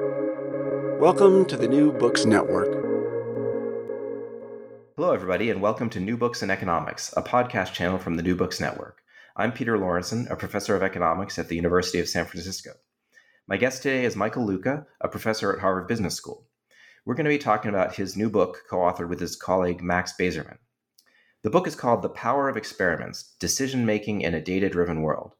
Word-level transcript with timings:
Welcome 0.00 1.44
to 1.44 1.56
the 1.56 1.68
New 1.68 1.92
Books 1.92 2.24
Network. 2.24 2.72
Hello, 4.96 5.12
everybody, 5.12 5.50
and 5.50 5.62
welcome 5.62 5.88
to 5.90 6.00
New 6.00 6.16
Books 6.16 6.42
in 6.42 6.50
Economics, 6.50 7.14
a 7.16 7.22
podcast 7.22 7.74
channel 7.74 7.98
from 7.98 8.16
the 8.16 8.22
New 8.24 8.34
Books 8.34 8.58
Network. 8.58 9.02
I'm 9.36 9.52
Peter 9.52 9.78
Lorentzen, 9.78 10.28
a 10.28 10.34
professor 10.34 10.74
of 10.74 10.82
economics 10.82 11.38
at 11.38 11.48
the 11.48 11.54
University 11.54 12.00
of 12.00 12.08
San 12.08 12.24
Francisco. 12.24 12.72
My 13.46 13.56
guest 13.56 13.84
today 13.84 14.04
is 14.04 14.16
Michael 14.16 14.44
Luca, 14.44 14.84
a 15.00 15.06
professor 15.06 15.52
at 15.52 15.60
Harvard 15.60 15.86
Business 15.86 16.16
School. 16.16 16.48
We're 17.04 17.14
going 17.14 17.26
to 17.26 17.30
be 17.30 17.38
talking 17.38 17.68
about 17.68 17.94
his 17.94 18.16
new 18.16 18.30
book, 18.30 18.64
co 18.68 18.78
authored 18.78 19.08
with 19.08 19.20
his 19.20 19.36
colleague 19.36 19.80
Max 19.80 20.14
Bazerman. 20.18 20.58
The 21.42 21.50
book 21.50 21.68
is 21.68 21.76
called 21.76 22.02
The 22.02 22.08
Power 22.08 22.48
of 22.48 22.56
Experiments 22.56 23.34
Decision 23.38 23.86
Making 23.86 24.22
in 24.22 24.34
a 24.34 24.40
Data 24.40 24.68
Driven 24.68 25.02
World. 25.02 25.36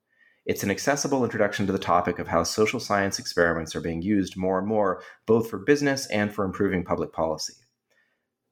It's 0.47 0.63
an 0.63 0.71
accessible 0.71 1.25
introduction 1.25 1.67
to 1.67 1.73
the 1.73 1.79
topic 1.79 2.19
of 2.19 2.29
how 2.29 2.43
social 2.43 2.79
science 2.79 3.19
experiments 3.19 3.75
are 3.75 3.81
being 3.81 4.03
used 4.03 4.37
more 4.37 4.59
and 4.59 4.69
more, 4.69 5.03
both 5.27 5.49
for 5.49 5.59
business 5.59 6.07
and 6.09 6.33
for 6.33 6.45
improving 6.45 6.85
public 6.85 7.13
policy. 7.13 7.55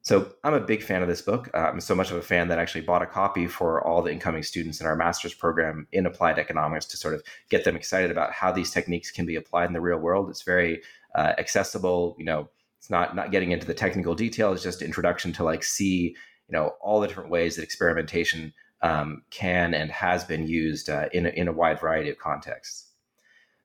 So 0.01 0.33
I'm 0.43 0.55
a 0.55 0.61
big 0.61 0.83
fan 0.83 1.03
of 1.03 1.09
this 1.09 1.23
book. 1.23 1.49
Uh, 1.55 1.59
I'm 1.59 1.81
so 1.81 1.95
much 1.95 2.11
of 2.11 2.17
a 2.17 2.23
fan 2.23 2.49
that 2.49 2.59
I 2.59 2.63
actually 2.63 2.81
bought 2.81 3.03
a 3.03 3.07
copy 3.07 3.47
for 3.47 3.87
all 3.87 4.03
the 4.03 4.11
incoming 4.11 4.43
students 4.43 4.81
in 4.81 4.87
our 4.87 4.97
master's 4.97 5.35
program 5.35 5.87
in 5.93 6.07
applied 6.07 6.39
economics 6.39 6.87
to 6.87 6.97
sort 6.97 7.15
of 7.15 7.23
get 7.51 7.65
them 7.65 7.77
excited 7.77 8.11
about 8.11 8.33
how 8.33 8.51
these 8.51 8.73
techniques 8.73 9.13
can 9.13 9.27
be 9.27 9.37
applied 9.37 9.67
in 9.67 9.75
the 9.75 9.81
real 9.81 9.99
world. 9.99 10.29
It's 10.29 10.43
very 10.43 10.83
uh, 11.15 11.35
accessible. 11.39 12.17
You 12.19 12.25
know, 12.25 12.49
it's 12.79 12.91
not 12.91 13.15
not 13.15 13.31
getting 13.31 13.53
into 13.53 13.67
the 13.67 13.75
technical 13.75 14.17
detail. 14.17 14.53
It's 14.53 14.63
just 14.65 14.83
introduction 14.83 15.33
to 15.35 15.45
like 15.45 15.63
see 15.63 16.17
you 16.49 16.53
know 16.53 16.73
all 16.81 17.01
the 17.01 17.07
different 17.07 17.31
ways 17.31 17.55
that 17.55 17.63
experimentation 17.63 18.53
um, 18.83 19.23
can 19.31 19.75
and 19.75 19.91
has 19.91 20.25
been 20.25 20.47
used 20.47 20.91
uh, 20.91 21.09
in, 21.13 21.27
a, 21.27 21.31
in 21.31 21.49
a 21.49 21.53
wide 21.53 21.81
variety 21.81 22.11
of 22.11 22.19
contexts. 22.19 22.89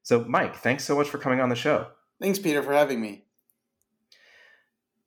So, 0.04 0.24
Mike, 0.24 0.56
thanks 0.56 0.86
so 0.86 0.96
much 0.96 1.10
for 1.10 1.18
coming 1.18 1.42
on 1.42 1.50
the 1.50 1.56
show. 1.56 1.88
Thanks, 2.22 2.40
Peter, 2.40 2.64
for 2.64 2.74
having 2.74 3.02
me. 3.02 3.26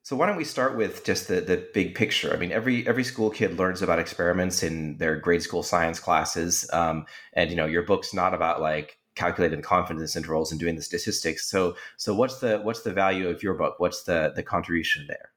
So 0.03 0.15
why 0.15 0.25
don't 0.25 0.37
we 0.37 0.43
start 0.43 0.75
with 0.75 1.03
just 1.05 1.27
the, 1.27 1.41
the 1.41 1.67
big 1.73 1.95
picture? 1.95 2.33
I 2.33 2.37
mean, 2.37 2.51
every 2.51 2.87
every 2.87 3.03
school 3.03 3.29
kid 3.29 3.57
learns 3.57 3.81
about 3.81 3.99
experiments 3.99 4.63
in 4.63 4.97
their 4.97 5.15
grade 5.17 5.43
school 5.43 5.63
science 5.63 5.99
classes, 5.99 6.69
um, 6.73 7.05
and 7.33 7.49
you 7.49 7.55
know 7.55 7.67
your 7.67 7.83
book's 7.83 8.13
not 8.13 8.33
about 8.33 8.61
like 8.61 8.97
calculating 9.15 9.61
confidence 9.61 10.15
intervals 10.15 10.51
and 10.51 10.59
doing 10.59 10.75
the 10.75 10.81
statistics. 10.81 11.47
So 11.47 11.75
so 11.97 12.15
what's 12.15 12.39
the 12.39 12.59
what's 12.59 12.81
the 12.81 12.93
value 12.93 13.29
of 13.29 13.43
your 13.43 13.53
book? 13.53 13.75
What's 13.77 14.03
the 14.03 14.33
the 14.35 14.43
contribution 14.43 15.05
there? 15.07 15.30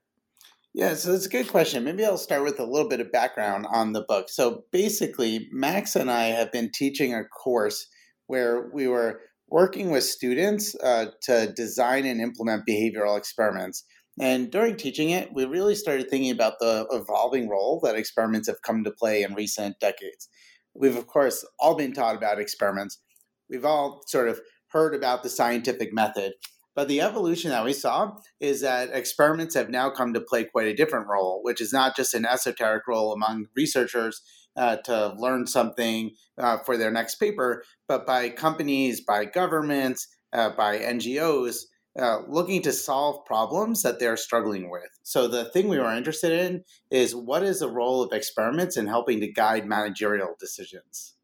Yeah, 0.75 0.95
so 0.95 1.13
that's 1.13 1.27
a 1.27 1.29
good 1.29 1.47
question. 1.47 1.85
Maybe 1.85 2.05
I'll 2.05 2.19
start 2.19 2.43
with 2.43 2.59
a 2.59 2.65
little 2.65 2.89
bit 2.89 2.99
of 2.99 3.13
background 3.13 3.65
on 3.71 3.93
the 3.93 4.05
book. 4.09 4.29
So 4.29 4.65
basically, 4.73 5.49
Max 5.53 5.95
and 5.95 6.11
I 6.11 6.25
have 6.25 6.51
been 6.51 6.73
teaching 6.75 7.15
a 7.15 7.23
course 7.25 7.87
where 8.27 8.71
we 8.75 8.89
were 8.89 9.21
working 9.49 9.91
with 9.91 10.03
students 10.03 10.75
uh, 10.83 11.07
to 11.23 11.53
design 11.55 12.07
and 12.07 12.21
implement 12.21 12.67
behavioral 12.69 13.17
experiments. 13.17 13.85
And 14.21 14.51
during 14.51 14.77
teaching 14.77 15.11
it, 15.11 15.33
we 15.33 15.45
really 15.45 15.77
started 15.77 16.11
thinking 16.11 16.33
about 16.33 16.55
the 16.59 16.89
evolving 16.91 17.49
role 17.49 17.81
that 17.85 17.95
experiments 17.95 18.49
have 18.49 18.63
come 18.63 18.83
to 18.83 18.91
play 18.91 19.23
in 19.23 19.35
recent 19.35 19.79
decades. 19.81 20.29
We've, 20.75 20.97
of 20.97 21.07
course, 21.07 21.47
all 21.61 21.77
been 21.77 21.93
taught 21.93 22.17
about 22.17 22.41
experiments. 22.41 23.01
We've 23.49 23.65
all 23.65 24.03
sort 24.09 24.29
of 24.29 24.41
heard 24.71 24.97
about 24.97 25.23
the 25.23 25.29
scientific 25.29 25.93
method. 25.93 26.33
But 26.75 26.89
the 26.89 27.01
evolution 27.01 27.51
that 27.51 27.65
we 27.65 27.73
saw 27.73 28.17
is 28.41 28.61
that 28.63 28.91
experiments 28.93 29.55
have 29.55 29.71
now 29.71 29.91
come 29.91 30.13
to 30.15 30.21
play 30.21 30.45
quite 30.45 30.67
a 30.67 30.75
different 30.75 31.07
role, 31.07 31.41
which 31.43 31.61
is 31.61 31.73
not 31.73 31.97
just 31.97 32.15
an 32.15 32.27
esoteric 32.27 32.87
role 32.89 33.13
among 33.13 33.47
researchers 33.55 34.23
uh, 34.57 34.77
to 34.77 35.15
learn 35.17 35.47
something 35.47 36.13
uh, 36.39 36.59
for 36.59 36.77
their 36.77 36.91
next 36.91 37.17
paper, 37.17 37.65
but 37.89 38.07
by 38.07 38.29
companies, 38.29 39.01
by 39.01 39.25
governments, 39.25 40.09
uh, 40.33 40.51
by 40.51 40.79
NGOs 40.79 41.65
uh, 41.99 42.23
looking 42.27 42.61
to 42.63 42.73
solve 42.73 43.25
problems 43.25 43.83
that 43.83 44.01
they're 44.01 44.17
struggling 44.17 44.69
with. 44.69 44.89
So, 45.05 45.29
the 45.29 45.45
thing 45.45 45.69
we 45.69 45.79
were 45.79 45.93
interested 45.93 46.33
in 46.33 46.65
is 46.91 47.15
what 47.15 47.43
is 47.45 47.61
the 47.61 47.71
role 47.71 48.03
of 48.03 48.13
experiments 48.13 48.77
in 48.77 48.87
helping 48.87 49.21
to 49.21 49.31
guide 49.31 49.67
managerial 49.67 50.35
decisions? 50.41 51.15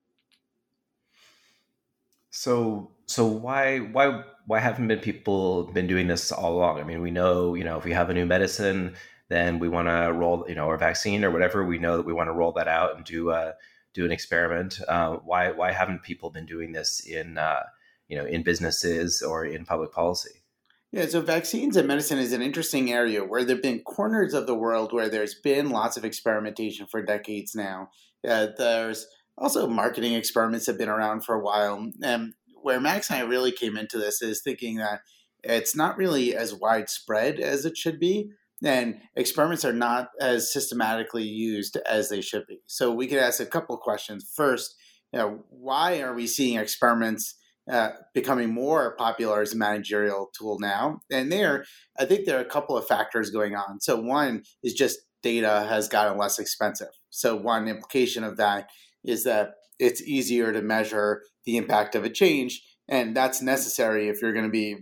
So, 2.31 2.93
so 3.07 3.27
why 3.27 3.79
why 3.79 4.23
why 4.51 4.59
haven't 4.59 4.89
been 4.89 4.99
people 4.99 5.63
been 5.73 5.87
doing 5.87 6.09
this 6.09 6.33
all 6.33 6.57
along? 6.57 6.81
I 6.81 6.83
mean, 6.83 7.01
we 7.01 7.13
know 7.13 7.55
you 7.55 7.63
know 7.63 7.79
if 7.79 7.85
we 7.85 7.93
have 7.93 8.11
a 8.11 8.15
new 8.15 8.27
medicine, 8.27 8.97
then 9.29 9.61
we 9.61 9.69
want 9.69 9.87
to 9.87 10.13
roll 10.13 10.45
you 10.49 10.57
know 10.57 10.67
or 10.67 10.77
vaccine 10.77 11.25
or 11.25 11.31
whatever. 11.31 11.65
We 11.65 11.79
know 11.79 11.97
that 11.97 12.05
we 12.05 12.13
want 12.13 12.27
to 12.27 12.33
roll 12.33 12.51
that 12.53 12.67
out 12.67 12.97
and 12.97 13.05
do 13.05 13.31
uh, 13.31 13.53
do 13.95 14.05
an 14.05 14.11
experiment. 14.11 14.81
Uh, 14.89 15.19
why 15.25 15.53
why 15.53 15.71
haven't 15.71 16.03
people 16.03 16.31
been 16.31 16.47
doing 16.47 16.73
this 16.73 16.99
in 17.07 17.39
uh, 17.39 17.63
you 18.09 18.19
know 18.19 18.25
in 18.25 18.43
businesses 18.43 19.23
or 19.23 19.47
in 19.47 19.65
public 19.65 19.93
policy? 19.93 20.43
Yeah, 20.91 21.07
so 21.07 21.21
vaccines 21.21 21.77
and 21.77 21.87
medicine 21.87 22.19
is 22.19 22.33
an 22.33 22.43
interesting 22.43 22.91
area 22.91 23.25
where 23.25 23.45
there 23.45 23.55
have 23.55 23.63
been 23.63 23.83
corners 23.85 24.35
of 24.35 24.49
the 24.49 24.57
world 24.57 24.93
where 24.93 25.09
there's 25.09 25.37
been 25.37 25.71
lots 25.71 25.97
of 25.97 26.05
experimentation 26.05 26.89
for 26.89 27.01
decades 27.01 27.55
now. 27.55 27.91
Uh, 28.29 28.49
there's 28.59 29.07
also 29.39 29.69
marketing 29.69 30.15
experiments 30.15 30.67
have 30.67 30.77
been 30.77 30.89
around 30.89 31.25
for 31.25 31.37
a 31.37 31.41
while. 31.41 31.91
And 32.03 32.35
where 32.63 32.81
Max 32.81 33.11
and 33.11 33.19
I 33.19 33.23
really 33.23 33.53
came 33.53 33.77
into 33.77 33.99
this 33.99 34.23
is 34.23 34.43
thinking 34.43 34.77
that 34.77 35.01
it's 35.43 35.75
not 35.75 35.97
really 35.97 36.35
as 36.35 36.55
widespread 36.55 37.41
as 37.41 37.65
it 37.65 37.77
should 37.77 37.99
be. 37.99 38.31
And 38.63 39.01
experiments 39.17 39.65
are 39.65 39.73
not 39.73 40.11
as 40.21 40.53
systematically 40.53 41.25
used 41.25 41.79
as 41.89 42.11
they 42.11 42.21
should 42.21 42.47
be. 42.47 42.61
So 42.67 42.93
we 42.93 43.07
could 43.07 43.19
ask 43.19 43.41
a 43.41 43.47
couple 43.47 43.77
questions. 43.79 44.31
First, 44.37 44.75
you 45.13 45.19
know, 45.19 45.45
why 45.49 46.01
are 46.01 46.15
we 46.15 46.27
seeing 46.27 46.59
experiments 46.59 47.37
uh, 47.71 47.91
becoming 48.15 48.53
more 48.53 48.97
popular 48.97 49.41
as 49.41 49.55
a 49.55 49.57
managerial 49.57 50.31
tool 50.39 50.59
now? 50.61 51.01
And 51.11 51.33
there, 51.33 51.65
I 51.99 52.05
think 52.05 52.27
there 52.27 52.39
are 52.39 52.43
a 52.43 52.51
couple 52.51 52.77
of 52.77 52.87
factors 52.87 53.31
going 53.31 53.55
on. 53.57 53.81
So 53.81 53.99
one 53.99 54.43
is 54.63 54.75
just 54.75 54.99
data 55.23 55.67
has 55.69 55.89
gotten 55.89 56.19
less 56.19 56.39
expensive. 56.39 56.89
So 57.09 57.37
one 57.37 57.67
implication 57.67 58.25
of 58.25 58.37
that 58.37 58.69
is 59.05 59.25
that 59.25 59.55
it's 59.81 60.03
easier 60.03 60.53
to 60.53 60.63
measure 60.63 61.23
the 61.45 61.57
impact 61.57 61.95
of 61.95 62.05
a 62.05 62.11
change. 62.11 62.63
And 62.89 63.17
that's 63.17 63.41
necessary 63.41 64.09
if 64.09 64.21
you're 64.21 64.33
going 64.33 64.45
to 64.45 64.51
be 64.51 64.77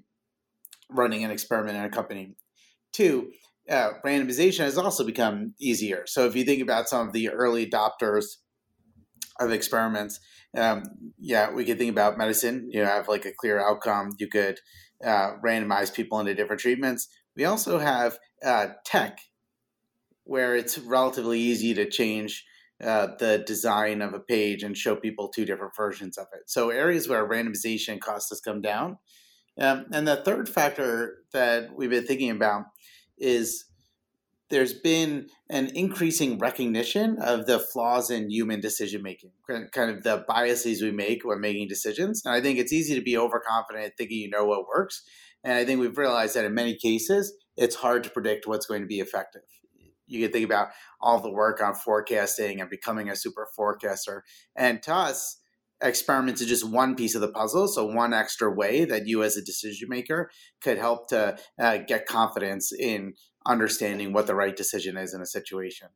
running 0.90 1.24
an 1.24 1.30
experiment 1.30 1.76
in 1.76 1.84
a 1.84 1.90
company. 1.90 2.34
Two, 2.92 3.30
uh, 3.68 3.90
randomization 4.04 4.60
has 4.60 4.78
also 4.78 5.04
become 5.04 5.54
easier. 5.60 6.04
So 6.06 6.26
if 6.26 6.34
you 6.34 6.44
think 6.44 6.62
about 6.62 6.88
some 6.88 7.06
of 7.06 7.12
the 7.12 7.28
early 7.28 7.66
adopters 7.66 8.24
of 9.38 9.52
experiments, 9.52 10.20
um, 10.56 10.82
yeah, 11.18 11.52
we 11.52 11.64
could 11.64 11.78
think 11.78 11.90
about 11.90 12.18
medicine. 12.18 12.68
You 12.70 12.82
have 12.82 13.08
like 13.08 13.26
a 13.26 13.32
clear 13.38 13.60
outcome. 13.60 14.12
You 14.18 14.28
could 14.28 14.58
uh, 15.04 15.32
randomize 15.44 15.94
people 15.94 16.18
into 16.18 16.34
different 16.34 16.60
treatments. 16.60 17.08
We 17.36 17.44
also 17.44 17.78
have 17.78 18.18
uh, 18.42 18.68
tech, 18.84 19.18
where 20.24 20.56
it's 20.56 20.78
relatively 20.78 21.38
easy 21.38 21.74
to 21.74 21.88
change 21.88 22.44
uh, 22.84 23.08
the 23.18 23.42
design 23.46 24.02
of 24.02 24.14
a 24.14 24.20
page 24.20 24.62
and 24.62 24.76
show 24.76 24.94
people 24.94 25.28
two 25.28 25.44
different 25.44 25.74
versions 25.76 26.16
of 26.16 26.26
it. 26.32 26.48
So 26.48 26.70
areas 26.70 27.08
where 27.08 27.28
randomization 27.28 28.00
costs 28.00 28.30
has 28.30 28.40
come 28.40 28.60
down. 28.60 28.98
Um, 29.60 29.86
and 29.92 30.06
the 30.06 30.16
third 30.16 30.48
factor 30.48 31.16
that 31.32 31.70
we've 31.76 31.90
been 31.90 32.06
thinking 32.06 32.30
about 32.30 32.66
is 33.18 33.64
there's 34.50 34.72
been 34.72 35.26
an 35.50 35.66
increasing 35.74 36.38
recognition 36.38 37.18
of 37.20 37.46
the 37.46 37.58
flaws 37.58 38.10
in 38.10 38.30
human 38.30 38.60
decision 38.60 39.02
making, 39.02 39.32
kind 39.46 39.90
of 39.90 40.04
the 40.04 40.24
biases 40.26 40.80
we 40.80 40.92
make 40.92 41.24
when 41.24 41.40
making 41.40 41.68
decisions. 41.68 42.22
And 42.24 42.34
I 42.34 42.40
think 42.40 42.58
it's 42.58 42.72
easy 42.72 42.94
to 42.94 43.02
be 43.02 43.16
overconfident 43.16 43.94
thinking 43.98 44.18
you 44.18 44.30
know 44.30 44.44
what 44.44 44.66
works. 44.68 45.02
And 45.44 45.54
I 45.54 45.64
think 45.64 45.80
we've 45.80 45.98
realized 45.98 46.36
that 46.36 46.44
in 46.44 46.54
many 46.54 46.76
cases, 46.76 47.34
it's 47.56 47.76
hard 47.76 48.04
to 48.04 48.10
predict 48.10 48.46
what's 48.46 48.66
going 48.66 48.80
to 48.80 48.86
be 48.86 49.00
effective 49.00 49.42
you 50.08 50.22
can 50.22 50.32
think 50.32 50.44
about 50.44 50.68
all 51.00 51.20
the 51.20 51.30
work 51.30 51.60
on 51.62 51.74
forecasting 51.74 52.60
and 52.60 52.70
becoming 52.70 53.08
a 53.08 53.16
super 53.16 53.46
forecaster. 53.54 54.24
And 54.56 54.82
to 54.82 54.94
us, 54.94 55.40
experiments 55.82 56.40
is 56.40 56.48
just 56.48 56.68
one 56.68 56.96
piece 56.96 57.14
of 57.14 57.20
the 57.20 57.28
puzzle. 57.30 57.68
So 57.68 57.86
one 57.86 58.12
extra 58.12 58.52
way 58.52 58.84
that 58.84 59.06
you 59.06 59.22
as 59.22 59.36
a 59.36 59.44
decision 59.44 59.88
maker 59.88 60.30
could 60.62 60.78
help 60.78 61.08
to 61.08 61.36
uh, 61.58 61.78
get 61.86 62.06
confidence 62.06 62.72
in 62.72 63.14
understanding 63.46 64.12
what 64.12 64.26
the 64.26 64.34
right 64.34 64.56
decision 64.56 64.96
is 64.96 65.14
in 65.14 65.20
a 65.20 65.26
situation. 65.26 65.88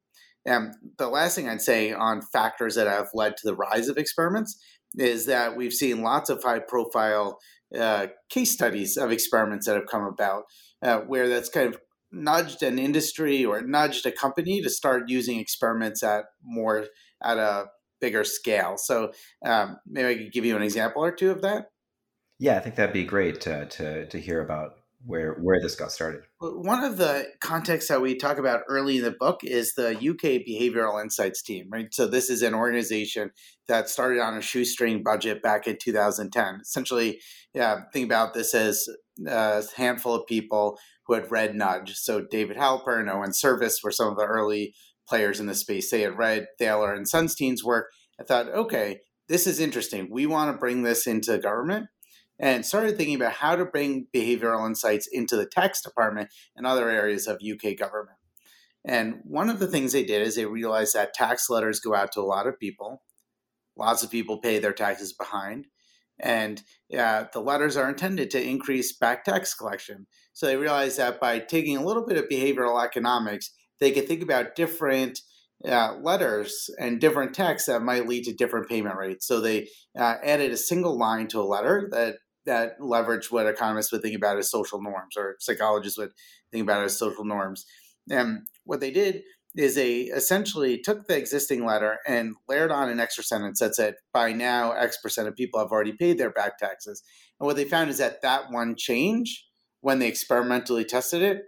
And 0.44 0.74
the 0.98 1.08
last 1.08 1.34
thing 1.34 1.48
I'd 1.48 1.60
say 1.60 1.92
on 1.92 2.22
factors 2.22 2.74
that 2.74 2.86
have 2.86 3.08
led 3.14 3.36
to 3.36 3.46
the 3.46 3.54
rise 3.54 3.88
of 3.88 3.96
experiments 3.96 4.60
is 4.94 5.26
that 5.26 5.56
we've 5.56 5.72
seen 5.72 6.02
lots 6.02 6.30
of 6.30 6.42
high 6.42 6.58
profile 6.58 7.38
uh, 7.78 8.08
case 8.28 8.52
studies 8.52 8.96
of 8.96 9.10
experiments 9.10 9.66
that 9.66 9.76
have 9.76 9.86
come 9.86 10.04
about 10.04 10.44
uh, 10.82 10.98
where 11.00 11.28
that's 11.28 11.48
kind 11.48 11.74
of 11.74 11.80
nudged 12.12 12.62
an 12.62 12.78
industry 12.78 13.44
or 13.44 13.62
nudged 13.62 14.06
a 14.06 14.12
company 14.12 14.60
to 14.62 14.70
start 14.70 15.08
using 15.08 15.38
experiments 15.38 16.02
at 16.02 16.24
more 16.42 16.86
at 17.22 17.38
a 17.38 17.66
bigger 18.00 18.24
scale. 18.24 18.76
So 18.76 19.12
um, 19.44 19.78
maybe 19.86 20.08
I 20.08 20.22
could 20.24 20.32
give 20.32 20.44
you 20.44 20.56
an 20.56 20.62
example 20.62 21.02
or 21.02 21.12
two 21.12 21.30
of 21.30 21.42
that. 21.42 21.70
Yeah, 22.38 22.56
I 22.56 22.60
think 22.60 22.74
that'd 22.74 22.92
be 22.92 23.04
great 23.04 23.40
to 23.42 23.66
to, 23.66 24.06
to 24.06 24.20
hear 24.20 24.40
about 24.40 24.72
where 25.04 25.34
where 25.34 25.60
this 25.60 25.74
got 25.74 25.92
started. 25.92 26.22
One 26.40 26.82
of 26.84 26.96
the 26.96 27.26
contexts 27.40 27.88
that 27.88 28.00
we 28.00 28.16
talk 28.16 28.38
about 28.38 28.62
early 28.68 28.98
in 28.98 29.04
the 29.04 29.12
book 29.12 29.40
is 29.42 29.74
the 29.74 29.90
UK 29.90 30.42
Behavioral 30.46 31.00
Insights 31.00 31.42
team, 31.42 31.68
right? 31.70 31.92
So 31.92 32.06
this 32.06 32.30
is 32.30 32.42
an 32.42 32.54
organization 32.54 33.30
that 33.68 33.88
started 33.88 34.20
on 34.20 34.36
a 34.36 34.42
shoestring 34.42 35.02
budget 35.02 35.42
back 35.42 35.66
in 35.66 35.76
2010. 35.80 36.60
Essentially, 36.62 37.20
yeah, 37.54 37.82
think 37.92 38.06
about 38.06 38.34
this 38.34 38.54
as 38.54 38.88
a 39.26 39.62
handful 39.76 40.14
of 40.14 40.26
people 40.26 40.78
who 41.12 41.20
had 41.20 41.30
read 41.30 41.54
Nudge. 41.54 41.94
So 41.96 42.22
David 42.22 42.56
Halpern 42.56 43.12
Owain 43.12 43.34
Service 43.34 43.80
were 43.82 43.90
some 43.90 44.08
of 44.08 44.16
the 44.16 44.24
early 44.24 44.74
players 45.06 45.40
in 45.40 45.46
the 45.46 45.54
space. 45.54 45.90
They 45.90 46.00
had 46.00 46.16
read 46.16 46.46
Thaler 46.58 46.94
and 46.94 47.06
Sunstein's 47.06 47.62
work. 47.62 47.90
I 48.18 48.24
thought, 48.24 48.48
okay, 48.48 49.00
this 49.28 49.46
is 49.46 49.60
interesting. 49.60 50.08
We 50.10 50.24
want 50.26 50.50
to 50.50 50.58
bring 50.58 50.82
this 50.82 51.06
into 51.06 51.36
government 51.38 51.88
and 52.38 52.64
started 52.64 52.96
thinking 52.96 53.16
about 53.16 53.34
how 53.34 53.56
to 53.56 53.66
bring 53.66 54.06
behavioral 54.14 54.66
insights 54.66 55.06
into 55.12 55.36
the 55.36 55.46
tax 55.46 55.82
department 55.82 56.30
and 56.56 56.66
other 56.66 56.88
areas 56.88 57.26
of 57.26 57.42
UK 57.42 57.76
government. 57.76 58.16
And 58.84 59.20
one 59.24 59.50
of 59.50 59.58
the 59.58 59.68
things 59.68 59.92
they 59.92 60.04
did 60.04 60.26
is 60.26 60.34
they 60.34 60.46
realized 60.46 60.94
that 60.94 61.14
tax 61.14 61.50
letters 61.50 61.78
go 61.78 61.94
out 61.94 62.12
to 62.12 62.20
a 62.20 62.22
lot 62.22 62.46
of 62.46 62.58
people. 62.58 63.02
Lots 63.76 64.02
of 64.02 64.10
people 64.10 64.38
pay 64.38 64.58
their 64.58 64.72
taxes 64.72 65.12
behind. 65.12 65.66
And 66.18 66.62
uh, 66.96 67.24
the 67.32 67.40
letters 67.40 67.76
are 67.76 67.88
intended 67.88 68.30
to 68.30 68.42
increase 68.42 68.96
back 68.96 69.24
tax 69.24 69.54
collection. 69.54 70.06
So 70.32 70.46
they 70.46 70.56
realized 70.56 70.98
that 70.98 71.20
by 71.20 71.38
taking 71.38 71.76
a 71.76 71.84
little 71.84 72.06
bit 72.06 72.16
of 72.16 72.28
behavioral 72.28 72.82
economics, 72.82 73.50
they 73.80 73.92
could 73.92 74.08
think 74.08 74.22
about 74.22 74.56
different 74.56 75.20
uh, 75.64 75.94
letters 76.00 76.70
and 76.78 77.00
different 77.00 77.34
texts 77.34 77.68
that 77.68 77.82
might 77.82 78.08
lead 78.08 78.24
to 78.24 78.32
different 78.32 78.68
payment 78.68 78.96
rates. 78.96 79.26
So 79.26 79.40
they 79.40 79.68
uh, 79.98 80.16
added 80.24 80.50
a 80.52 80.56
single 80.56 80.98
line 80.98 81.28
to 81.28 81.40
a 81.40 81.42
letter 81.42 81.88
that 81.92 82.16
that 82.44 82.72
leverage 82.80 83.30
what 83.30 83.46
economists 83.46 83.92
would 83.92 84.02
think 84.02 84.16
about 84.16 84.36
as 84.36 84.50
social 84.50 84.82
norms 84.82 85.16
or 85.16 85.36
psychologists 85.38 85.98
would 85.98 86.10
think 86.50 86.64
about 86.64 86.82
as 86.82 86.98
social 86.98 87.24
norms. 87.24 87.64
And 88.10 88.40
what 88.64 88.80
they 88.80 88.90
did 88.90 89.22
is 89.56 89.74
they 89.74 90.02
essentially 90.02 90.80
took 90.80 91.06
the 91.06 91.16
existing 91.16 91.64
letter 91.64 91.98
and 92.06 92.34
layered 92.48 92.72
on 92.72 92.88
an 92.88 92.98
extra 92.98 93.22
sentence 93.22 93.60
that 93.60 93.76
said, 93.76 93.94
by 94.12 94.32
now, 94.32 94.72
X 94.72 94.96
percent 95.00 95.28
of 95.28 95.36
people 95.36 95.60
have 95.60 95.70
already 95.70 95.92
paid 95.92 96.18
their 96.18 96.30
back 96.30 96.58
taxes. 96.58 97.02
And 97.38 97.46
what 97.46 97.54
they 97.54 97.64
found 97.64 97.90
is 97.90 97.98
that 97.98 98.22
that 98.22 98.50
one 98.50 98.74
change, 98.76 99.46
when 99.82 99.98
they 99.98 100.08
experimentally 100.08 100.84
tested 100.84 101.20
it, 101.20 101.42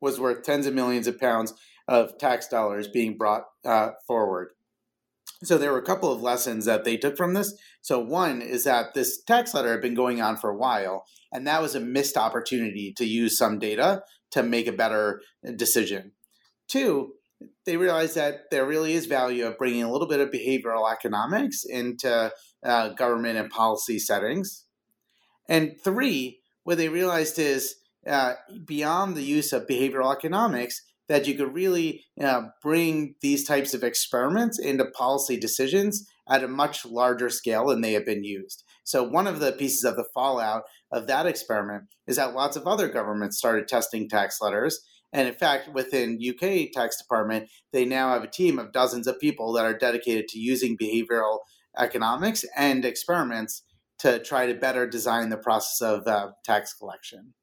was 0.00 0.18
worth 0.18 0.42
tens 0.42 0.66
of 0.66 0.72
millions 0.72 1.06
of 1.06 1.20
pounds 1.20 1.52
of 1.86 2.16
tax 2.18 2.48
dollars 2.48 2.88
being 2.88 3.18
brought 3.18 3.44
uh, 3.64 3.90
forward. 4.06 4.52
So 5.42 5.58
there 5.58 5.72
were 5.72 5.78
a 5.78 5.82
couple 5.82 6.12
of 6.12 6.22
lessons 6.22 6.64
that 6.64 6.84
they 6.84 6.96
took 6.96 7.16
from 7.16 7.34
this. 7.34 7.54
So 7.82 7.98
one 7.98 8.42
is 8.42 8.64
that 8.64 8.94
this 8.94 9.22
tax 9.22 9.54
letter 9.54 9.72
had 9.72 9.82
been 9.82 9.94
going 9.94 10.20
on 10.20 10.36
for 10.36 10.50
a 10.50 10.56
while, 10.56 11.04
and 11.32 11.46
that 11.46 11.62
was 11.62 11.74
a 11.74 11.80
missed 11.80 12.16
opportunity 12.16 12.92
to 12.96 13.04
use 13.04 13.36
some 13.36 13.58
data 13.58 14.02
to 14.30 14.42
make 14.42 14.66
a 14.66 14.72
better 14.72 15.20
decision. 15.56 16.12
Two, 16.68 17.14
they 17.64 17.76
realized 17.76 18.14
that 18.16 18.50
there 18.50 18.66
really 18.66 18.92
is 18.92 19.06
value 19.06 19.46
of 19.46 19.58
bringing 19.58 19.82
a 19.82 19.90
little 19.90 20.06
bit 20.06 20.20
of 20.20 20.30
behavioral 20.30 20.90
economics 20.90 21.64
into 21.64 22.30
uh, 22.62 22.88
government 22.90 23.38
and 23.38 23.50
policy 23.50 23.98
settings. 23.98 24.66
And 25.48 25.74
three, 25.82 26.40
what 26.64 26.76
they 26.76 26.88
realized 26.88 27.38
is 27.38 27.76
uh, 28.10 28.34
beyond 28.66 29.16
the 29.16 29.22
use 29.22 29.52
of 29.52 29.66
behavioral 29.66 30.14
economics, 30.14 30.82
that 31.08 31.26
you 31.26 31.34
could 31.34 31.52
really 31.52 32.04
uh, 32.22 32.42
bring 32.62 33.14
these 33.20 33.44
types 33.44 33.74
of 33.74 33.82
experiments 33.82 34.58
into 34.58 34.84
policy 34.84 35.36
decisions 35.36 36.06
at 36.28 36.44
a 36.44 36.48
much 36.48 36.86
larger 36.86 37.28
scale 37.28 37.66
than 37.66 37.80
they 37.80 37.92
have 37.92 38.06
been 38.06 38.22
used. 38.22 38.62
So, 38.84 39.02
one 39.02 39.26
of 39.26 39.40
the 39.40 39.52
pieces 39.52 39.84
of 39.84 39.96
the 39.96 40.08
fallout 40.14 40.62
of 40.92 41.08
that 41.08 41.26
experiment 41.26 41.84
is 42.06 42.16
that 42.16 42.34
lots 42.34 42.56
of 42.56 42.66
other 42.66 42.88
governments 42.88 43.38
started 43.38 43.66
testing 43.66 44.08
tax 44.08 44.40
letters. 44.40 44.80
And 45.12 45.26
in 45.26 45.34
fact, 45.34 45.74
within 45.74 46.20
UK 46.24 46.70
tax 46.72 46.96
department, 46.96 47.48
they 47.72 47.84
now 47.84 48.12
have 48.12 48.22
a 48.22 48.30
team 48.30 48.60
of 48.60 48.72
dozens 48.72 49.08
of 49.08 49.18
people 49.18 49.52
that 49.54 49.64
are 49.64 49.76
dedicated 49.76 50.28
to 50.28 50.38
using 50.38 50.78
behavioral 50.78 51.38
economics 51.76 52.44
and 52.56 52.84
experiments 52.84 53.64
to 53.98 54.20
try 54.20 54.46
to 54.46 54.54
better 54.54 54.86
design 54.86 55.28
the 55.28 55.36
process 55.36 55.80
of 55.80 56.06
uh, 56.06 56.30
tax 56.44 56.72
collection. 56.72 57.34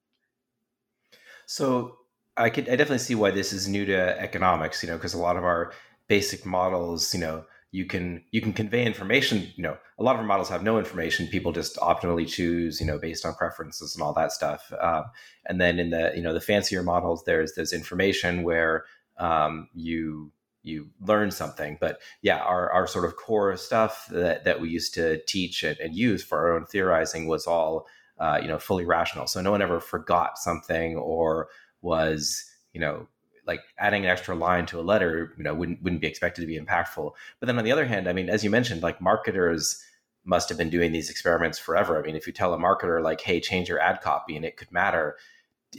So, 1.48 1.98
I 2.38 2.52
could 2.52 2.70
I 2.70 2.76
definitely 2.76 3.00
see 3.00 3.16
why 3.16 3.32
this 3.32 3.52
is 3.52 3.68
new 3.68 3.86
to 3.86 4.22
economics, 4.22 4.84
you 4.84 4.90
know, 4.90 4.96
because 4.96 5.16
a 5.16 5.18
lot 5.18 5.38
of 5.38 5.44
our 5.44 5.74
basic 6.08 6.46
models, 6.46 7.14
you 7.14 7.20
know, 7.20 7.46
you 7.72 7.86
can 7.86 8.24
you 8.32 8.42
can 8.42 8.54
convey 8.54 8.86
information, 8.86 9.52
you 9.56 9.64
know, 9.64 9.78
a 10.00 10.04
lot 10.04 10.14
of 10.14 10.20
our 10.20 10.26
models 10.26 10.50
have 10.50 10.64
no 10.64 10.78
information. 10.78 11.28
People 11.28 11.52
just 11.52 11.76
optimally 11.78 12.28
choose, 12.28 12.80
you 12.80 12.86
know, 12.86 13.00
based 13.00 13.26
on 13.26 13.34
preferences 13.34 13.96
and 13.96 14.04
all 14.04 14.14
that 14.14 14.32
stuff. 14.32 14.72
Um, 14.80 15.06
and 15.48 15.60
then 15.60 15.80
in 15.80 15.90
the 15.90 16.14
you 16.16 16.22
know 16.22 16.34
the 16.34 16.42
fancier 16.42 16.84
models, 16.84 17.24
there's 17.26 17.54
there's 17.56 17.74
information 17.74 18.44
where 18.44 18.86
um, 19.18 19.68
you 19.74 20.32
you 20.64 20.90
learn 21.02 21.32
something. 21.32 21.78
But 21.80 22.00
yeah, 22.22 22.38
our, 22.38 22.72
our 22.72 22.88
sort 22.88 23.06
of 23.06 23.16
core 23.16 23.56
stuff 23.58 24.08
that, 24.12 24.44
that 24.44 24.60
we 24.60 24.70
used 24.70 24.94
to 24.96 25.22
teach 25.26 25.64
and, 25.64 25.78
and 25.80 25.96
use 25.96 26.24
for 26.24 26.38
our 26.38 26.56
own 26.56 26.66
theorizing 26.66 27.28
was 27.28 27.48
all 27.48 27.88
uh, 28.20 28.40
you 28.42 28.48
know 28.48 28.60
fully 28.60 28.86
rational. 28.86 29.28
So 29.28 29.42
no 29.42 29.52
one 29.52 29.62
ever 29.62 29.80
forgot 29.80 30.38
something 30.38 30.96
or 30.96 31.50
was 31.82 32.46
you 32.74 32.82
know 32.82 33.08
like 33.46 33.62
adding 33.80 34.04
an 34.04 34.12
extra 34.12 34.36
line 34.36 34.66
to 34.68 34.80
a 34.80 34.82
letter 34.82 35.34
you 35.38 35.44
know 35.44 35.54
wouldn't 35.54 35.82
wouldn't 35.82 36.02
be 36.02 36.08
expected 36.08 36.42
to 36.42 36.48
be 36.48 36.60
impactful 36.60 37.12
but 37.40 37.48
then 37.48 37.58
on 37.58 37.64
the 37.64 37.72
other 37.72 37.86
hand 37.86 38.08
i 38.08 38.14
mean 38.14 38.30
as 38.30 38.44
you 38.44 38.50
mentioned 38.50 38.84
like 38.84 39.00
marketers 39.00 39.82
must 40.26 40.50
have 40.50 40.58
been 40.58 40.70
doing 40.70 40.92
these 40.92 41.10
experiments 41.10 41.58
forever 41.58 41.98
i 41.98 42.06
mean 42.06 42.16
if 42.16 42.28
you 42.28 42.34
tell 42.34 42.54
a 42.54 42.58
marketer 42.58 43.02
like 43.02 43.22
hey 43.22 43.40
change 43.40 43.70
your 43.70 43.80
ad 43.80 44.02
copy 44.02 44.36
and 44.36 44.44
it 44.44 44.58
could 44.58 44.72
matter 44.72 45.16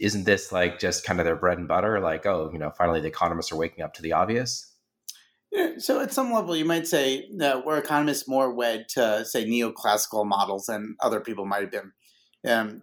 isn't 0.00 0.25
this 0.25 0.50
like 0.50 0.79
just 0.79 1.05
kind 1.05 1.20
of 1.20 1.26
their 1.26 1.37
bread 1.37 1.58
and 1.58 1.69
butter 1.69 2.00
like 2.00 2.25
oh 2.25 2.50
you 2.52 2.58
know 2.58 2.70
finally 2.70 3.00
the 3.00 3.08
economists 3.08 3.52
are 3.52 3.56
waking 3.56 3.85
up 3.85 3.93
to 3.93 4.02
the 4.02 4.12
obvious 4.12 4.73
so 5.79 6.00
at 6.00 6.12
some 6.12 6.32
level, 6.32 6.55
you 6.56 6.64
might 6.64 6.87
say 6.87 7.26
that 7.37 7.64
we're 7.64 7.79
economists 7.79 8.29
more 8.29 8.52
wed 8.52 8.88
to 8.90 9.25
say 9.25 9.46
neoclassical 9.46 10.26
models 10.26 10.67
than 10.67 10.96
other 11.00 11.20
people 11.20 11.46
might 11.46 11.62
have 11.62 11.70
been. 11.70 11.93
Um, 12.46 12.82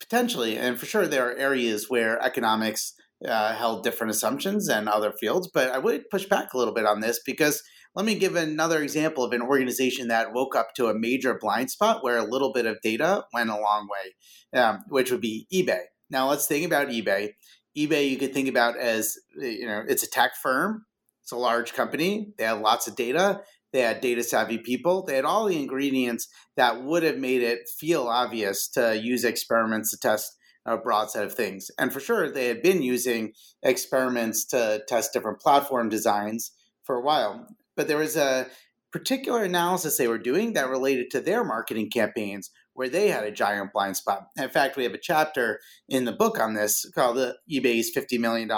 potentially, 0.00 0.56
and 0.56 0.78
for 0.78 0.86
sure, 0.86 1.06
there 1.06 1.28
are 1.28 1.36
areas 1.36 1.86
where 1.88 2.20
economics 2.22 2.94
uh, 3.26 3.54
held 3.54 3.82
different 3.82 4.10
assumptions 4.10 4.66
than 4.66 4.88
other 4.88 5.12
fields. 5.12 5.48
But 5.52 5.70
I 5.70 5.78
would 5.78 6.10
push 6.10 6.26
back 6.26 6.52
a 6.52 6.58
little 6.58 6.74
bit 6.74 6.86
on 6.86 7.00
this 7.00 7.20
because 7.24 7.62
let 7.94 8.04
me 8.04 8.14
give 8.14 8.36
another 8.36 8.82
example 8.82 9.24
of 9.24 9.32
an 9.32 9.40
organization 9.40 10.08
that 10.08 10.34
woke 10.34 10.54
up 10.54 10.74
to 10.74 10.88
a 10.88 10.98
major 10.98 11.38
blind 11.40 11.70
spot 11.70 12.04
where 12.04 12.18
a 12.18 12.24
little 12.24 12.52
bit 12.52 12.66
of 12.66 12.76
data 12.82 13.24
went 13.32 13.48
a 13.48 13.58
long 13.58 13.88
way, 13.88 14.60
um, 14.60 14.84
which 14.88 15.10
would 15.10 15.22
be 15.22 15.46
eBay. 15.52 15.80
Now, 16.10 16.28
let's 16.28 16.46
think 16.46 16.66
about 16.66 16.88
eBay. 16.88 17.30
eBay, 17.76 18.10
you 18.10 18.18
could 18.18 18.34
think 18.34 18.48
about 18.48 18.78
as 18.78 19.16
you 19.34 19.66
know, 19.66 19.82
it's 19.88 20.02
a 20.02 20.10
tech 20.10 20.32
firm. 20.42 20.84
It's 21.22 21.32
a 21.32 21.36
large 21.36 21.72
company. 21.72 22.34
They 22.38 22.44
have 22.44 22.60
lots 22.60 22.86
of 22.86 22.94
data. 22.94 23.40
They 23.76 23.82
had 23.82 24.00
data 24.00 24.22
savvy 24.22 24.56
people. 24.56 25.04
They 25.04 25.16
had 25.16 25.26
all 25.26 25.44
the 25.44 25.60
ingredients 25.60 26.28
that 26.56 26.82
would 26.82 27.02
have 27.02 27.18
made 27.18 27.42
it 27.42 27.68
feel 27.68 28.08
obvious 28.08 28.68
to 28.68 28.98
use 28.98 29.22
experiments 29.22 29.90
to 29.90 29.98
test 29.98 30.34
a 30.64 30.78
broad 30.78 31.10
set 31.10 31.26
of 31.26 31.34
things. 31.34 31.70
And 31.78 31.92
for 31.92 32.00
sure, 32.00 32.30
they 32.30 32.46
had 32.46 32.62
been 32.62 32.80
using 32.80 33.34
experiments 33.62 34.46
to 34.46 34.82
test 34.88 35.12
different 35.12 35.40
platform 35.40 35.90
designs 35.90 36.52
for 36.84 36.96
a 36.96 37.02
while. 37.02 37.48
But 37.76 37.86
there 37.86 37.98
was 37.98 38.16
a 38.16 38.46
particular 38.92 39.44
analysis 39.44 39.98
they 39.98 40.08
were 40.08 40.16
doing 40.16 40.54
that 40.54 40.70
related 40.70 41.10
to 41.10 41.20
their 41.20 41.44
marketing 41.44 41.90
campaigns 41.90 42.50
where 42.72 42.88
they 42.88 43.08
had 43.08 43.24
a 43.24 43.30
giant 43.30 43.74
blind 43.74 43.98
spot. 43.98 44.28
In 44.38 44.48
fact, 44.48 44.78
we 44.78 44.84
have 44.84 44.94
a 44.94 44.98
chapter 44.98 45.60
in 45.86 46.06
the 46.06 46.12
book 46.12 46.40
on 46.40 46.54
this 46.54 46.90
called 46.94 47.18
the 47.18 47.36
eBay's 47.52 47.94
$50 47.94 48.18
million 48.18 48.48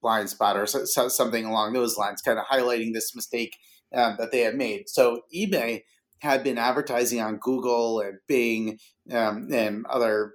blind 0.00 0.30
spot 0.30 0.56
or 0.56 0.64
so, 0.64 0.86
so, 0.86 1.08
something 1.08 1.44
along 1.44 1.74
those 1.74 1.98
lines, 1.98 2.22
kind 2.22 2.38
of 2.38 2.46
highlighting 2.46 2.94
this 2.94 3.14
mistake 3.14 3.54
um, 3.94 4.16
that 4.18 4.32
they 4.32 4.40
had 4.40 4.54
made. 4.54 4.88
So 4.88 5.22
eBay 5.34 5.82
had 6.20 6.42
been 6.42 6.58
advertising 6.58 7.20
on 7.20 7.36
Google 7.36 8.00
and 8.00 8.18
Bing 8.26 8.78
um, 9.12 9.48
and 9.52 9.86
other 9.86 10.34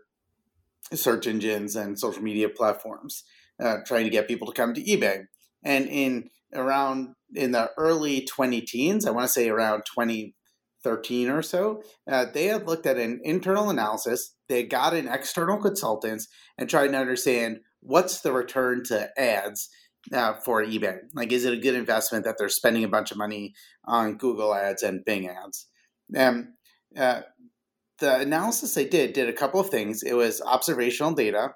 search 0.93 1.27
engines 1.27 1.75
and 1.75 1.99
social 1.99 2.21
media 2.21 2.49
platforms, 2.49 3.23
uh, 3.61 3.77
trying 3.85 4.05
to 4.05 4.09
get 4.09 4.27
people 4.27 4.47
to 4.47 4.53
come 4.53 4.73
to 4.73 4.83
eBay. 4.83 5.25
And 5.63 5.87
in 5.87 6.29
around 6.53 7.15
in 7.33 7.51
the 7.51 7.71
early 7.77 8.25
20 8.25 8.61
teens, 8.61 9.05
I 9.05 9.11
want 9.11 9.25
to 9.25 9.33
say 9.33 9.49
around 9.49 9.83
2013 9.85 11.29
or 11.29 11.41
so, 11.41 11.81
uh, 12.09 12.25
they 12.31 12.45
had 12.45 12.67
looked 12.67 12.85
at 12.85 12.97
an 12.97 13.21
internal 13.23 13.69
analysis. 13.69 14.35
They 14.49 14.63
got 14.63 14.93
in 14.93 15.07
external 15.07 15.57
consultants 15.57 16.27
and 16.57 16.69
tried 16.69 16.89
to 16.89 16.97
understand 16.97 17.61
what's 17.79 18.21
the 18.21 18.31
return 18.31 18.83
to 18.85 19.09
ads 19.19 19.69
uh, 20.11 20.33
for 20.33 20.63
eBay? 20.63 20.99
Like, 21.13 21.31
is 21.31 21.45
it 21.45 21.53
a 21.53 21.57
good 21.57 21.75
investment 21.75 22.25
that 22.25 22.37
they're 22.37 22.49
spending 22.49 22.83
a 22.83 22.89
bunch 22.89 23.11
of 23.11 23.17
money 23.17 23.53
on 23.85 24.17
Google 24.17 24.53
ads 24.53 24.83
and 24.83 25.05
Bing 25.05 25.29
ads? 25.29 25.67
And 26.13 26.49
uh, 26.97 27.21
the 27.99 28.19
analysis 28.19 28.73
they 28.73 28.87
did 28.87 29.13
did 29.13 29.29
a 29.29 29.33
couple 29.33 29.59
of 29.59 29.69
things. 29.69 30.03
It 30.03 30.13
was 30.13 30.41
observational 30.41 31.13
data, 31.13 31.55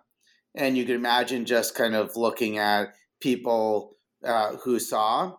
and 0.56 0.78
you 0.78 0.86
could 0.86 0.96
imagine 0.96 1.46
just 1.46 1.76
kind 1.76 1.96
of 1.96 2.16
looking 2.16 2.58
at 2.58 2.94
people 3.20 3.98
uh, 4.24 4.56
who 4.64 4.80
saw 4.80 5.34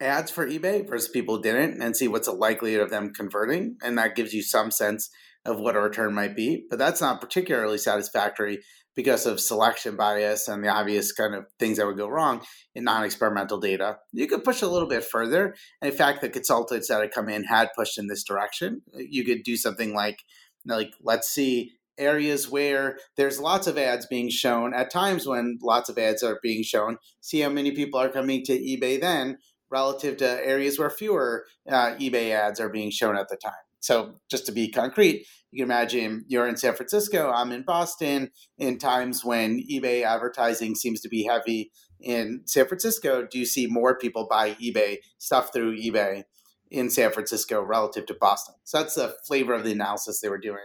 ads 0.00 0.30
for 0.30 0.48
eBay 0.48 0.88
versus 0.88 1.10
people 1.10 1.38
didn't, 1.38 1.80
and 1.82 1.96
see 1.96 2.08
what's 2.08 2.26
the 2.26 2.32
likelihood 2.32 2.80
of 2.80 2.90
them 2.90 3.12
converting, 3.12 3.76
and 3.82 3.98
that 3.98 4.16
gives 4.16 4.32
you 4.32 4.42
some 4.42 4.70
sense 4.70 5.10
of 5.44 5.58
what 5.58 5.76
a 5.76 5.80
return 5.80 6.14
might 6.14 6.36
be, 6.36 6.64
but 6.70 6.78
that's 6.78 7.00
not 7.00 7.20
particularly 7.20 7.78
satisfactory 7.78 8.60
because 8.94 9.26
of 9.26 9.40
selection 9.40 9.96
bias 9.96 10.48
and 10.48 10.62
the 10.62 10.68
obvious 10.68 11.12
kind 11.12 11.34
of 11.34 11.46
things 11.58 11.78
that 11.78 11.86
would 11.86 11.96
go 11.96 12.08
wrong 12.08 12.42
in 12.74 12.84
non-experimental 12.84 13.58
data. 13.58 13.98
You 14.12 14.26
could 14.26 14.44
push 14.44 14.62
a 14.62 14.68
little 14.68 14.88
bit 14.88 15.04
further. 15.04 15.54
And 15.80 15.90
in 15.90 15.96
fact, 15.96 16.20
the 16.20 16.28
consultants 16.28 16.88
that 16.88 17.00
had 17.00 17.12
come 17.12 17.28
in 17.28 17.44
had 17.44 17.70
pushed 17.76 17.98
in 17.98 18.06
this 18.06 18.24
direction. 18.24 18.82
You 18.94 19.24
could 19.24 19.42
do 19.44 19.56
something 19.56 19.94
like, 19.94 20.18
like 20.66 20.92
let's 21.02 21.28
see 21.28 21.72
areas 21.98 22.50
where 22.50 22.98
there's 23.16 23.40
lots 23.40 23.66
of 23.66 23.78
ads 23.78 24.06
being 24.06 24.30
shown 24.30 24.74
at 24.74 24.90
times 24.90 25.26
when 25.26 25.58
lots 25.62 25.88
of 25.88 25.98
ads 25.98 26.22
are 26.22 26.38
being 26.42 26.62
shown 26.62 26.96
see 27.20 27.40
how 27.40 27.50
many 27.50 27.70
people 27.72 28.00
are 28.00 28.08
coming 28.08 28.42
to 28.42 28.58
ebay 28.58 28.98
then 28.98 29.36
relative 29.70 30.16
to 30.16 30.26
areas 30.46 30.78
where 30.78 30.88
fewer 30.88 31.44
uh, 31.70 31.94
ebay 31.96 32.30
ads 32.30 32.58
are 32.58 32.70
being 32.70 32.90
shown 32.90 33.14
at 33.14 33.28
the 33.28 33.36
time 33.36 33.52
so 33.80 34.14
just 34.30 34.46
to 34.46 34.52
be 34.52 34.70
concrete 34.70 35.26
you 35.52 35.62
can 35.62 35.70
imagine 35.70 36.24
you're 36.28 36.48
in 36.48 36.56
san 36.56 36.74
francisco 36.74 37.30
i'm 37.30 37.52
in 37.52 37.62
boston 37.62 38.30
in 38.58 38.78
times 38.78 39.24
when 39.24 39.62
ebay 39.70 40.02
advertising 40.02 40.74
seems 40.74 41.00
to 41.00 41.08
be 41.08 41.22
heavy 41.24 41.70
in 42.00 42.42
san 42.46 42.66
francisco 42.66 43.26
do 43.30 43.38
you 43.38 43.46
see 43.46 43.66
more 43.66 43.96
people 43.96 44.26
buy 44.28 44.54
ebay 44.54 44.96
stuff 45.18 45.52
through 45.52 45.76
ebay 45.78 46.24
in 46.70 46.90
san 46.90 47.12
francisco 47.12 47.62
relative 47.62 48.06
to 48.06 48.14
boston 48.14 48.54
so 48.64 48.78
that's 48.78 48.94
the 48.94 49.14
flavor 49.26 49.52
of 49.52 49.62
the 49.62 49.72
analysis 49.72 50.20
they 50.20 50.28
were 50.28 50.38
doing 50.38 50.58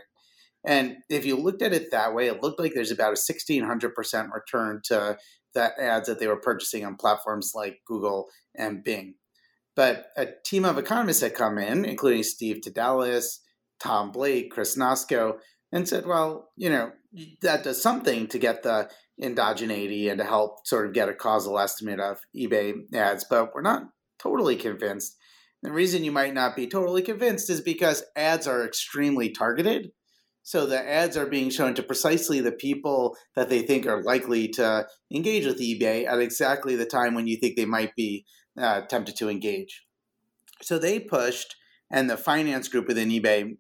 and 0.68 0.98
if 1.10 1.26
you 1.26 1.38
looked 1.38 1.62
at 1.62 1.72
it 1.72 1.92
that 1.92 2.14
way, 2.14 2.28
it 2.28 2.44
looked 2.44 2.60
like 2.60 2.74
there's 2.74 2.92
about 2.92 3.14
a 3.14 3.34
1600% 3.34 4.32
return 4.34 4.82
to 4.86 5.18
the 5.54 5.82
ads 5.82 6.08
that 6.08 6.20
they 6.20 6.28
were 6.28 6.42
purchasing 6.42 6.86
on 6.86 6.98
platforms 6.98 7.54
like 7.56 7.80
Google 7.86 8.28
and 8.54 8.84
Bing. 8.84 9.16
But 9.78 10.08
a 10.18 10.28
team 10.44 10.66
of 10.66 10.78
economists 10.78 11.22
had 11.22 11.36
come 11.36 11.58
in, 11.58 11.86
including 11.86 12.24
Steve 12.24 12.62
Tadelis, 12.62 13.40
Tom 13.80 14.12
Blake, 14.12 14.52
Chris 14.52 14.78
Nosko, 14.78 15.38
and 15.72 15.88
said, 15.88 16.06
well, 16.06 16.50
you 16.56 16.70
know, 16.70 16.92
that 17.42 17.64
does 17.64 17.82
something 17.82 18.28
to 18.28 18.40
get 18.40 18.64
the 18.64 18.90
endogeneity 19.22 20.10
and 20.10 20.20
to 20.20 20.24
help 20.24 20.66
sort 20.68 20.88
of 20.88 20.94
get 20.94 21.10
a 21.10 21.14
causal 21.14 21.60
estimate 21.60 22.00
of 22.00 22.20
eBay 22.36 22.74
ads, 22.94 23.26
but 23.30 23.54
we're 23.54 23.62
not 23.62 23.84
totally 24.20 24.56
convinced. 24.56 25.18
The 25.64 25.72
reason 25.72 26.04
you 26.04 26.12
might 26.12 26.34
not 26.34 26.56
be 26.56 26.68
totally 26.68 27.02
convinced 27.02 27.50
is 27.50 27.62
because 27.62 28.04
ads 28.16 28.48
are 28.48 28.64
extremely 28.64 29.30
targeted. 29.30 29.92
So 30.44 30.66
the 30.66 30.80
ads 30.80 31.18
are 31.18 31.26
being 31.26 31.50
shown 31.50 31.74
to 31.76 31.84
precisely 31.84 32.40
the 32.40 32.52
people 32.54 33.18
that 33.36 33.50
they 33.50 33.64
think 33.64 33.86
are 33.86 34.04
likely 34.04 34.48
to 34.50 34.88
engage 35.14 35.46
with 35.46 35.60
eBay 35.60 36.08
at 36.08 36.20
exactly 36.20 36.76
the 36.76 36.86
time 36.86 37.16
when 37.16 37.28
you 37.28 37.38
think 37.38 37.56
they 37.56 37.66
might 37.66 37.94
be 37.96 38.26
uh, 38.58 38.82
tempted 38.82 39.18
to 39.18 39.30
engage. 39.30 39.84
So 40.62 40.80
they 40.80 41.00
pushed, 41.00 41.56
and 41.92 42.10
the 42.10 42.18
finance 42.18 42.68
group 42.68 42.88
within 42.88 43.10
eBay 43.10 43.56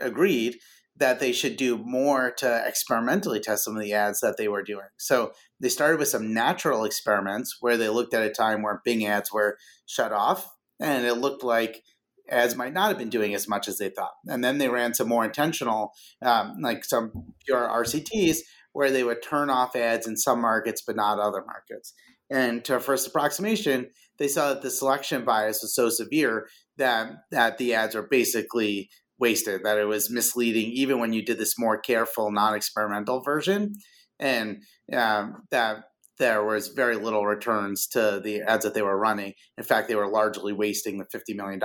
agreed 0.00 0.58
that 0.96 1.20
they 1.20 1.32
should 1.32 1.56
do 1.56 1.78
more 1.78 2.32
to 2.32 2.64
experimentally 2.66 3.40
test 3.40 3.64
some 3.64 3.76
of 3.76 3.82
the 3.82 3.92
ads 3.92 4.20
that 4.20 4.36
they 4.36 4.48
were 4.48 4.62
doing. 4.62 4.88
So 4.96 5.32
they 5.60 5.68
started 5.68 5.98
with 5.98 6.08
some 6.08 6.34
natural 6.34 6.84
experiments 6.84 7.56
where 7.60 7.76
they 7.76 7.88
looked 7.88 8.14
at 8.14 8.26
a 8.26 8.30
time 8.30 8.62
where 8.62 8.82
Bing 8.84 9.06
ads 9.06 9.32
were 9.32 9.58
shut 9.86 10.12
off, 10.12 10.48
and 10.80 11.06
it 11.06 11.14
looked 11.14 11.44
like 11.44 11.82
ads 12.30 12.56
might 12.56 12.72
not 12.72 12.88
have 12.88 12.98
been 12.98 13.08
doing 13.08 13.34
as 13.34 13.48
much 13.48 13.68
as 13.68 13.78
they 13.78 13.90
thought. 13.90 14.14
And 14.26 14.42
then 14.44 14.58
they 14.58 14.68
ran 14.68 14.94
some 14.94 15.08
more 15.08 15.24
intentional, 15.24 15.92
um, 16.20 16.56
like 16.60 16.84
some 16.84 17.34
pure 17.44 17.68
RCTs, 17.68 18.38
where 18.72 18.90
they 18.90 19.04
would 19.04 19.22
turn 19.22 19.50
off 19.50 19.76
ads 19.76 20.06
in 20.06 20.16
some 20.16 20.40
markets 20.40 20.82
but 20.86 20.96
not 20.96 21.18
other 21.18 21.44
markets. 21.46 21.94
And 22.30 22.64
to 22.66 22.76
a 22.76 22.80
first 22.80 23.06
approximation, 23.06 23.90
they 24.18 24.28
saw 24.28 24.50
that 24.52 24.62
the 24.62 24.70
selection 24.70 25.24
bias 25.24 25.62
was 25.62 25.74
so 25.74 25.88
severe 25.88 26.48
that 26.78 27.10
that 27.30 27.58
the 27.58 27.74
ads 27.74 27.94
were 27.94 28.06
basically 28.08 28.88
wasted, 29.18 29.62
that 29.64 29.78
it 29.78 29.84
was 29.84 30.10
misleading 30.10 30.70
even 30.72 30.98
when 30.98 31.12
you 31.12 31.24
did 31.24 31.38
this 31.38 31.58
more 31.58 31.78
careful, 31.78 32.30
non-experimental 32.30 33.22
version, 33.22 33.74
and 34.18 34.62
um, 34.92 35.42
that 35.50 35.84
there 36.18 36.44
was 36.44 36.68
very 36.68 36.96
little 36.96 37.24
returns 37.24 37.86
to 37.86 38.20
the 38.22 38.42
ads 38.42 38.64
that 38.64 38.74
they 38.74 38.82
were 38.82 38.98
running. 38.98 39.34
In 39.56 39.64
fact, 39.64 39.88
they 39.88 39.94
were 39.94 40.10
largely 40.10 40.52
wasting 40.52 40.98
the 40.98 41.04
$50 41.04 41.36
million. 41.36 41.60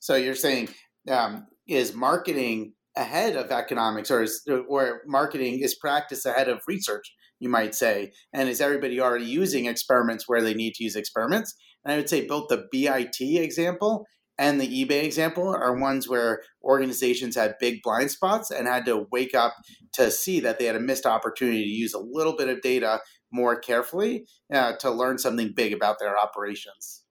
So 0.00 0.16
you're 0.16 0.34
saying, 0.34 0.70
um, 1.08 1.46
is 1.68 1.94
marketing 1.94 2.74
ahead 2.96 3.36
of 3.36 3.50
economics 3.50 4.10
or 4.10 4.22
is 4.22 4.42
or 4.68 5.02
marketing 5.06 5.60
is 5.60 5.74
practice 5.74 6.26
ahead 6.26 6.48
of 6.48 6.60
research, 6.66 7.12
you 7.38 7.48
might 7.48 7.74
say? 7.74 8.12
And 8.32 8.48
is 8.48 8.60
everybody 8.60 9.00
already 9.00 9.24
using 9.24 9.66
experiments 9.66 10.28
where 10.28 10.42
they 10.42 10.54
need 10.54 10.74
to 10.74 10.84
use 10.84 10.96
experiments? 10.96 11.54
And 11.84 11.92
I 11.92 11.96
would 11.96 12.08
say 12.08 12.26
both 12.26 12.48
the 12.48 12.66
BIT 12.70 13.16
example 13.20 14.06
and 14.38 14.60
the 14.60 14.84
eBay 14.84 15.04
example 15.04 15.48
are 15.48 15.76
ones 15.76 16.08
where 16.08 16.42
organizations 16.62 17.36
had 17.36 17.58
big 17.60 17.82
blind 17.82 18.10
spots 18.10 18.50
and 18.50 18.66
had 18.66 18.84
to 18.86 19.06
wake 19.12 19.34
up 19.34 19.54
to 19.92 20.10
see 20.10 20.40
that 20.40 20.58
they 20.58 20.64
had 20.64 20.76
a 20.76 20.80
missed 20.80 21.06
opportunity 21.06 21.64
to 21.64 21.70
use 21.70 21.94
a 21.94 21.98
little 21.98 22.36
bit 22.36 22.48
of 22.48 22.62
data 22.62 23.00
more 23.30 23.58
carefully 23.58 24.26
uh, 24.52 24.72
to 24.76 24.90
learn 24.90 25.18
something 25.18 25.52
big 25.54 25.72
about 25.72 25.98
their 25.98 26.18
operations. 26.18 27.02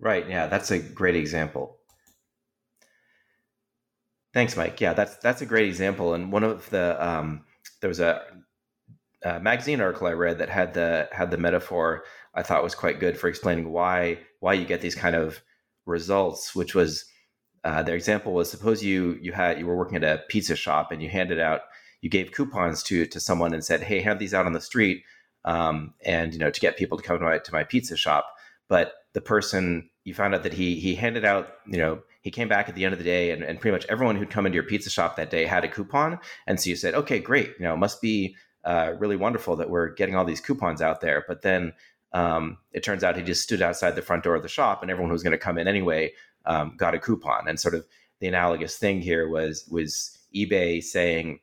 Right. 0.00 0.28
Yeah, 0.28 0.46
that's 0.46 0.70
a 0.70 0.78
great 0.78 1.16
example. 1.16 1.78
Thanks, 4.32 4.56
Mike. 4.56 4.80
Yeah, 4.80 4.94
that's 4.94 5.16
that's 5.18 5.42
a 5.42 5.46
great 5.46 5.68
example. 5.68 6.14
And 6.14 6.32
one 6.32 6.42
of 6.42 6.68
the 6.70 6.96
um, 7.04 7.44
there 7.80 7.88
was 7.88 8.00
a, 8.00 8.20
a 9.22 9.38
magazine 9.38 9.80
article 9.80 10.08
I 10.08 10.12
read 10.12 10.38
that 10.38 10.48
had 10.48 10.74
the 10.74 11.08
had 11.12 11.30
the 11.30 11.36
metaphor 11.36 12.04
I 12.34 12.42
thought 12.42 12.64
was 12.64 12.74
quite 12.74 12.98
good 12.98 13.16
for 13.16 13.28
explaining 13.28 13.70
why 13.70 14.18
why 14.40 14.54
you 14.54 14.64
get 14.64 14.80
these 14.80 14.96
kind 14.96 15.14
of 15.14 15.40
results, 15.86 16.54
which 16.54 16.74
was 16.74 17.04
uh, 17.64 17.82
their 17.82 17.94
example 17.94 18.34
was 18.34 18.50
suppose 18.50 18.82
you 18.82 19.18
you 19.20 19.32
had 19.32 19.58
you 19.58 19.66
were 19.66 19.76
working 19.76 19.96
at 19.96 20.04
a 20.04 20.22
pizza 20.28 20.54
shop 20.54 20.92
and 20.92 21.02
you 21.02 21.08
handed 21.08 21.40
out 21.40 21.62
you 22.02 22.10
gave 22.10 22.30
coupons 22.32 22.82
to 22.82 23.06
to 23.06 23.18
someone 23.18 23.54
and 23.54 23.64
said 23.64 23.82
hey 23.82 24.00
hand 24.00 24.20
these 24.20 24.34
out 24.34 24.44
on 24.44 24.52
the 24.52 24.60
street 24.60 25.02
um, 25.44 25.94
and 26.04 26.32
you 26.32 26.38
know 26.38 26.50
to 26.50 26.60
get 26.60 26.76
people 26.76 26.98
to 26.98 27.04
come 27.04 27.18
to 27.18 27.24
my 27.24 27.38
to 27.38 27.52
my 27.52 27.64
pizza 27.64 27.96
shop. 27.96 28.26
But 28.68 28.92
the 29.12 29.20
person 29.20 29.90
you 30.04 30.14
found 30.14 30.34
out 30.34 30.42
that 30.42 30.52
he 30.52 30.76
he 30.76 30.94
handed 30.94 31.24
out 31.24 31.48
you 31.66 31.78
know 31.78 32.00
he 32.20 32.30
came 32.30 32.48
back 32.48 32.68
at 32.68 32.74
the 32.74 32.84
end 32.84 32.94
of 32.94 32.98
the 32.98 33.04
day 33.04 33.30
and, 33.30 33.42
and 33.42 33.60
pretty 33.60 33.72
much 33.72 33.86
everyone 33.88 34.16
who'd 34.16 34.30
come 34.30 34.46
into 34.46 34.56
your 34.56 34.64
pizza 34.64 34.88
shop 34.88 35.16
that 35.16 35.30
day 35.30 35.44
had 35.44 35.64
a 35.64 35.68
coupon. 35.68 36.18
And 36.46 36.60
so 36.60 36.70
you 36.70 36.76
said 36.76 36.94
okay 36.94 37.18
great. 37.18 37.52
You 37.58 37.64
know 37.64 37.74
it 37.74 37.78
must 37.78 38.00
be 38.02 38.36
uh, 38.64 38.94
really 38.98 39.16
wonderful 39.16 39.56
that 39.56 39.70
we're 39.70 39.90
getting 39.94 40.16
all 40.16 40.24
these 40.24 40.40
coupons 40.40 40.80
out 40.80 41.00
there. 41.00 41.24
But 41.28 41.42
then 41.42 41.74
um, 42.14 42.56
it 42.72 42.82
turns 42.82 43.04
out 43.04 43.16
he 43.16 43.22
just 43.22 43.42
stood 43.42 43.60
outside 43.60 43.96
the 43.96 44.02
front 44.02 44.24
door 44.24 44.34
of 44.34 44.42
the 44.42 44.48
shop 44.48 44.80
and 44.80 44.90
everyone 44.90 45.10
who 45.10 45.14
was 45.14 45.22
going 45.22 45.32
to 45.32 45.38
come 45.38 45.58
in 45.58 45.68
anyway 45.68 46.10
um, 46.46 46.74
got 46.76 46.94
a 46.94 46.98
coupon 46.98 47.46
and 47.46 47.60
sort 47.60 47.74
of 47.74 47.84
the 48.20 48.26
analogous 48.26 48.78
thing 48.78 49.02
here 49.02 49.28
was 49.28 49.66
was 49.70 50.18
ebay 50.34 50.82
saying 50.82 51.40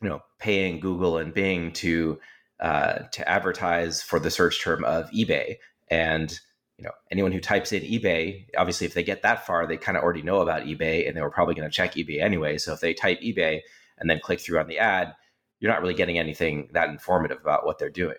you 0.00 0.08
know 0.08 0.20
paying 0.38 0.78
google 0.78 1.18
and 1.18 1.34
bing 1.34 1.72
to 1.72 2.18
uh, 2.62 3.08
to 3.10 3.28
advertise 3.28 4.02
for 4.02 4.20
the 4.20 4.30
search 4.30 4.62
term 4.62 4.84
of 4.84 5.10
eBay. 5.10 5.56
And 5.90 6.30
you 6.78 6.84
know, 6.84 6.92
anyone 7.10 7.32
who 7.32 7.40
types 7.40 7.72
in 7.72 7.82
eBay, 7.82 8.46
obviously, 8.56 8.86
if 8.86 8.94
they 8.94 9.02
get 9.02 9.22
that 9.22 9.44
far, 9.44 9.66
they 9.66 9.76
kind 9.76 9.98
of 9.98 10.04
already 10.04 10.22
know 10.22 10.40
about 10.40 10.62
eBay, 10.62 11.06
and 11.06 11.16
they 11.16 11.22
were 11.22 11.30
probably 11.30 11.54
going 11.54 11.68
to 11.68 11.74
check 11.74 11.94
eBay 11.94 12.22
anyway. 12.22 12.58
So 12.58 12.72
if 12.72 12.80
they 12.80 12.94
type 12.94 13.20
eBay 13.20 13.60
and 13.98 14.08
then 14.08 14.20
click 14.20 14.40
through 14.40 14.60
on 14.60 14.68
the 14.68 14.78
ad, 14.78 15.12
you're 15.58 15.72
not 15.72 15.82
really 15.82 15.94
getting 15.94 16.18
anything 16.18 16.70
that 16.72 16.88
informative 16.88 17.40
about 17.40 17.66
what 17.66 17.78
they're 17.78 17.90
doing. 17.90 18.16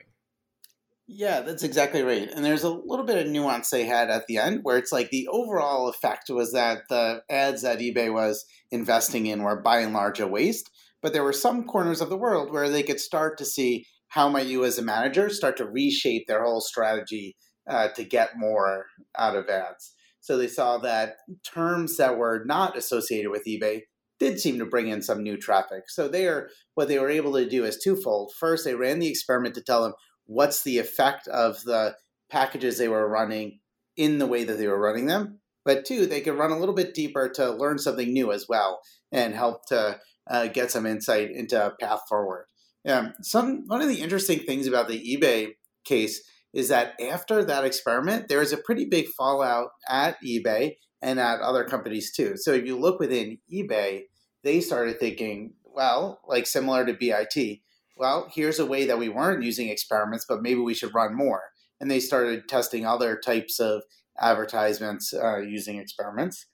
Yeah, 1.07 1.41
that's 1.41 1.63
exactly 1.63 2.01
right. 2.01 2.29
And 2.31 2.45
there's 2.45 2.63
a 2.63 2.69
little 2.69 3.05
bit 3.05 3.17
of 3.25 3.31
nuance 3.31 3.69
they 3.69 3.85
had 3.85 4.09
at 4.09 4.25
the 4.27 4.37
end 4.37 4.61
where 4.63 4.77
it's 4.77 4.91
like 4.91 5.09
the 5.09 5.27
overall 5.29 5.89
effect 5.89 6.29
was 6.29 6.53
that 6.53 6.83
the 6.89 7.21
ads 7.29 7.61
that 7.63 7.79
eBay 7.79 8.11
was 8.11 8.45
investing 8.71 9.25
in 9.25 9.43
were 9.43 9.61
by 9.61 9.79
and 9.79 9.93
large 9.93 10.21
a 10.21 10.27
waste. 10.27 10.69
But 11.01 11.11
there 11.11 11.23
were 11.23 11.33
some 11.33 11.65
corners 11.65 11.99
of 11.99 12.09
the 12.09 12.17
world 12.17 12.51
where 12.53 12.69
they 12.69 12.83
could 12.83 13.01
start 13.01 13.37
to 13.39 13.45
see 13.45 13.85
how 14.07 14.29
might 14.29 14.47
you 14.47 14.63
as 14.63 14.77
a 14.77 14.81
manager 14.83 15.29
start 15.29 15.57
to 15.57 15.65
reshape 15.65 16.27
their 16.27 16.43
whole 16.43 16.61
strategy 16.61 17.35
uh, 17.69 17.89
to 17.89 18.03
get 18.03 18.37
more 18.37 18.85
out 19.17 19.35
of 19.35 19.49
ads 19.49 19.93
so 20.19 20.37
they 20.37 20.47
saw 20.47 20.77
that 20.77 21.15
terms 21.43 21.97
that 21.97 22.17
were 22.17 22.43
not 22.45 22.77
associated 22.77 23.31
with 23.31 23.43
ebay 23.47 23.81
did 24.19 24.39
seem 24.39 24.59
to 24.59 24.65
bring 24.65 24.87
in 24.87 25.01
some 25.01 25.23
new 25.23 25.37
traffic 25.37 25.83
so 25.87 26.07
they 26.07 26.27
are 26.27 26.49
what 26.75 26.87
they 26.89 26.99
were 26.99 27.09
able 27.09 27.33
to 27.33 27.47
do 27.49 27.63
is 27.63 27.79
twofold 27.81 28.33
first 28.37 28.65
they 28.65 28.75
ran 28.75 28.99
the 28.99 29.07
experiment 29.07 29.55
to 29.55 29.61
tell 29.61 29.81
them 29.81 29.93
what's 30.25 30.63
the 30.63 30.79
effect 30.79 31.27
of 31.27 31.61
the 31.63 31.95
packages 32.29 32.77
they 32.77 32.87
were 32.87 33.07
running 33.07 33.59
in 33.95 34.17
the 34.17 34.27
way 34.27 34.43
that 34.43 34.57
they 34.57 34.67
were 34.67 34.79
running 34.79 35.05
them 35.05 35.39
but 35.65 35.85
two 35.85 36.05
they 36.05 36.21
could 36.21 36.37
run 36.37 36.51
a 36.51 36.57
little 36.57 36.75
bit 36.75 36.93
deeper 36.93 37.29
to 37.29 37.51
learn 37.51 37.77
something 37.77 38.11
new 38.11 38.31
as 38.31 38.47
well 38.47 38.81
and 39.11 39.33
help 39.35 39.65
to 39.67 39.99
uh, 40.29 40.47
get 40.47 40.71
some 40.71 40.85
insight 40.85 41.29
into 41.31 41.63
a 41.63 41.75
path 41.79 42.01
forward 42.09 42.45
yeah, 42.83 43.11
some 43.21 43.63
one 43.67 43.81
of 43.81 43.87
the 43.87 44.01
interesting 44.01 44.39
things 44.39 44.67
about 44.67 44.87
the 44.87 44.99
eBay 44.99 45.53
case 45.85 46.21
is 46.53 46.69
that 46.69 46.93
after 47.01 47.43
that 47.43 47.63
experiment, 47.63 48.27
there 48.27 48.41
is 48.41 48.53
a 48.53 48.57
pretty 48.57 48.85
big 48.85 49.07
fallout 49.07 49.69
at 49.89 50.17
eBay 50.23 50.75
and 51.01 51.19
at 51.19 51.39
other 51.39 51.63
companies 51.63 52.11
too. 52.11 52.33
So 52.35 52.51
if 52.51 52.65
you 52.65 52.77
look 52.77 52.99
within 52.99 53.39
eBay, 53.51 54.03
they 54.43 54.59
started 54.59 54.99
thinking, 54.99 55.53
well, 55.63 56.19
like 56.27 56.45
similar 56.45 56.85
to 56.85 56.93
BIT, 56.93 57.59
well, 57.95 58.29
here's 58.33 58.59
a 58.59 58.65
way 58.65 58.85
that 58.85 58.97
we 58.97 59.09
weren't 59.09 59.43
using 59.43 59.69
experiments, 59.69 60.25
but 60.27 60.41
maybe 60.41 60.59
we 60.59 60.73
should 60.73 60.93
run 60.93 61.15
more. 61.15 61.41
And 61.79 61.89
they 61.89 61.99
started 61.99 62.47
testing 62.47 62.85
other 62.85 63.17
types 63.17 63.59
of 63.59 63.83
advertisements 64.19 65.13
uh, 65.13 65.37
using 65.37 65.77
experiments. 65.77 66.45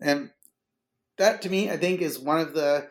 And 0.00 0.30
that 1.18 1.42
to 1.42 1.50
me, 1.50 1.70
I 1.70 1.76
think, 1.76 2.00
is 2.00 2.18
one 2.18 2.40
of 2.40 2.54
the 2.54 2.88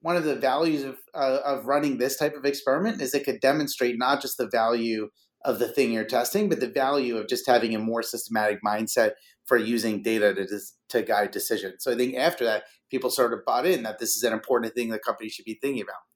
one 0.00 0.16
of 0.16 0.24
the 0.24 0.36
values 0.36 0.82
of 0.82 0.98
uh, 1.14 1.38
of 1.44 1.66
running 1.66 1.98
this 1.98 2.16
type 2.16 2.34
of 2.34 2.44
experiment 2.44 3.00
is 3.00 3.14
it 3.14 3.24
could 3.24 3.40
demonstrate 3.40 3.98
not 3.98 4.20
just 4.20 4.36
the 4.38 4.48
value 4.48 5.08
of 5.44 5.58
the 5.58 5.68
thing 5.68 5.92
you're 5.92 6.04
testing, 6.04 6.48
but 6.48 6.60
the 6.60 6.68
value 6.68 7.16
of 7.16 7.28
just 7.28 7.46
having 7.46 7.74
a 7.74 7.78
more 7.78 8.02
systematic 8.02 8.58
mindset 8.66 9.12
for 9.46 9.56
using 9.56 10.02
data 10.02 10.34
to 10.34 10.46
to 10.90 11.02
guide 11.02 11.30
decisions. 11.30 11.84
So 11.84 11.92
I 11.92 11.96
think 11.96 12.16
after 12.16 12.44
that, 12.44 12.64
people 12.90 13.10
sort 13.10 13.32
of 13.32 13.44
bought 13.46 13.66
in 13.66 13.82
that 13.84 13.98
this 13.98 14.16
is 14.16 14.22
an 14.22 14.32
important 14.32 14.74
thing 14.74 14.90
that 14.90 15.04
companies 15.04 15.32
should 15.32 15.44
be 15.44 15.58
thinking 15.60 15.82
about. 15.82 16.07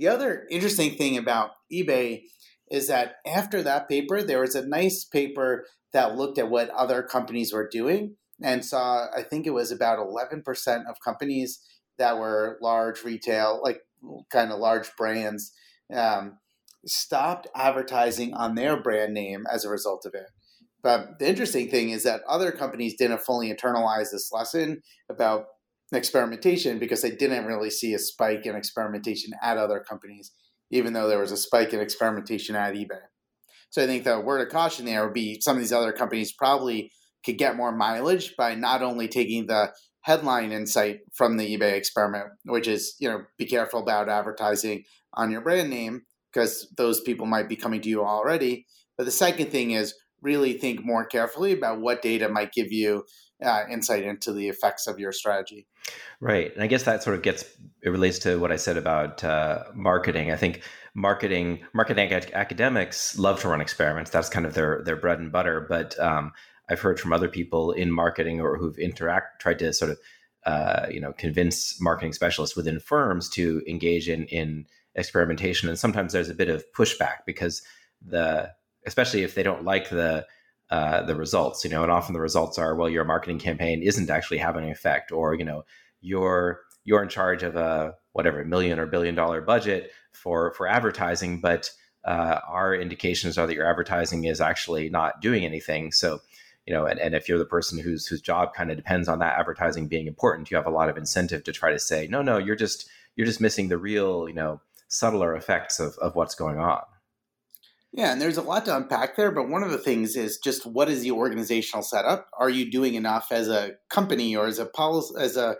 The 0.00 0.08
other 0.08 0.46
interesting 0.50 0.92
thing 0.92 1.18
about 1.18 1.50
eBay 1.70 2.22
is 2.70 2.88
that 2.88 3.16
after 3.26 3.62
that 3.62 3.86
paper, 3.86 4.22
there 4.22 4.40
was 4.40 4.54
a 4.54 4.66
nice 4.66 5.04
paper 5.04 5.66
that 5.92 6.16
looked 6.16 6.38
at 6.38 6.48
what 6.48 6.70
other 6.70 7.02
companies 7.02 7.52
were 7.52 7.68
doing 7.68 8.16
and 8.42 8.64
saw, 8.64 9.08
I 9.14 9.22
think 9.22 9.46
it 9.46 9.52
was 9.52 9.70
about 9.70 9.98
11% 9.98 10.42
of 10.88 10.96
companies 11.04 11.60
that 11.98 12.18
were 12.18 12.56
large 12.62 13.04
retail, 13.04 13.60
like 13.62 13.82
kind 14.32 14.50
of 14.50 14.58
large 14.58 14.90
brands, 14.96 15.52
um, 15.94 16.38
stopped 16.86 17.48
advertising 17.54 18.32
on 18.32 18.54
their 18.54 18.80
brand 18.80 19.12
name 19.12 19.44
as 19.52 19.66
a 19.66 19.70
result 19.70 20.06
of 20.06 20.14
it. 20.14 20.30
But 20.82 21.18
the 21.18 21.28
interesting 21.28 21.68
thing 21.68 21.90
is 21.90 22.04
that 22.04 22.22
other 22.26 22.52
companies 22.52 22.94
didn't 22.96 23.20
fully 23.20 23.52
internalize 23.52 24.12
this 24.12 24.30
lesson 24.32 24.80
about 25.10 25.44
experimentation 25.92 26.78
because 26.78 27.02
they 27.02 27.10
didn't 27.10 27.46
really 27.46 27.70
see 27.70 27.94
a 27.94 27.98
spike 27.98 28.46
in 28.46 28.54
experimentation 28.54 29.32
at 29.42 29.58
other 29.58 29.80
companies, 29.80 30.32
even 30.70 30.92
though 30.92 31.08
there 31.08 31.18
was 31.18 31.32
a 31.32 31.36
spike 31.36 31.72
in 31.72 31.80
experimentation 31.80 32.54
at 32.56 32.74
eBay. 32.74 33.00
So 33.70 33.82
I 33.82 33.86
think 33.86 34.04
the 34.04 34.20
word 34.20 34.40
of 34.40 34.52
caution 34.52 34.84
there 34.84 35.04
would 35.04 35.14
be 35.14 35.40
some 35.40 35.56
of 35.56 35.62
these 35.62 35.72
other 35.72 35.92
companies 35.92 36.32
probably 36.32 36.90
could 37.24 37.38
get 37.38 37.56
more 37.56 37.72
mileage 37.72 38.34
by 38.36 38.54
not 38.54 38.82
only 38.82 39.08
taking 39.08 39.46
the 39.46 39.72
headline 40.02 40.52
insight 40.52 41.00
from 41.14 41.36
the 41.36 41.56
eBay 41.56 41.74
experiment, 41.74 42.26
which 42.44 42.66
is, 42.66 42.96
you 42.98 43.08
know, 43.08 43.22
be 43.38 43.44
careful 43.44 43.80
about 43.80 44.08
advertising 44.08 44.84
on 45.14 45.30
your 45.30 45.40
brand 45.40 45.70
name 45.70 46.02
because 46.32 46.72
those 46.76 47.00
people 47.00 47.26
might 47.26 47.48
be 47.48 47.56
coming 47.56 47.80
to 47.80 47.88
you 47.88 48.04
already. 48.04 48.66
But 48.96 49.04
the 49.04 49.10
second 49.10 49.50
thing 49.50 49.72
is 49.72 49.94
really 50.22 50.54
think 50.54 50.84
more 50.84 51.04
carefully 51.04 51.52
about 51.52 51.80
what 51.80 52.02
data 52.02 52.28
might 52.28 52.52
give 52.52 52.72
you 52.72 53.04
uh, 53.42 53.62
insight 53.70 54.04
into 54.04 54.32
the 54.32 54.48
effects 54.48 54.86
of 54.86 54.98
your 54.98 55.12
strategy. 55.12 55.66
Right. 56.20 56.52
And 56.54 56.62
I 56.62 56.66
guess 56.66 56.82
that 56.82 57.02
sort 57.02 57.16
of 57.16 57.22
gets, 57.22 57.44
it 57.82 57.88
relates 57.88 58.18
to 58.20 58.38
what 58.38 58.52
I 58.52 58.56
said 58.56 58.76
about 58.76 59.24
uh, 59.24 59.64
marketing. 59.74 60.30
I 60.30 60.36
think 60.36 60.60
marketing, 60.94 61.60
marketing 61.72 62.12
academics 62.12 63.18
love 63.18 63.40
to 63.40 63.48
run 63.48 63.60
experiments. 63.60 64.10
That's 64.10 64.28
kind 64.28 64.44
of 64.44 64.54
their, 64.54 64.82
their 64.84 64.96
bread 64.96 65.18
and 65.18 65.32
butter. 65.32 65.66
But 65.68 65.98
um, 65.98 66.32
I've 66.70 66.80
heard 66.80 67.00
from 67.00 67.12
other 67.12 67.28
people 67.28 67.72
in 67.72 67.90
marketing 67.90 68.40
or 68.40 68.56
who've 68.56 68.78
interact 68.78 69.42
tried 69.42 69.58
to 69.58 69.72
sort 69.72 69.90
of 69.90 69.98
uh, 70.46 70.86
you 70.90 71.00
know 71.00 71.12
convince 71.12 71.78
marketing 71.80 72.12
specialists 72.12 72.56
within 72.56 72.80
firms 72.80 73.28
to 73.30 73.62
engage 73.68 74.08
in 74.08 74.24
in 74.26 74.64
experimentation, 74.94 75.68
and 75.68 75.78
sometimes 75.78 76.12
there's 76.12 76.30
a 76.30 76.34
bit 76.34 76.48
of 76.48 76.64
pushback 76.72 77.18
because 77.26 77.62
the 78.00 78.50
especially 78.86 79.22
if 79.22 79.34
they 79.34 79.42
don't 79.42 79.64
like 79.64 79.90
the 79.90 80.26
uh, 80.70 81.02
the 81.02 81.16
results, 81.16 81.64
you 81.64 81.70
know, 81.70 81.82
and 81.82 81.90
often 81.90 82.12
the 82.12 82.20
results 82.20 82.56
are 82.58 82.76
well, 82.76 82.88
your 82.88 83.04
marketing 83.04 83.38
campaign 83.38 83.82
isn't 83.82 84.08
actually 84.08 84.38
having 84.38 84.64
an 84.64 84.70
effect, 84.70 85.10
or 85.10 85.34
you 85.34 85.44
know, 85.44 85.64
you're 86.00 86.60
you're 86.84 87.02
in 87.02 87.08
charge 87.08 87.42
of 87.42 87.56
a 87.56 87.94
whatever 88.12 88.44
million 88.44 88.78
or 88.78 88.86
billion 88.86 89.14
dollar 89.14 89.40
budget 89.40 89.90
for 90.12 90.52
for 90.54 90.66
advertising, 90.68 91.40
but 91.40 91.70
uh, 92.04 92.38
our 92.48 92.74
indications 92.74 93.36
are 93.36 93.46
that 93.46 93.54
your 93.54 93.68
advertising 93.68 94.24
is 94.24 94.40
actually 94.40 94.88
not 94.88 95.20
doing 95.20 95.44
anything. 95.44 95.92
So 95.92 96.20
you 96.66 96.74
know, 96.74 96.86
and, 96.86 97.00
and 97.00 97.14
if 97.14 97.28
you're 97.28 97.38
the 97.38 97.44
person 97.44 97.78
whose 97.78 98.06
whose 98.06 98.20
job 98.20 98.54
kind 98.54 98.70
of 98.70 98.76
depends 98.76 99.08
on 99.08 99.18
that 99.18 99.38
advertising 99.38 99.88
being 99.88 100.06
important, 100.06 100.50
you 100.50 100.56
have 100.56 100.66
a 100.66 100.70
lot 100.70 100.88
of 100.88 100.96
incentive 100.96 101.42
to 101.44 101.52
try 101.52 101.72
to 101.72 101.78
say, 101.78 102.06
no, 102.08 102.22
no, 102.22 102.38
you're 102.38 102.56
just 102.56 102.88
you're 103.16 103.26
just 103.26 103.40
missing 103.40 103.68
the 103.68 103.78
real, 103.78 104.28
you 104.28 104.34
know, 104.34 104.60
subtler 104.88 105.34
effects 105.34 105.80
of, 105.80 105.96
of 105.98 106.14
what's 106.14 106.34
going 106.34 106.58
on. 106.58 106.82
Yeah, 107.92 108.12
and 108.12 108.20
there's 108.20 108.36
a 108.36 108.42
lot 108.42 108.64
to 108.66 108.76
unpack 108.76 109.16
there, 109.16 109.32
but 109.32 109.48
one 109.48 109.64
of 109.64 109.72
the 109.72 109.78
things 109.78 110.14
is 110.14 110.38
just 110.38 110.64
what 110.64 110.88
is 110.88 111.02
the 111.02 111.10
organizational 111.10 111.82
setup? 111.82 112.28
Are 112.38 112.50
you 112.50 112.70
doing 112.70 112.94
enough 112.94 113.28
as 113.32 113.48
a 113.48 113.72
company 113.88 114.36
or 114.36 114.46
as 114.46 114.58
a 114.60 114.66
policy 114.66 115.14
as 115.18 115.36
a 115.36 115.56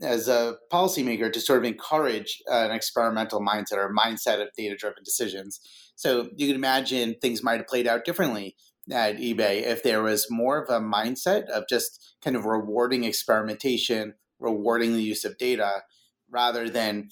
as 0.00 0.28
a 0.28 0.56
policymaker 0.72 1.30
to 1.30 1.40
sort 1.40 1.58
of 1.58 1.64
encourage 1.64 2.42
an 2.46 2.70
experimental 2.70 3.40
mindset 3.40 3.76
or 3.76 3.94
mindset 3.94 4.40
of 4.40 4.48
data 4.56 4.76
driven 4.76 5.02
decisions? 5.04 5.60
So 5.94 6.30
you 6.36 6.46
can 6.46 6.56
imagine 6.56 7.16
things 7.20 7.42
might 7.42 7.58
have 7.58 7.66
played 7.66 7.86
out 7.86 8.06
differently 8.06 8.56
at 8.90 9.18
eBay 9.18 9.62
if 9.62 9.82
there 9.82 10.02
was 10.02 10.30
more 10.30 10.62
of 10.62 10.70
a 10.70 10.80
mindset 10.80 11.44
of 11.50 11.64
just 11.68 12.16
kind 12.24 12.34
of 12.34 12.46
rewarding 12.46 13.04
experimentation, 13.04 14.14
rewarding 14.40 14.94
the 14.94 15.02
use 15.02 15.24
of 15.26 15.36
data, 15.36 15.82
rather 16.30 16.70
than 16.70 17.10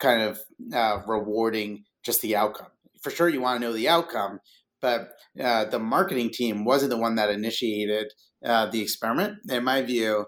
kind 0.00 0.22
of 0.22 0.40
uh, 0.72 1.02
rewarding 1.06 1.84
just 2.02 2.22
the 2.22 2.34
outcome. 2.34 2.68
For 3.04 3.10
sure, 3.10 3.28
you 3.28 3.42
want 3.42 3.60
to 3.60 3.66
know 3.66 3.74
the 3.74 3.86
outcome, 3.86 4.40
but 4.80 5.10
uh, 5.38 5.66
the 5.66 5.78
marketing 5.78 6.30
team 6.30 6.64
wasn't 6.64 6.88
the 6.88 6.96
one 6.96 7.16
that 7.16 7.28
initiated 7.28 8.06
uh, 8.42 8.64
the 8.66 8.80
experiment. 8.80 9.36
In 9.50 9.62
my 9.62 9.82
view, 9.82 10.24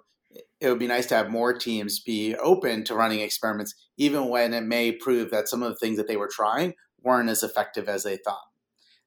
it 0.60 0.68
would 0.68 0.78
be 0.78 0.86
nice 0.86 1.06
to 1.06 1.14
have 1.14 1.30
more 1.30 1.56
teams 1.56 2.00
be 2.00 2.36
open 2.36 2.84
to 2.84 2.94
running 2.94 3.20
experiments, 3.20 3.74
even 3.96 4.28
when 4.28 4.52
it 4.52 4.64
may 4.64 4.92
prove 4.92 5.30
that 5.30 5.48
some 5.48 5.62
of 5.62 5.70
the 5.70 5.76
things 5.76 5.96
that 5.96 6.06
they 6.06 6.18
were 6.18 6.30
trying 6.30 6.74
weren't 7.02 7.30
as 7.30 7.42
effective 7.42 7.88
as 7.88 8.02
they 8.02 8.18
thought. 8.18 8.44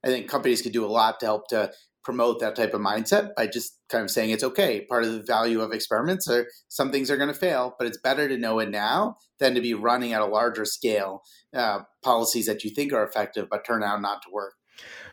I 0.03 0.07
think 0.07 0.27
companies 0.27 0.63
could 0.63 0.73
do 0.73 0.85
a 0.85 0.87
lot 0.87 1.19
to 1.19 1.27
help 1.27 1.47
to 1.49 1.71
promote 2.03 2.39
that 2.39 2.55
type 2.55 2.73
of 2.73 2.81
mindset 2.81 3.35
by 3.35 3.45
just 3.45 3.77
kind 3.89 4.03
of 4.03 4.09
saying 4.09 4.31
it's 4.31 4.43
okay. 4.43 4.85
Part 4.89 5.03
of 5.03 5.11
the 5.11 5.21
value 5.21 5.61
of 5.61 5.73
experiments 5.73 6.27
are 6.27 6.47
some 6.69 6.91
things 6.91 7.11
are 7.11 7.17
going 7.17 7.31
to 7.31 7.39
fail, 7.39 7.75
but 7.77 7.87
it's 7.87 7.99
better 7.99 8.27
to 8.27 8.37
know 8.37 8.57
it 8.57 8.71
now 8.71 9.17
than 9.39 9.53
to 9.53 9.61
be 9.61 9.75
running 9.75 10.13
at 10.13 10.21
a 10.21 10.25
larger 10.25 10.65
scale 10.65 11.21
uh, 11.53 11.79
policies 12.03 12.45
that 12.45 12.63
you 12.63 12.69
think 12.69 12.93
are 12.93 13.03
effective 13.03 13.47
but 13.49 13.65
turn 13.65 13.83
out 13.83 14.01
not 14.01 14.21
to 14.23 14.29
work. 14.31 14.53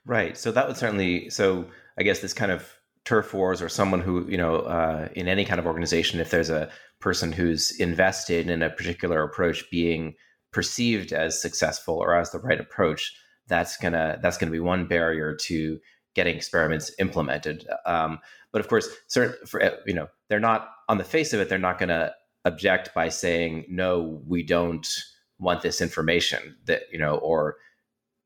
Right. 0.05 0.37
So 0.37 0.53
that 0.53 0.67
would 0.67 0.77
certainly. 0.77 1.31
So 1.31 1.67
I 1.99 2.03
guess 2.03 2.21
this 2.21 2.33
kind 2.33 2.53
of 2.53 2.73
turf 3.05 3.33
wars 3.33 3.63
or 3.63 3.69
someone 3.69 4.01
who 4.01 4.29
you 4.29 4.37
know 4.37 4.57
uh, 4.59 5.09
in 5.15 5.29
any 5.29 5.45
kind 5.45 5.59
of 5.59 5.67
organization, 5.67 6.21
if 6.21 6.31
there's 6.31 6.51
a 6.51 6.71
person 7.01 7.33
who's 7.33 7.79
invested 7.81 8.49
in 8.49 8.63
a 8.63 8.71
particular 8.71 9.23
approach 9.23 9.65
being 9.71 10.15
perceived 10.53 11.13
as 11.13 11.41
successful 11.41 11.95
or 11.95 12.17
as 12.17 12.31
the 12.31 12.39
right 12.39 12.61
approach 12.61 13.15
that's 13.49 13.77
gonna 13.77 14.19
that's 14.23 14.39
gonna 14.39 14.53
be 14.53 14.61
one 14.61 14.87
barrier 14.87 15.35
to 15.35 15.79
getting 16.15 16.37
experiments 16.37 16.91
implemented. 16.99 17.67
Um, 17.85 18.19
but 18.53 18.61
of 18.61 18.69
course, 18.69 18.89
certain 19.09 19.35
for 19.47 19.81
you 19.87 19.95
know 19.95 20.09
they're 20.29 20.41
not 20.41 20.71
on 20.89 20.99
the 20.99 21.05
face 21.05 21.33
of 21.33 21.41
it, 21.41 21.49
they're 21.49 21.59
not 21.59 21.79
to 21.79 22.15
object 22.45 22.95
by 22.95 23.09
saying 23.09 23.67
no, 23.69 24.23
we 24.27 24.43
don't 24.43 24.87
want 25.39 25.63
this 25.63 25.81
information 25.81 26.57
that 26.65 26.83
you 26.93 26.99
know, 26.99 27.17
or 27.17 27.57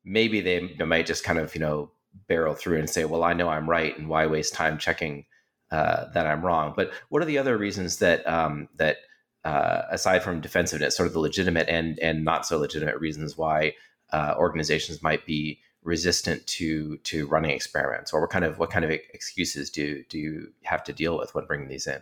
maybe 0.04 0.40
they, 0.40 0.74
they 0.78 0.84
might 0.84 1.06
just 1.06 1.24
kind 1.24 1.38
of 1.38 1.54
you 1.54 1.60
know 1.60 1.90
barrel 2.28 2.54
through 2.54 2.78
and 2.78 2.90
say, 2.90 3.04
well, 3.04 3.22
I 3.22 3.32
know 3.32 3.48
I'm 3.48 3.68
right, 3.68 3.96
and 3.98 4.08
why 4.08 4.26
waste 4.26 4.54
time 4.54 4.78
checking 4.78 5.26
uh, 5.70 6.06
that 6.12 6.26
I'm 6.26 6.44
wrong? 6.44 6.74
But 6.76 6.92
what 7.08 7.22
are 7.22 7.26
the 7.26 7.38
other 7.38 7.56
reasons 7.56 7.98
that 7.98 8.26
um, 8.26 8.68
that 8.76 8.98
uh, 9.44 9.82
aside 9.90 10.22
from 10.22 10.40
defensiveness, 10.40 10.96
sort 10.96 11.06
of 11.06 11.12
the 11.12 11.20
legitimate 11.20 11.68
and 11.68 11.98
and 12.00 12.24
not 12.24 12.46
so 12.46 12.58
legitimate 12.58 12.98
reasons 12.98 13.36
why 13.36 13.74
uh, 14.12 14.34
organizations 14.36 15.02
might 15.02 15.24
be 15.26 15.60
resistant 15.82 16.46
to 16.46 16.98
to 16.98 17.26
running 17.26 17.50
experiments, 17.50 18.12
or 18.12 18.20
what 18.20 18.30
kind 18.30 18.44
of 18.44 18.58
what 18.58 18.70
kind 18.70 18.84
of 18.84 18.90
excuses 18.90 19.70
do 19.70 20.04
do 20.08 20.18
you 20.18 20.52
have 20.64 20.84
to 20.84 20.92
deal 20.92 21.16
with 21.16 21.34
when 21.34 21.46
bringing 21.46 21.68
these 21.68 21.86
in? 21.86 22.00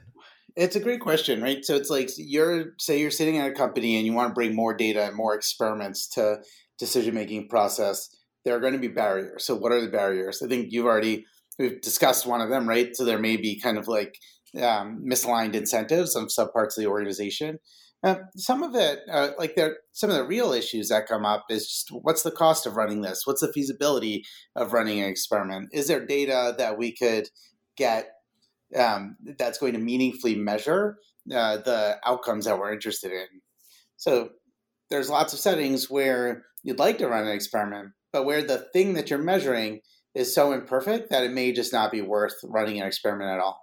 It's 0.58 0.74
a 0.74 0.80
great 0.80 0.98
question, 0.98 1.40
right? 1.40 1.64
So 1.64 1.76
it's 1.76 1.88
like 1.88 2.10
you're 2.16 2.74
say 2.78 2.98
you're 2.98 3.12
sitting 3.12 3.38
at 3.38 3.48
a 3.48 3.54
company 3.54 3.96
and 3.96 4.04
you 4.04 4.12
want 4.12 4.30
to 4.30 4.34
bring 4.34 4.56
more 4.56 4.74
data 4.74 5.04
and 5.04 5.14
more 5.14 5.36
experiments 5.36 6.08
to 6.14 6.40
decision 6.80 7.14
making 7.14 7.48
process. 7.48 8.08
There 8.44 8.56
are 8.56 8.60
going 8.60 8.72
to 8.72 8.80
be 8.80 8.88
barriers. 8.88 9.44
So 9.44 9.54
what 9.54 9.70
are 9.70 9.80
the 9.80 9.86
barriers? 9.86 10.42
I 10.42 10.48
think 10.48 10.72
you've 10.72 10.86
already 10.86 11.24
we've 11.60 11.80
discussed 11.80 12.26
one 12.26 12.40
of 12.40 12.50
them, 12.50 12.68
right? 12.68 12.88
So 12.96 13.04
there 13.04 13.20
may 13.20 13.36
be 13.36 13.60
kind 13.60 13.78
of 13.78 13.86
like 13.86 14.18
um, 14.60 15.04
misaligned 15.08 15.54
incentives 15.54 16.16
of 16.16 16.32
some 16.32 16.50
parts 16.50 16.76
of 16.76 16.82
the 16.82 16.90
organization. 16.90 17.60
Uh, 18.02 18.16
some 18.36 18.64
of 18.64 18.74
it, 18.74 18.98
uh, 19.12 19.30
like 19.38 19.54
there, 19.54 19.76
some 19.92 20.10
of 20.10 20.16
the 20.16 20.26
real 20.26 20.52
issues 20.52 20.88
that 20.88 21.06
come 21.06 21.24
up 21.24 21.44
is 21.50 21.68
just 21.68 21.88
what's 22.02 22.24
the 22.24 22.32
cost 22.32 22.66
of 22.66 22.74
running 22.74 23.02
this? 23.02 23.22
What's 23.26 23.42
the 23.42 23.52
feasibility 23.52 24.24
of 24.56 24.72
running 24.72 25.00
an 25.00 25.08
experiment? 25.08 25.68
Is 25.72 25.86
there 25.86 26.04
data 26.04 26.56
that 26.58 26.76
we 26.76 26.96
could 26.96 27.28
get 27.76 28.08
um, 28.76 29.16
that's 29.38 29.58
going 29.58 29.74
to 29.74 29.78
meaningfully 29.78 30.34
measure 30.34 30.98
uh, 31.34 31.58
the 31.58 31.98
outcomes 32.04 32.44
that 32.44 32.58
we're 32.58 32.72
interested 32.72 33.12
in? 33.12 33.26
So 33.96 34.30
there's 34.90 35.10
lots 35.10 35.32
of 35.32 35.38
settings 35.38 35.90
where 35.90 36.44
you'd 36.62 36.78
like 36.78 36.98
to 36.98 37.08
run 37.08 37.26
an 37.26 37.34
experiment, 37.34 37.90
but 38.12 38.24
where 38.24 38.42
the 38.42 38.66
thing 38.72 38.94
that 38.94 39.10
you're 39.10 39.18
measuring 39.18 39.80
is 40.14 40.34
so 40.34 40.52
imperfect 40.52 41.10
that 41.10 41.24
it 41.24 41.32
may 41.32 41.52
just 41.52 41.72
not 41.72 41.92
be 41.92 42.02
worth 42.02 42.34
running 42.44 42.80
an 42.80 42.86
experiment 42.86 43.30
at 43.30 43.40
all. 43.40 43.60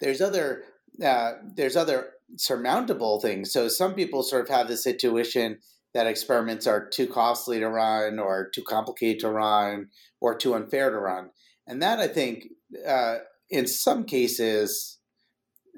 There's 0.00 0.20
other 0.20 0.64
uh, 1.02 1.32
there's 1.54 1.76
other 1.76 2.10
surmountable 2.36 3.20
things. 3.20 3.52
So 3.52 3.68
some 3.68 3.94
people 3.94 4.22
sort 4.22 4.42
of 4.42 4.48
have 4.48 4.68
this 4.68 4.86
intuition 4.86 5.58
that 5.94 6.06
experiments 6.06 6.66
are 6.66 6.88
too 6.88 7.06
costly 7.06 7.60
to 7.60 7.68
run, 7.68 8.18
or 8.18 8.50
too 8.54 8.62
complicated 8.62 9.20
to 9.20 9.30
run, 9.30 9.88
or 10.20 10.34
too 10.34 10.54
unfair 10.54 10.90
to 10.90 10.98
run, 10.98 11.30
and 11.66 11.80
that 11.80 11.98
I 11.98 12.08
think 12.08 12.48
uh, 12.86 13.16
in 13.50 13.66
some 13.66 14.04
cases 14.04 14.98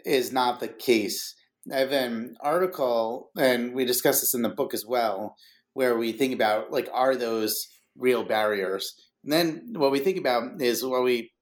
is 0.05 0.33
not 0.33 0.61
the 0.61 0.69
case. 0.69 1.35
I 1.73 1.79
have 1.79 1.93
an 1.93 2.37
article, 2.41 3.31
and 3.37 3.75
we 3.75 3.85
discuss 3.85 4.21
this 4.21 4.35
in 4.35 4.43
the 4.43 4.49
book 4.49 4.73
as 4.73 4.87
well, 4.87 5.37
where 5.75 5.97
we 5.99 6.13
think 6.13 6.33
about 6.35 6.73
like, 6.73 6.89
are 6.93 7.15
those 7.15 7.67
real 7.97 8.25
barriers? 8.25 8.95
And 9.25 9.33
then 9.33 9.73
what 9.73 9.93
we 9.93 9.99
think 9.99 10.17
about 10.17 10.61
is 10.61 10.85
what 10.85 11.03
we 11.03 11.33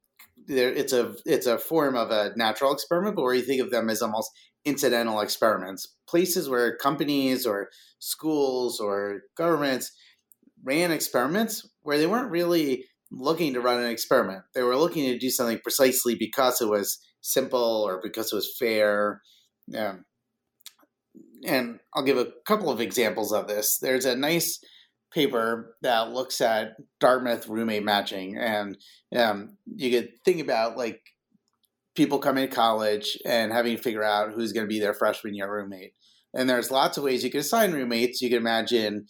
there 0.46 0.72
it's 0.72 0.92
a 0.92 1.14
it's 1.24 1.46
a 1.46 1.58
form 1.58 1.96
of 1.96 2.10
a 2.10 2.32
natural 2.36 2.72
experiment, 2.72 3.16
but 3.16 3.22
where 3.22 3.34
you 3.34 3.42
think 3.42 3.62
of 3.62 3.70
them 3.70 3.88
as 3.90 4.02
almost 4.02 4.30
incidental 4.64 5.20
experiments, 5.20 5.94
places 6.08 6.48
where 6.48 6.76
companies 6.76 7.46
or 7.46 7.68
schools 7.98 8.80
or 8.80 9.22
governments 9.36 9.92
ran 10.64 10.90
experiments 10.90 11.68
where 11.82 11.98
they 11.98 12.06
weren't 12.06 12.30
really 12.30 12.84
looking 13.10 13.54
to 13.54 13.60
run 13.60 13.80
an 13.82 13.90
experiment. 13.90 14.42
They 14.54 14.62
were 14.62 14.76
looking 14.76 15.06
to 15.06 15.18
do 15.18 15.30
something 15.30 15.60
precisely 15.62 16.14
because 16.14 16.60
it 16.60 16.68
was 16.68 16.98
simple 17.20 17.84
or 17.86 18.00
because 18.02 18.32
it 18.32 18.36
was 18.36 18.56
fair. 18.58 19.22
Um, 19.76 20.04
and 21.44 21.80
I'll 21.94 22.02
give 22.02 22.18
a 22.18 22.32
couple 22.46 22.70
of 22.70 22.80
examples 22.80 23.32
of 23.32 23.46
this. 23.48 23.78
There's 23.78 24.04
a 24.04 24.16
nice 24.16 24.58
paper 25.12 25.76
that 25.82 26.10
looks 26.10 26.40
at 26.40 26.76
Dartmouth 27.00 27.48
roommate 27.48 27.84
matching, 27.84 28.36
and 28.36 28.76
um, 29.14 29.56
you 29.66 29.90
could 29.90 30.10
think 30.24 30.40
about 30.40 30.76
like 30.76 31.00
people 31.94 32.18
coming 32.18 32.48
to 32.48 32.54
college 32.54 33.18
and 33.24 33.52
having 33.52 33.76
to 33.76 33.82
figure 33.82 34.04
out 34.04 34.32
who's 34.32 34.52
going 34.52 34.66
to 34.66 34.72
be 34.72 34.80
their 34.80 34.94
freshman 34.94 35.34
year 35.34 35.50
roommate. 35.50 35.92
And 36.34 36.48
there's 36.48 36.70
lots 36.70 36.98
of 36.98 37.04
ways 37.04 37.24
you 37.24 37.30
can 37.30 37.40
assign 37.40 37.72
roommates. 37.72 38.20
You 38.20 38.28
can 38.28 38.38
imagine 38.38 39.06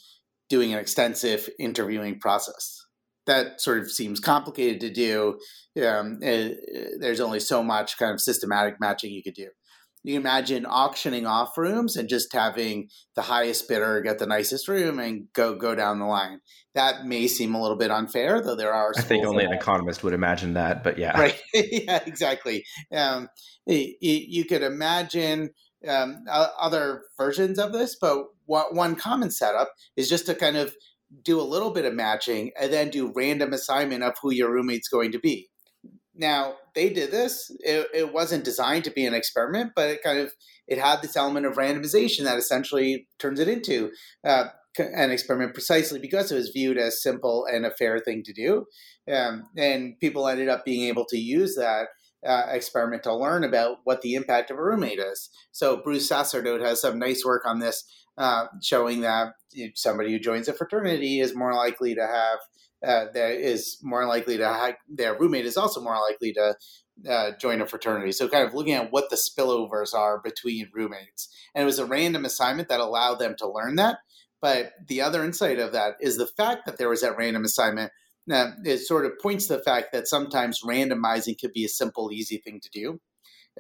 doing 0.49 0.73
an 0.73 0.79
extensive 0.79 1.49
interviewing 1.59 2.21
process. 2.21 2.86
That 3.27 3.61
sort 3.61 3.79
of 3.79 3.91
seems 3.91 4.21
complicated 4.21 4.81
to 4.81 4.91
do. 4.91 5.39
Um, 5.85 6.19
it, 6.23 6.59
there's 7.01 7.21
only 7.21 7.41
so 7.41 7.63
much 7.63 7.99
kind 7.99 8.13
of 8.13 8.21
systematic 8.21 8.77
matching 8.81 9.13
you 9.13 9.23
could 9.23 9.35
do 9.35 9.49
you 10.07 10.17
imagine 10.17 10.65
auctioning 10.65 11.27
off 11.27 11.59
rooms 11.59 11.97
and 11.97 12.09
just 12.09 12.33
having 12.33 12.89
the 13.17 13.23
highest 13.23 13.69
bidder 13.69 14.01
get 14.01 14.21
the 14.21 14.27
nicest 14.27 14.69
room 14.69 15.01
and 15.01 15.27
go 15.33 15.57
go 15.57 15.75
down 15.75 15.99
the 15.99 16.07
line. 16.07 16.41
That 16.75 17.05
may 17.05 17.27
seem 17.27 17.55
a 17.55 17.61
little 17.61 17.77
bit 17.77 17.91
unfair, 17.91 18.41
though 18.41 18.55
there 18.55 18.73
are. 18.73 18.93
I 18.97 19.01
think 19.01 19.27
only 19.27 19.45
an 19.45 19.53
economist 19.53 20.05
would 20.05 20.13
imagine 20.13 20.55
that, 20.55 20.85
but 20.85 20.97
yeah, 20.97 21.19
right, 21.19 21.41
yeah, 21.55 22.03
exactly. 22.07 22.65
Um, 22.95 23.29
you, 23.67 23.95
you, 24.01 24.45
could 24.45 24.63
imagine 24.63 25.51
um, 25.89 26.25
other 26.31 27.03
versions 27.19 27.59
of 27.59 27.73
this, 27.73 27.97
but 28.01 28.27
one 28.47 28.95
common 28.95 29.33
setup 29.33 29.73
is 29.97 30.09
just 30.09 30.27
to 30.27 30.37
kind 30.37 30.57
of 30.57 30.73
do 31.23 31.41
a 31.41 31.43
little 31.43 31.71
bit 31.71 31.85
of 31.85 31.95
matching 31.95 32.51
and 32.61 32.73
then 32.73 32.91
do 32.91 33.13
random 33.15 33.53
assignment 33.53 34.03
of 34.03 34.15
who 34.23 34.33
your 34.33 34.53
roommate's 34.53 34.89
going 34.89 35.13
to 35.13 35.19
be. 35.19 35.49
Now 36.15 36.55
they 36.75 36.89
did 36.89 37.11
this. 37.11 37.51
It, 37.61 37.89
it, 37.95 38.13
wasn't 38.13 38.45
designed 38.45 38.85
to 38.85 38.91
be 38.91 39.05
an 39.05 39.15
experiment, 39.15 39.73
but 39.77 39.91
it 39.91 40.03
kind 40.03 40.19
of 40.19 40.33
it 40.67 40.79
had 40.79 41.03
this 41.03 41.17
element 41.17 41.47
of 41.47 41.55
randomization 41.55 42.25
that 42.25 42.39
essentially 42.39 43.07
turns 43.19 43.39
it 43.39 43.49
into 43.49 43.91
uh, 44.27 44.47
an 44.79 45.11
experiment 45.11 45.55
precisely 45.55 45.99
because 45.99 46.33
it 46.33 46.37
was 46.37 46.51
viewed 46.55 46.79
as 46.79 47.03
simple 47.03 47.47
and 47.51 47.65
a 47.65 47.71
fair 47.71 47.99
thing 47.99 48.23
to 48.25 48.33
do. 48.33 48.65
Um, 49.13 49.45
and 49.57 49.99
people 50.01 50.27
ended 50.27 50.49
up 50.49 50.65
being 50.65 50.89
able 50.89 51.05
to 51.11 51.19
use 51.19 51.55
that 51.57 51.89
uh, 52.27 52.47
experiment 52.51 53.03
to 53.05 53.15
learn 53.15 53.45
about 53.45 53.79
what 53.85 54.03
the 54.03 54.15
impact 54.15 54.51
of 54.51 54.59
a 54.59 54.63
roommate 54.63 54.99
is. 54.99 55.31
So 55.53 55.81
Bruce 55.83 56.09
Sacerdote 56.09 56.63
has 56.63 56.81
some 56.81 56.99
nice 56.99 57.25
work 57.25 57.43
on 57.47 57.61
this, 57.61 57.85
uh, 58.19 58.47
showing 58.63 59.03
that 59.03 59.35
somebody 59.75 60.13
who 60.13 60.19
joins 60.19 60.49
a 60.49 60.53
fraternity 60.53 61.21
is 61.21 61.35
more 61.35 61.55
likely 61.55 61.95
to 61.95 62.07
have 62.07 62.39
uh, 62.87 63.07
that 63.15 63.33
is 63.33 63.79
more 63.83 64.07
likely 64.07 64.37
to 64.37 64.47
have, 64.47 64.77
their 64.89 65.19
roommate 65.19 65.47
is 65.47 65.57
also 65.57 65.81
more 65.81 65.99
likely 65.99 66.33
to 66.33 66.55
uh, 67.09 67.31
join 67.41 67.61
a 67.61 67.67
fraternity. 67.67 68.13
So, 68.13 68.29
kind 68.29 68.47
of 68.47 68.55
looking 68.55 68.75
at 68.75 68.93
what 68.93 69.11
the 69.11 69.17
spillovers 69.17 69.95
are 69.95 70.21
between 70.21 70.71
roommates. 70.75 71.29
And 71.55 71.63
it 71.63 71.67
was 71.67 71.79
a 71.79 71.87
random 71.87 72.25
assignment 72.25 72.69
that 72.69 72.81
allowed 72.81 73.19
them 73.19 73.35
to 73.39 73.51
learn 73.51 73.77
that. 73.77 73.99
But 74.41 74.73
the 74.87 75.01
other 75.01 75.25
insight 75.25 75.59
of 75.59 75.73
that 75.73 75.95
is 76.01 76.17
the 76.17 76.27
fact 76.27 76.67
that 76.67 76.79
there 76.79 76.89
was 76.89 77.01
that 77.01 77.17
random 77.17 77.45
assignment. 77.45 77.93
Now, 78.27 78.53
it 78.65 78.79
sort 78.79 79.07
of 79.07 79.13
points 79.23 79.47
to 79.47 79.57
the 79.57 79.63
fact 79.63 79.93
that 79.93 80.09
sometimes 80.09 80.61
randomizing 80.63 81.41
could 81.41 81.53
be 81.53 81.65
a 81.65 81.69
simple, 81.69 82.11
easy 82.13 82.39
thing 82.39 82.61
to 82.61 82.71
do. 82.71 83.01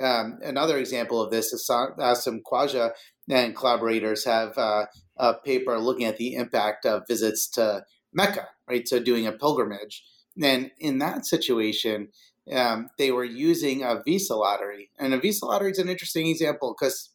Um, 0.03 0.39
another 0.43 0.77
example 0.77 1.23
of 1.23 1.31
this 1.31 1.53
is 1.53 1.67
Asim 1.71 2.41
Khwaja 2.43 2.91
and 3.29 3.57
collaborators 3.57 4.25
have 4.25 4.57
uh, 4.57 4.87
a 5.17 5.35
paper 5.35 5.79
looking 5.79 6.07
at 6.07 6.17
the 6.17 6.35
impact 6.35 6.87
of 6.87 7.03
visits 7.09 7.49
to 7.51 7.85
Mecca, 8.13 8.49
right? 8.69 8.87
So 8.87 8.99
doing 8.99 9.27
a 9.27 9.33
pilgrimage. 9.33 10.05
And 10.43 10.71
in 10.79 10.99
that 10.99 11.27
situation, 11.27 12.09
um, 12.53 12.89
they 12.99 13.11
were 13.11 13.25
using 13.25 13.83
a 13.83 14.03
visa 14.05 14.37
lottery. 14.37 14.91
And 14.99 15.15
a 15.15 15.19
visa 15.19 15.47
lottery 15.47 15.73
is 15.73 15.79
an 15.79 15.89
interesting 15.89 16.29
example 16.29 16.75
because 16.79 17.11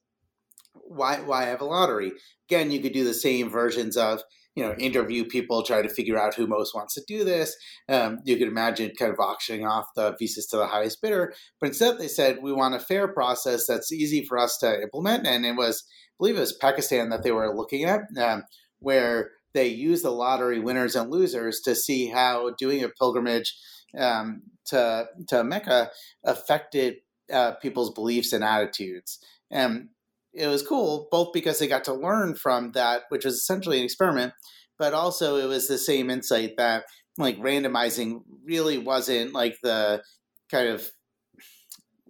why, 0.73 1.21
why 1.21 1.45
have 1.45 1.61
a 1.61 1.65
lottery? 1.65 2.11
Again, 2.49 2.71
you 2.71 2.81
could 2.81 2.93
do 2.93 3.03
the 3.03 3.13
same 3.13 3.49
versions 3.49 3.95
of, 3.95 4.21
you 4.55 4.63
know, 4.63 4.73
interview 4.73 5.23
people, 5.25 5.63
try 5.63 5.81
to 5.81 5.89
figure 5.89 6.19
out 6.19 6.35
who 6.35 6.45
most 6.45 6.75
wants 6.75 6.93
to 6.95 7.01
do 7.07 7.23
this. 7.23 7.55
Um, 7.87 8.19
you 8.25 8.37
could 8.37 8.49
imagine 8.49 8.91
kind 8.97 9.11
of 9.11 9.19
auctioning 9.19 9.65
off 9.65 9.85
the 9.95 10.15
visas 10.19 10.47
to 10.47 10.57
the 10.57 10.67
highest 10.67 11.01
bidder. 11.01 11.33
But 11.59 11.67
instead, 11.67 11.97
they 11.97 12.07
said, 12.07 12.39
we 12.41 12.51
want 12.51 12.75
a 12.75 12.79
fair 12.79 13.07
process 13.07 13.65
that's 13.65 13.91
easy 13.91 14.25
for 14.25 14.37
us 14.37 14.57
to 14.57 14.81
implement. 14.81 15.25
And 15.25 15.45
it 15.45 15.55
was, 15.55 15.83
I 15.87 16.15
believe 16.19 16.37
it 16.37 16.41
was 16.41 16.53
Pakistan 16.53 17.09
that 17.09 17.23
they 17.23 17.31
were 17.31 17.55
looking 17.55 17.85
at, 17.85 18.01
um, 18.19 18.43
where 18.79 19.31
they 19.53 19.67
use 19.67 20.01
the 20.01 20.11
lottery 20.11 20.59
winners 20.59 20.95
and 20.95 21.09
losers 21.09 21.61
to 21.61 21.75
see 21.75 22.07
how 22.07 22.51
doing 22.57 22.83
a 22.83 22.89
pilgrimage 22.89 23.55
um, 23.97 24.41
to 24.65 25.05
to 25.27 25.43
Mecca 25.43 25.89
affected 26.23 26.95
uh, 27.31 27.53
people's 27.61 27.93
beliefs 27.93 28.33
and 28.33 28.43
attitudes. 28.43 29.19
And 29.49 29.89
it 30.33 30.47
was 30.47 30.65
cool, 30.65 31.07
both 31.11 31.29
because 31.33 31.59
they 31.59 31.67
got 31.67 31.83
to 31.85 31.93
learn 31.93 32.35
from 32.35 32.71
that, 32.73 33.03
which 33.09 33.25
was 33.25 33.35
essentially 33.35 33.79
an 33.79 33.85
experiment, 33.85 34.33
but 34.79 34.93
also 34.93 35.35
it 35.35 35.47
was 35.47 35.67
the 35.67 35.77
same 35.77 36.09
insight 36.09 36.51
that 36.57 36.85
like 37.17 37.37
randomizing 37.39 38.21
really 38.45 38.77
wasn't 38.77 39.33
like 39.33 39.57
the 39.63 40.01
kind 40.49 40.67
of 40.67 40.89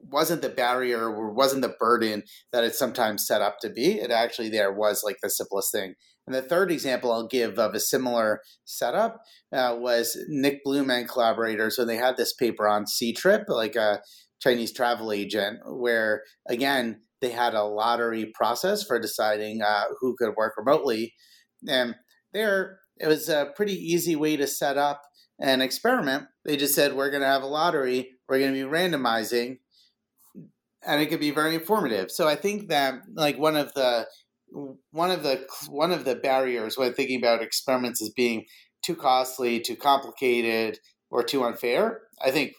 wasn't 0.04 0.42
the 0.42 0.50
barrier 0.50 1.10
or 1.10 1.34
wasn't 1.34 1.62
the 1.62 1.76
burden 1.80 2.24
that 2.52 2.64
it's 2.64 2.78
sometimes 2.78 3.26
set 3.26 3.42
up 3.42 3.60
to 3.62 3.70
be. 3.70 4.00
It 4.00 4.12
actually 4.12 4.50
there 4.50 4.72
was 4.72 5.04
like 5.04 5.18
the 5.22 5.30
simplest 5.30 5.72
thing. 5.72 5.96
And 6.28 6.36
the 6.36 6.42
third 6.42 6.72
example 6.72 7.12
I'll 7.12 7.28
give 7.28 7.58
of 7.58 7.74
a 7.74 7.80
similar 7.80 8.42
setup 8.66 9.22
uh, 9.52 9.76
was 9.80 10.18
Nick 10.28 10.64
Bloom 10.64 10.90
and 10.90 11.10
collaborators. 11.10 11.76
So 11.76 11.84
they 11.84 11.98
had 11.98 12.18
this 12.18 12.34
paper 12.34 12.68
on 12.68 12.86
Ctrip, 12.86 13.46
like 13.48 13.76
a 13.76 14.02
Chinese 14.40 14.72
travel 14.72 15.12
agent, 15.12 15.60
where 15.66 16.24
again, 16.48 17.02
they 17.22 17.32
had 17.32 17.54
a 17.54 17.64
lottery 17.64 18.32
process 18.34 18.84
for 18.84 19.00
deciding 19.00 19.62
uh, 19.62 19.86
who 20.00 20.16
could 20.18 20.34
work 20.36 20.54
remotely. 20.58 21.14
And 21.68 21.96
there, 22.34 22.80
it 22.98 23.08
was 23.08 23.30
a 23.30 23.52
pretty 23.56 23.74
easy 23.74 24.16
way 24.16 24.38
to 24.38 24.48
set 24.48 24.78
up 24.78 25.02
an 25.40 25.62
experiment. 25.62 26.26
They 26.46 26.58
just 26.58 26.76
said, 26.76 26.96
we're 26.96 27.12
going 27.12 27.22
to 27.22 27.28
have 27.28 27.44
a 27.44 27.48
lottery, 27.48 28.12
we're 28.28 28.40
going 28.40 28.54
to 28.54 28.66
be 28.66 28.70
randomizing, 28.70 29.58
and 30.86 31.02
it 31.02 31.08
could 31.08 31.20
be 31.20 31.32
very 31.32 31.56
informative. 31.56 32.12
So 32.12 32.28
I 32.28 32.36
think 32.36 32.70
that 32.70 33.02
like 33.14 33.38
one 33.38 33.56
of 33.56 33.74
the 33.74 34.08
one 34.92 35.12
of 35.12 35.24
the 35.24 35.46
one 35.70 35.92
of 35.92 36.04
the 36.04 36.16
barriers 36.16 36.78
when 36.78 36.94
thinking 36.94 37.20
about 37.20 37.42
experiments 37.42 38.02
as 38.02 38.10
being 38.10 38.46
too 38.84 38.96
costly, 38.96 39.60
too 39.60 39.76
complicated, 39.76 40.80
or 41.12 41.24
too 41.24 41.44
unfair. 41.44 42.02
I 42.24 42.32
think 42.32 42.54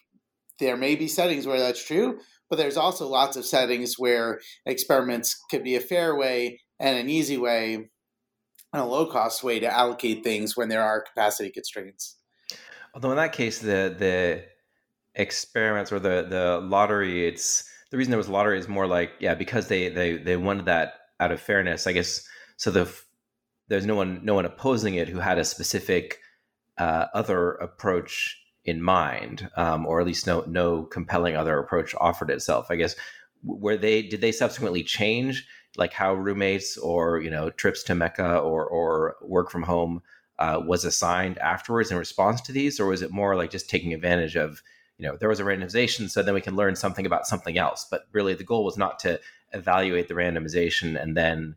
there 0.61 0.77
may 0.77 0.95
be 0.95 1.09
settings 1.09 1.47
where 1.47 1.59
that's 1.59 1.85
true, 1.85 2.19
but 2.53 2.59
there's 2.59 2.77
also 2.77 3.09
lots 3.09 3.39
of 3.39 3.47
settings 3.47 3.95
where 3.99 4.39
experiments 4.67 5.43
could 5.51 5.65
be 5.65 5.75
a 5.75 5.81
fair 5.81 6.15
way 6.15 6.61
and 6.79 6.99
an 6.99 7.09
easy 7.09 7.39
way 7.39 7.77
and 7.77 8.83
a 8.83 8.85
low 8.85 9.07
cost 9.07 9.43
way 9.43 9.59
to 9.59 9.73
allocate 9.73 10.23
things 10.23 10.55
when 10.55 10.69
there 10.69 10.83
are 10.83 11.01
capacity 11.01 11.49
constraints. 11.49 12.19
Although 12.95 13.13
in 13.13 13.17
that 13.17 13.33
case, 13.33 13.61
the 13.61 13.97
the 13.99 14.45
experiments 15.15 15.91
or 15.93 15.99
the 15.99 16.27
the 16.29 16.61
lottery, 16.63 17.27
it's 17.27 17.65
the 17.91 17.97
reason 17.97 18.11
there 18.11 18.19
was 18.19 18.29
lottery 18.29 18.59
is 18.59 18.69
more 18.69 18.87
like 18.87 19.13
yeah 19.19 19.35
because 19.35 19.69
they 19.69 19.89
they 19.89 20.19
they 20.19 20.37
wanted 20.37 20.67
that 20.67 20.93
out 21.21 21.33
of 21.33 21.41
fairness, 21.41 21.87
I 21.87 21.93
guess. 21.93 22.23
So 22.59 22.71
the 22.71 22.95
there's 23.69 23.87
no 23.87 23.95
one 23.95 24.27
no 24.27 24.35
one 24.35 24.45
opposing 24.45 24.97
it 24.97 25.09
who 25.09 25.21
had 25.21 25.39
a 25.39 25.45
specific 25.47 26.19
uh, 26.77 27.07
other 27.15 27.53
approach 27.53 28.42
in 28.65 28.81
mind, 28.83 29.51
um, 29.57 29.87
or 29.87 30.01
at 30.01 30.07
least 30.07 30.27
no 30.27 30.45
no 30.47 30.85
compelling 30.85 31.37
other 31.37 31.59
approach 31.59 31.95
offered 32.01 32.31
itself. 32.31 32.67
I 32.71 32.77
guess 32.77 32.95
were 33.43 33.77
they 33.77 34.03
did 34.03 34.21
they 34.21 34.33
subsequently 34.33 34.83
change 34.83 35.47
like 35.77 35.93
how 35.93 36.15
roommates 36.15 36.77
or 36.77 37.21
you 37.21 37.31
know 37.31 37.51
trips 37.51 37.83
to 37.85 37.95
Mecca 37.95 38.39
or 38.39 38.65
or 38.65 39.17
work 39.23 39.51
from 39.51 39.63
home 39.63 40.03
uh, 40.39 40.61
was 40.65 40.85
assigned 40.85 41.39
afterwards 41.39 41.91
in 41.91 41.97
response 41.97 42.41
to 42.43 42.53
these, 42.53 42.79
or 42.81 42.87
was 42.87 43.03
it 43.03 43.11
more 43.11 43.37
like 43.37 43.51
just 43.51 43.71
taking 43.71 43.95
advantage 43.95 44.37
of 44.37 44.63
you 44.99 45.07
know 45.07 45.17
there 45.17 45.29
was 45.29 45.41
a 45.41 45.45
randomization, 45.45 46.11
so 46.11 46.23
then 46.23 46.35
we 46.35 46.41
can 46.41 46.57
learn 46.57 46.77
something 46.77 47.07
about 47.07 47.27
something 47.27 47.59
else. 47.59 47.87
But 47.91 48.03
really, 48.13 48.35
the 48.35 48.45
goal 48.45 48.65
was 48.65 48.79
not 48.79 48.99
to 49.01 49.21
evaluate 49.53 50.09
the 50.09 50.15
randomization 50.15 51.01
and 51.01 51.17
then 51.17 51.57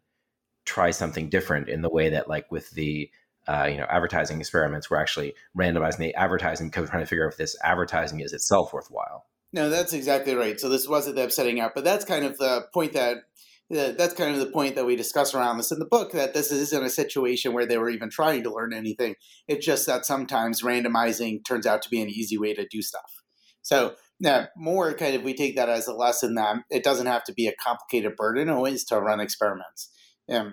try 0.66 0.92
something 0.92 1.30
different 1.30 1.70
in 1.70 1.82
the 1.82 1.90
way 1.90 2.10
that 2.10 2.28
like 2.28 2.52
with 2.52 2.72
the 2.72 3.10
uh, 3.48 3.68
you 3.70 3.78
know 3.78 3.86
advertising 3.90 4.40
experiments 4.40 4.90
we're 4.90 4.98
actually 4.98 5.34
randomizing 5.58 5.98
the 5.98 6.16
advertising 6.16 6.68
because 6.68 6.84
we're 6.84 6.92
trying 6.92 7.04
to 7.04 7.08
figure 7.08 7.26
out 7.26 7.34
if 7.34 7.38
this 7.38 7.56
advertising 7.64 8.20
is 8.20 8.34
itself 8.34 8.74
worthwhile 8.74 9.26
no 9.54 9.70
that's 9.70 9.94
exactly 9.94 10.36
right 10.36 10.60
so 10.60 10.70
this 10.70 10.88
wasn't 10.88 11.16
them 11.16 11.30
setting 11.30 11.60
out 11.60 11.72
but 11.76 11.84
that's 11.84 12.06
kind 12.06 12.26
of 12.26 12.38
the 12.38 12.66
point 12.74 12.94
that 12.94 13.24
that's 13.70 14.14
kind 14.14 14.32
of 14.32 14.40
the 14.40 14.52
point 14.52 14.76
that 14.76 14.86
we 14.86 14.96
discuss 14.96 15.34
around 15.34 15.58
this 15.58 15.72
in 15.72 15.80
the 15.80 15.86
book 15.86 16.12
that 16.12 16.34
this 16.34 16.52
isn't 16.52 16.84
a 16.84 16.90
situation 16.90 17.54
where 17.54 17.66
they 17.66 17.78
were 17.78 17.90
even 17.90 18.10
trying 18.10 18.44
to 18.44 18.54
learn 18.54 18.74
anything. 18.74 19.16
It's 19.48 19.66
just 19.66 19.88
that 19.88 20.06
sometimes 20.06 20.62
randomizing 20.62 21.44
turns 21.44 21.66
out 21.66 21.82
to 21.82 21.90
be 21.90 22.02
an 22.02 22.10
easy 22.10 22.38
way 22.38 22.54
to 22.54 22.68
do 22.70 22.84
stuff. 22.84 23.24
So 23.64 23.96
now, 24.20 24.48
more 24.56 24.94
kind 24.94 25.16
of 25.16 25.24
we 25.24 25.34
take 25.34 25.56
that 25.56 25.70
as 25.70 25.88
a 25.88 25.94
lesson 25.94 26.36
that 26.36 26.58
it 26.70 26.84
doesn't 26.84 27.08
have 27.08 27.24
to 27.24 27.34
be 27.34 27.48
a 27.48 27.56
complicated 27.56 28.16
burden 28.16 28.50
always 28.50 28.86
to 28.86 29.00
run 29.00 29.20
experiments. 29.20 29.90
Yeah. 30.28 30.52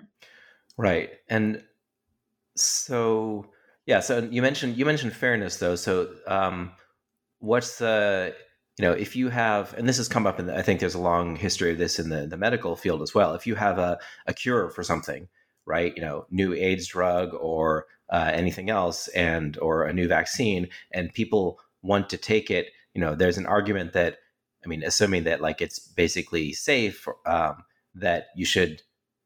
Right. 0.75 1.11
And 1.29 1.63
so 2.55 3.45
yeah, 3.85 3.99
so 3.99 4.27
you 4.31 4.41
mentioned 4.41 4.77
you 4.77 4.85
mentioned 4.85 5.13
fairness 5.13 5.57
though. 5.57 5.75
So 5.75 6.09
um, 6.27 6.71
what's 7.39 7.77
the 7.77 8.35
you 8.77 8.85
know 8.85 8.93
if 8.93 9.15
you 9.15 9.29
have 9.29 9.73
and 9.77 9.87
this 9.87 9.97
has 9.97 10.07
come 10.07 10.25
up 10.25 10.39
in 10.39 10.47
the, 10.47 10.57
I 10.57 10.61
think 10.61 10.79
there's 10.79 10.95
a 10.95 11.01
long 11.01 11.35
history 11.35 11.71
of 11.71 11.77
this 11.77 11.99
in 11.99 12.09
the 12.09 12.27
the 12.27 12.37
medical 12.37 12.75
field 12.75 13.01
as 13.01 13.13
well. 13.13 13.33
If 13.33 13.45
you 13.47 13.55
have 13.55 13.77
a 13.77 13.99
a 14.27 14.33
cure 14.33 14.69
for 14.69 14.83
something, 14.83 15.27
right? 15.65 15.93
You 15.95 16.01
know, 16.01 16.25
new 16.29 16.53
AIDS 16.53 16.87
drug 16.87 17.33
or 17.33 17.85
uh, 18.09 18.31
anything 18.33 18.69
else, 18.69 19.07
and 19.09 19.57
or 19.59 19.83
a 19.83 19.93
new 19.93 20.07
vaccine, 20.07 20.69
and 20.91 21.13
people 21.13 21.59
want 21.81 22.09
to 22.09 22.17
take 22.17 22.49
it. 22.49 22.67
You 22.93 23.01
know, 23.01 23.15
there's 23.15 23.37
an 23.37 23.45
argument 23.45 23.93
that 23.93 24.17
I 24.63 24.67
mean, 24.67 24.83
assuming 24.83 25.25
that 25.25 25.41
like 25.41 25.61
it's 25.61 25.79
basically 25.79 26.53
safe, 26.53 27.07
um, 27.25 27.63
that 27.95 28.27
you 28.35 28.45
should 28.45 28.81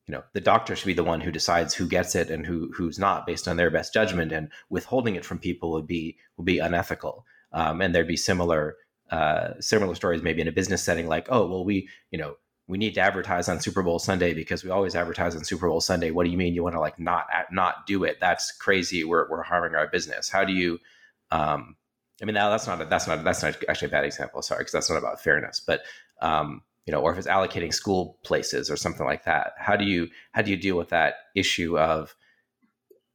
you 0.07 0.13
know 0.13 0.23
the 0.33 0.41
doctor 0.41 0.75
should 0.75 0.87
be 0.87 0.93
the 0.93 1.03
one 1.03 1.21
who 1.21 1.31
decides 1.31 1.73
who 1.73 1.87
gets 1.87 2.15
it 2.15 2.29
and 2.29 2.45
who 2.45 2.71
who's 2.73 2.97
not 2.97 3.25
based 3.25 3.47
on 3.47 3.57
their 3.57 3.69
best 3.69 3.93
judgment 3.93 4.31
and 4.31 4.49
withholding 4.69 5.15
it 5.15 5.25
from 5.25 5.37
people 5.37 5.71
would 5.71 5.87
be 5.87 6.17
would 6.37 6.45
be 6.45 6.59
unethical 6.59 7.25
um, 7.53 7.81
and 7.81 7.93
thered 7.93 8.07
be 8.07 8.17
similar 8.17 8.77
uh, 9.11 9.53
similar 9.59 9.95
stories 9.95 10.21
maybe 10.21 10.41
in 10.41 10.47
a 10.47 10.51
business 10.51 10.83
setting 10.83 11.07
like 11.07 11.27
oh 11.29 11.45
well 11.45 11.63
we 11.63 11.87
you 12.11 12.17
know 12.17 12.35
we 12.67 12.77
need 12.77 12.93
to 12.95 12.99
advertise 12.99 13.47
on 13.47 13.61
Super 13.61 13.81
Bowl 13.81 13.97
Sunday 13.97 14.33
because 14.33 14.63
we 14.63 14.69
always 14.69 14.93
advertise 14.93 15.35
on 15.35 15.43
Super 15.45 15.69
Bowl 15.69 15.79
Sunday. 15.79 16.11
What 16.11 16.25
do 16.25 16.29
you 16.31 16.37
mean 16.37 16.53
you 16.53 16.63
want 16.63 16.75
to 16.75 16.81
like 16.81 16.99
not 16.99 17.25
not 17.49 17.87
do 17.87 18.03
it? 18.03 18.17
That's 18.19 18.51
crazy. 18.51 19.03
We're 19.03 19.29
we're 19.29 19.43
harming 19.43 19.75
our 19.75 19.87
business. 19.87 20.29
How 20.29 20.43
do 20.43 20.53
you? 20.53 20.79
Um, 21.31 21.77
I 22.21 22.25
mean, 22.25 22.35
that's 22.35 22.67
not 22.67 22.81
a, 22.81 22.85
that's 22.85 23.07
not 23.07 23.23
that's 23.23 23.41
not 23.41 23.55
actually 23.69 23.87
a 23.87 23.91
bad 23.91 24.03
example. 24.03 24.41
Sorry, 24.41 24.59
because 24.59 24.73
that's 24.73 24.89
not 24.89 24.97
about 24.97 25.21
fairness. 25.21 25.61
But 25.61 25.83
um, 26.21 26.61
you 26.87 26.93
know, 26.93 27.01
or 27.01 27.11
if 27.11 27.17
it's 27.17 27.27
allocating 27.27 27.73
school 27.73 28.17
places 28.23 28.71
or 28.71 28.77
something 28.77 29.05
like 29.05 29.25
that. 29.25 29.53
How 29.57 29.75
do 29.75 29.83
you 29.83 30.07
how 30.31 30.41
do 30.41 30.49
you 30.49 30.57
deal 30.57 30.77
with 30.77 30.89
that 30.89 31.15
issue 31.35 31.77
of 31.77 32.15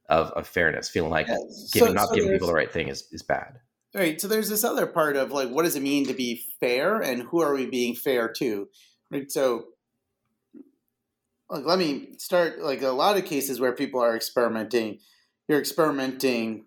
of, 0.07 0.29
of 0.31 0.47
fairness, 0.47 0.89
feeling 0.89 1.09
like 1.09 1.27
yeah. 1.27 1.37
giving 1.73 1.89
so, 1.89 1.93
not 1.93 2.09
so 2.09 2.15
giving 2.15 2.31
people 2.31 2.47
the 2.47 2.53
right 2.53 2.71
thing 2.71 2.87
is, 2.87 3.07
is 3.11 3.23
bad? 3.23 3.59
Right. 3.95 4.21
So 4.21 4.27
there's 4.27 4.49
this 4.49 4.63
other 4.63 4.85
part 4.85 5.15
of 5.15 5.31
like 5.31 5.49
what 5.49 5.63
does 5.63 5.75
it 5.75 5.81
mean 5.81 6.07
to 6.07 6.13
be 6.13 6.43
fair 6.59 6.99
and 6.99 7.23
who 7.23 7.41
are 7.41 7.53
we 7.53 7.65
being 7.65 7.95
fair 7.95 8.29
to? 8.37 8.69
Right. 9.09 9.31
So 9.31 9.65
like 11.49 11.65
let 11.65 11.79
me 11.79 12.13
start 12.19 12.59
like 12.59 12.83
a 12.83 12.89
lot 12.89 13.17
of 13.17 13.25
cases 13.25 13.59
where 13.59 13.73
people 13.73 14.01
are 14.01 14.15
experimenting, 14.15 14.99
you're 15.47 15.59
experimenting 15.59 16.65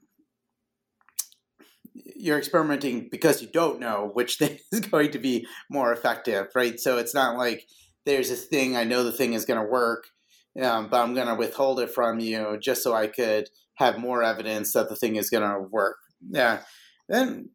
you're 2.19 2.39
experimenting 2.39 3.09
because 3.11 3.43
you 3.43 3.49
don't 3.49 3.81
know 3.81 4.11
which 4.15 4.37
thing 4.37 4.59
is 4.73 4.81
going 4.81 5.11
to 5.13 5.19
be 5.19 5.47
more 5.71 5.93
effective, 5.93 6.49
right? 6.55 6.79
So 6.79 6.99
it's 6.99 7.15
not 7.15 7.37
like 7.37 7.67
there's 8.05 8.29
this 8.29 8.47
thing 8.47 8.77
I 8.77 8.85
know 8.85 9.03
the 9.03 9.13
thing 9.13 9.33
is 9.33 9.45
going 9.45 9.61
to 9.61 9.71
work, 9.71 10.05
um, 10.63 10.89
but 10.89 11.03
I'm 11.03 11.15
going 11.15 11.27
to 11.27 11.35
withhold 11.35 11.81
it 11.81 11.91
from 11.91 12.21
you 12.21 12.59
just 12.61 12.83
so 12.83 12.95
I 12.95 13.09
could 13.09 13.49
have 13.75 13.99
more 13.99 14.23
evidence 14.23 14.73
that 14.73 14.89
the 14.89 14.97
thing 14.97 15.17
is 15.17 15.31
going 15.31 15.49
to 15.49 15.61
work. 15.61 15.97
Yeah. 16.31 16.61
Then 17.09 17.51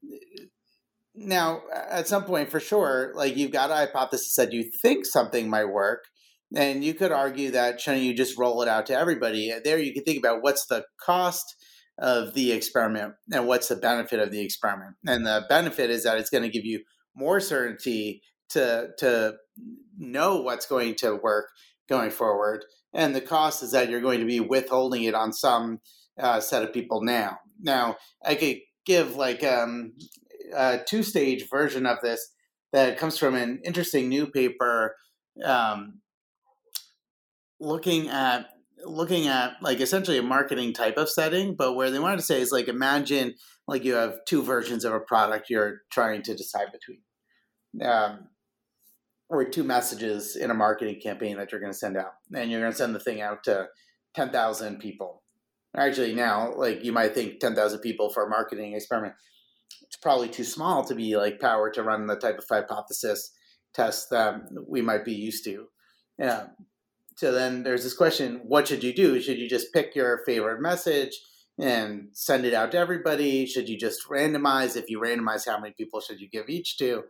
now 1.16 1.62
at 1.90 2.08
some 2.08 2.24
point 2.24 2.50
for 2.50 2.60
sure, 2.60 3.12
like 3.16 3.36
you've 3.36 3.52
got 3.52 3.72
a 3.72 3.76
hypothesis 3.76 4.36
that 4.36 4.54
you 4.54 4.70
think 4.82 5.06
something 5.06 5.50
might 5.50 5.66
work. 5.66 6.06
And 6.54 6.84
you 6.84 6.94
could 6.94 7.14
argue 7.14 7.52
that 7.52 7.80
shouldn't 7.80 8.04
you 8.04 8.14
just 8.14 8.38
roll 8.38 8.62
it 8.62 8.68
out 8.68 8.86
to 8.88 8.94
everybody? 8.94 9.54
There 9.64 9.80
you 9.80 9.94
can 9.94 10.04
think 10.04 10.20
about 10.20 10.44
what's 10.44 10.66
the 10.66 10.84
cost 11.00 11.56
of 11.98 12.34
the 12.34 12.52
experiment 12.52 13.14
and 13.32 13.48
what's 13.48 13.68
the 13.68 13.76
benefit 13.76 14.20
of 14.20 14.32
the 14.32 14.42
experiment. 14.42 14.96
And 15.06 15.26
the 15.26 15.46
benefit 15.48 15.90
is 15.90 16.04
that 16.04 16.18
it's 16.18 16.30
going 16.30 16.44
to 16.44 16.50
give 16.50 16.66
you 16.66 16.84
more 17.16 17.40
certainty 17.40 18.22
to 18.50 18.90
to 19.00 19.36
know 19.98 20.42
what's 20.42 20.66
going 20.66 20.96
to 20.96 21.16
work 21.16 21.50
going 21.88 22.12
forward. 22.12 22.66
And 22.94 23.16
the 23.16 23.22
cost 23.22 23.64
is 23.64 23.72
that 23.72 23.90
you're 23.90 24.02
going 24.02 24.20
to 24.20 24.26
be 24.26 24.40
withholding 24.40 25.04
it 25.04 25.16
on 25.16 25.32
some 25.32 25.80
uh, 26.20 26.40
set 26.40 26.64
of 26.64 26.74
people 26.74 27.02
now. 27.02 27.40
Now, 27.62 27.98
I 28.26 28.36
could 28.36 28.58
give 28.86 29.16
like 29.16 29.44
um, 29.44 29.94
a 30.56 30.80
two 30.86 31.04
stage 31.04 31.50
version 31.50 31.86
of 31.86 32.00
this 32.02 32.28
that 32.74 32.98
comes 32.98 33.18
from 33.18 33.36
an 33.36 33.62
interesting 33.66 34.10
new 34.10 34.28
paper 34.28 34.96
um, 35.44 36.00
looking 37.60 38.10
at 38.10 38.48
looking 38.86 39.28
at 39.28 39.54
like 39.62 39.80
essentially 39.80 40.18
a 40.18 40.24
marketing 40.24 40.74
type 40.74 40.98
of 40.98 41.10
setting, 41.10 41.56
but 41.56 41.74
where 41.74 41.92
they 41.92 42.00
wanted 42.00 42.18
to 42.18 42.24
say 42.24 42.42
is 42.42 42.52
like 42.52 42.68
imagine 42.68 43.36
like 43.68 43.84
you 43.84 43.94
have 43.94 44.16
two 44.28 44.44
versions 44.44 44.86
of 44.86 44.94
a 44.94 45.00
product 45.00 45.50
you're 45.50 45.82
trying 45.92 46.22
to 46.24 46.36
decide 46.36 46.68
between, 46.72 47.02
um, 47.88 48.28
or 49.30 49.46
two 49.46 49.64
messages 49.64 50.36
in 50.36 50.52
a 50.52 50.54
marketing 50.54 51.00
campaign 51.02 51.38
that 51.38 51.52
you're 51.52 51.62
going 51.62 51.72
to 51.72 51.78
send 51.78 51.98
out, 51.98 52.14
and 52.36 52.52
you're 52.52 52.62
going 52.62 52.72
to 52.72 52.78
send 52.78 52.94
the 52.94 53.00
thing 53.00 53.22
out 53.22 53.44
to 53.46 53.68
ten 54.14 54.30
thousand 54.30 54.80
people. 54.80 55.24
Actually, 55.76 56.14
now 56.14 56.54
like 56.56 56.84
you 56.84 56.92
might 56.92 57.14
think 57.14 57.40
ten 57.40 57.56
thousand 57.56 57.80
people 57.80 58.10
for 58.10 58.26
a 58.26 58.30
marketing 58.30 58.74
experiment, 58.74 59.14
it's 59.84 59.98
probably 59.98 60.28
too 60.28 60.44
small 60.44 60.84
to 60.84 60.96
be 60.96 61.16
like 61.16 61.40
power 61.40 61.70
to 61.72 61.84
run 61.84 62.08
the 62.08 62.16
type 62.16 62.38
of 62.38 62.46
hypothesis 62.50 63.32
test 63.74 64.10
that 64.10 64.42
we 64.68 64.82
might 64.82 65.06
be 65.06 65.14
used 65.14 65.46
to. 65.46 65.68
Yeah, 66.20 66.48
so 67.16 67.32
then 67.32 67.64
there's 67.64 67.84
this 67.84 67.94
question 67.94 68.42
what 68.44 68.68
should 68.68 68.84
you 68.84 68.94
do? 68.94 69.20
Should 69.22 69.38
you 69.38 69.50
just 69.50 69.74
pick 69.74 69.96
your 69.96 70.22
favorite 70.26 70.62
message 70.62 71.12
and 71.60 72.10
send 72.14 72.46
it 72.46 72.54
out 72.54 72.72
to 72.72 72.78
everybody? 72.78 73.46
Should 73.46 73.70
you 73.70 73.78
just 73.78 74.08
randomize? 74.10 74.76
If 74.76 74.90
you 74.90 75.00
randomize, 75.00 75.48
how 75.48 75.60
many 75.60 75.74
people 75.78 76.02
should 76.02 76.20
you 76.20 76.30
give 76.30 76.50
each 76.50 76.78
to? 76.78 77.04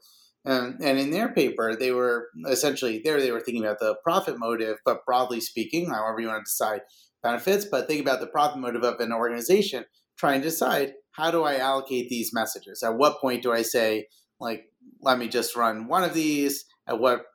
Um, 0.45 0.77
and 0.81 0.97
in 0.97 1.11
their 1.11 1.29
paper, 1.29 1.75
they 1.75 1.91
were 1.91 2.29
essentially 2.47 3.01
there. 3.03 3.21
They 3.21 3.31
were 3.31 3.41
thinking 3.41 3.63
about 3.63 3.79
the 3.79 3.95
profit 4.03 4.39
motive, 4.39 4.77
but 4.83 5.05
broadly 5.05 5.39
speaking, 5.39 5.89
however 5.89 6.19
you 6.19 6.27
want 6.27 6.39
to 6.39 6.49
decide 6.49 6.81
benefits, 7.21 7.65
but 7.65 7.87
think 7.87 8.01
about 8.01 8.19
the 8.19 8.27
profit 8.27 8.59
motive 8.59 8.83
of 8.83 8.99
an 8.99 9.13
organization 9.13 9.85
trying 10.17 10.41
to 10.41 10.49
decide 10.49 10.93
how 11.11 11.29
do 11.29 11.43
I 11.43 11.57
allocate 11.57 12.09
these 12.09 12.33
messages? 12.33 12.81
At 12.83 12.97
what 12.97 13.19
point 13.19 13.43
do 13.43 13.51
I 13.51 13.61
say, 13.61 14.07
like, 14.39 14.65
let 15.01 15.19
me 15.19 15.27
just 15.27 15.55
run 15.55 15.87
one 15.87 16.03
of 16.03 16.13
these? 16.13 16.65
At 16.87 16.99
what 16.99 17.25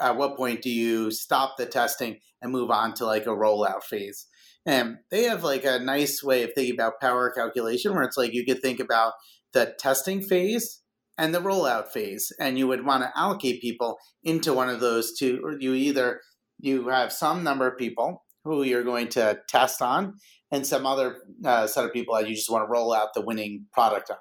at 0.00 0.16
what 0.16 0.36
point 0.36 0.62
do 0.62 0.70
you 0.70 1.10
stop 1.10 1.56
the 1.56 1.66
testing 1.66 2.18
and 2.40 2.52
move 2.52 2.70
on 2.70 2.94
to 2.94 3.06
like 3.06 3.26
a 3.26 3.30
rollout 3.30 3.82
phase? 3.82 4.26
And 4.66 4.96
they 5.10 5.24
have 5.24 5.42
like 5.42 5.64
a 5.64 5.78
nice 5.78 6.22
way 6.22 6.42
of 6.42 6.50
thinking 6.54 6.74
about 6.74 7.00
power 7.00 7.30
calculation 7.30 7.94
where 7.94 8.02
it's 8.02 8.16
like 8.16 8.34
you 8.34 8.44
could 8.44 8.62
think 8.62 8.80
about 8.80 9.12
the 9.52 9.74
testing 9.78 10.22
phase 10.22 10.80
and 11.18 11.34
the 11.34 11.40
rollout 11.40 11.88
phase, 11.88 12.32
and 12.40 12.58
you 12.58 12.66
would 12.66 12.86
want 12.86 13.02
to 13.02 13.18
allocate 13.18 13.60
people 13.60 13.98
into 14.24 14.54
one 14.54 14.70
of 14.70 14.80
those 14.80 15.12
two. 15.18 15.40
Or 15.44 15.54
you 15.58 15.74
either 15.74 16.20
you 16.58 16.88
have 16.88 17.12
some 17.12 17.42
number 17.42 17.66
of 17.66 17.78
people 17.78 18.24
who 18.44 18.62
you're 18.62 18.84
going 18.84 19.08
to 19.08 19.38
test 19.48 19.82
on, 19.82 20.14
and 20.50 20.66
some 20.66 20.86
other 20.86 21.16
uh, 21.44 21.66
set 21.66 21.84
of 21.84 21.92
people 21.92 22.14
that 22.14 22.28
you 22.28 22.34
just 22.34 22.50
want 22.50 22.64
to 22.64 22.70
roll 22.70 22.92
out 22.92 23.08
the 23.14 23.24
winning 23.24 23.66
product 23.72 24.10
on. 24.10 24.16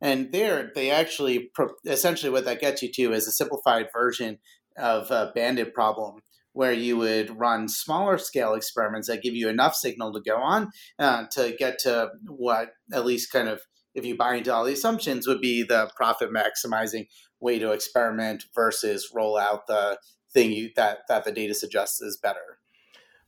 And 0.00 0.32
there, 0.32 0.70
they 0.74 0.90
actually 0.90 1.50
essentially 1.84 2.30
what 2.30 2.44
that 2.44 2.60
gets 2.60 2.82
you 2.82 2.90
to 2.94 3.12
is 3.12 3.26
a 3.26 3.32
simplified 3.32 3.86
version 3.92 4.38
of 4.78 5.10
a 5.10 5.32
bandit 5.34 5.74
problem 5.74 6.20
where 6.52 6.72
you 6.72 6.96
would 6.96 7.38
run 7.38 7.68
smaller 7.68 8.18
scale 8.18 8.54
experiments 8.54 9.08
that 9.08 9.22
give 9.22 9.34
you 9.34 9.48
enough 9.48 9.74
signal 9.74 10.12
to 10.12 10.20
go 10.20 10.36
on 10.36 10.70
uh, 10.98 11.24
to 11.30 11.54
get 11.58 11.78
to 11.78 12.10
what 12.26 12.70
at 12.92 13.04
least 13.04 13.30
kind 13.30 13.48
of 13.48 13.60
if 13.94 14.04
you 14.04 14.16
buy 14.16 14.34
into 14.34 14.52
all 14.52 14.64
the 14.64 14.72
assumptions 14.72 15.26
would 15.26 15.40
be 15.40 15.62
the 15.62 15.90
profit 15.96 16.30
maximizing 16.30 17.06
way 17.40 17.58
to 17.58 17.72
experiment 17.72 18.44
versus 18.54 19.10
roll 19.14 19.36
out 19.36 19.66
the 19.66 19.98
thing 20.32 20.52
you 20.52 20.70
that 20.76 20.98
that 21.08 21.24
the 21.24 21.32
data 21.32 21.54
suggests 21.54 22.00
is 22.00 22.16
better. 22.16 22.58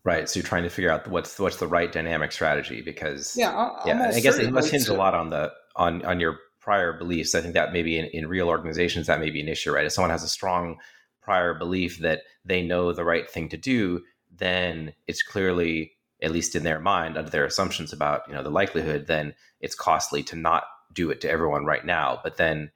Right 0.03 0.29
so 0.29 0.41
you're 0.41 0.47
trying 0.47 0.63
to 0.63 0.71
figure 0.71 0.91
out 0.91 1.07
what's 1.09 1.39
what's 1.39 1.57
the 1.57 1.67
right 1.67 1.93
dynamic 1.93 2.33
strategy 2.33 2.81
because 2.81 3.37
yeah 3.37 3.71
yeah 3.85 4.11
i 4.15 4.21
guess 4.21 4.39
it 4.39 4.51
must 4.51 4.71
hinge 4.71 4.89
a 4.89 4.95
lot 4.95 5.15
on 5.15 5.29
the 5.29 5.53
on 5.77 6.05
on 6.07 6.21
your 6.21 6.39
prior 6.61 6.93
beliefs. 6.93 7.35
I 7.35 7.41
think 7.41 7.55
that 7.55 7.73
maybe 7.73 7.99
in, 7.99 8.07
in 8.07 8.29
real 8.29 8.49
organizations 8.49 9.07
that 9.07 9.19
may 9.19 9.31
be 9.31 9.41
an 9.41 9.49
issue 9.49 9.73
right? 9.73 9.87
If 9.87 9.93
someone 9.93 10.11
has 10.11 10.23
a 10.23 10.29
strong 10.29 10.77
prior 11.23 11.55
belief 11.55 11.99
that 11.99 12.23
they 12.45 12.63
know 12.63 12.93
the 12.93 13.05
right 13.05 13.29
thing 13.29 13.49
to 13.51 13.57
do, 13.57 14.03
then 14.31 14.95
it's 15.07 15.23
clearly, 15.23 15.93
at 16.23 16.33
least 16.33 16.55
in 16.55 16.63
their 16.63 16.81
mind, 16.81 17.17
under 17.17 17.31
their 17.31 17.45
assumptions 17.45 17.93
about 17.93 18.23
you 18.29 18.35
know 18.35 18.43
the 18.43 18.51
likelihood, 18.51 19.07
then 19.07 19.35
it's 19.61 19.75
costly 19.75 20.23
to 20.25 20.37
not 20.37 20.65
do 20.93 21.11
it 21.11 21.21
to 21.21 21.31
everyone 21.31 21.65
right 21.65 21.85
now. 21.85 22.21
But 22.23 22.37
then 22.37 22.71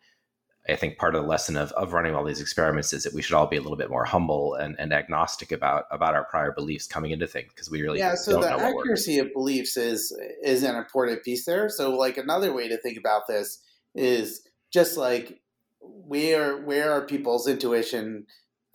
I 0.69 0.77
think 0.77 0.97
part 0.97 1.15
of 1.15 1.23
the 1.23 1.29
lesson 1.29 1.57
of, 1.57 1.73
of 1.73 1.93
running 1.93 2.15
all 2.15 2.25
these 2.25 2.41
experiments 2.41 2.93
is 2.93 3.03
that 3.03 3.13
we 3.13 3.21
should 3.21 3.35
all 3.35 3.47
be 3.47 3.57
a 3.57 3.61
little 3.61 3.77
bit 3.77 3.91
more 3.91 4.05
humble 4.05 4.55
and, 4.55 4.77
and 4.79 4.93
agnostic 4.93 5.53
about 5.53 5.85
about 5.91 6.15
our 6.15 6.25
prior 6.25 6.53
beliefs 6.53 6.87
coming 6.87 7.11
into 7.11 7.27
things 7.27 7.49
because 7.49 7.71
we 7.71 7.83
really 7.83 7.99
yeah. 7.99 8.15
So 8.15 8.41
the 8.41 8.51
accuracy 8.51 9.19
of 9.19 9.33
beliefs 9.33 9.77
is 9.77 10.17
is 10.43 10.63
an 10.63 10.77
important 10.77 11.23
piece 11.23 11.45
there. 11.45 11.69
So 11.69 11.95
like 11.97 12.17
another 12.17 12.53
way 12.55 12.69
to 12.69 12.79
think 12.79 12.97
about 12.97 13.27
this 13.29 13.61
is 13.95 14.41
just 14.73 14.97
like 14.97 15.41
where 15.85 16.63
where 16.63 16.93
are 16.93 17.07
people's 17.07 17.49
intuition 17.49 18.27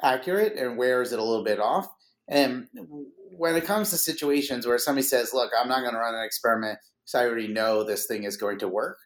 accurate 0.02 0.54
and 0.58 0.78
where 0.78 1.02
is 1.02 1.12
it 1.14 1.20
a 1.20 1.24
little 1.24 1.44
bit 1.44 1.60
off. 1.60 1.88
And 2.28 2.68
when 3.32 3.56
it 3.56 3.66
comes 3.66 3.90
to 3.90 3.98
situations 3.98 4.66
where 4.68 4.78
somebody 4.78 5.06
says, 5.08 5.34
"Look, 5.34 5.52
I'm 5.58 5.68
not 5.70 5.82
going 5.82 5.94
to 5.94 6.00
run 6.00 6.16
an 6.16 6.24
experiment 6.26 6.80
because 7.04 7.16
I 7.16 7.26
already 7.26 7.48
know 7.48 7.84
this 7.84 8.06
thing 8.08 8.24
is 8.24 8.38
going 8.38 8.60
to 8.60 8.68
work," 8.68 8.98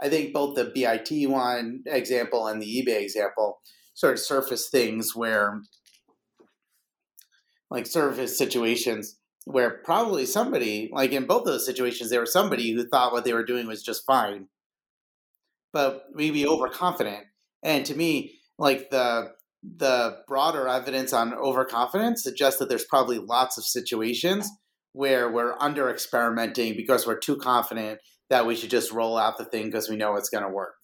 I 0.00 0.08
think 0.08 0.32
both 0.32 0.56
the 0.56 0.64
BIT 0.74 1.26
one 1.26 1.82
example 1.86 2.46
and 2.46 2.60
the 2.60 2.66
eBay 2.84 3.02
example 3.02 3.60
sort 3.94 4.14
of 4.14 4.20
surface 4.20 4.68
things 4.70 5.14
where, 5.14 5.60
like, 7.70 7.86
surface 7.86 8.36
situations 8.36 9.16
where 9.44 9.78
probably 9.84 10.26
somebody, 10.26 10.90
like 10.92 11.12
in 11.12 11.26
both 11.26 11.44
those 11.44 11.64
situations, 11.66 12.10
there 12.10 12.20
was 12.20 12.32
somebody 12.32 12.72
who 12.72 12.86
thought 12.86 13.12
what 13.12 13.24
they 13.24 13.32
were 13.32 13.44
doing 13.44 13.66
was 13.66 13.82
just 13.82 14.04
fine, 14.06 14.48
but 15.72 16.04
maybe 16.14 16.46
overconfident. 16.46 17.26
And 17.62 17.84
to 17.86 17.94
me, 17.94 18.34
like 18.58 18.90
the 18.90 19.32
the 19.62 20.16
broader 20.26 20.66
evidence 20.68 21.12
on 21.12 21.34
overconfidence 21.34 22.22
suggests 22.22 22.58
that 22.58 22.68
there's 22.70 22.86
probably 22.86 23.18
lots 23.18 23.58
of 23.58 23.64
situations 23.64 24.50
where 24.92 25.30
we're 25.30 25.54
under 25.60 25.90
experimenting 25.90 26.74
because 26.76 27.06
we're 27.06 27.18
too 27.18 27.36
confident 27.36 28.00
that 28.30 28.46
we 28.46 28.56
should 28.56 28.70
just 28.70 28.90
roll 28.90 29.18
out 29.18 29.36
the 29.36 29.44
thing 29.44 29.66
because 29.66 29.88
we 29.88 29.96
know 29.96 30.16
it's 30.16 30.30
going 30.30 30.44
to 30.44 30.50
work. 30.50 30.74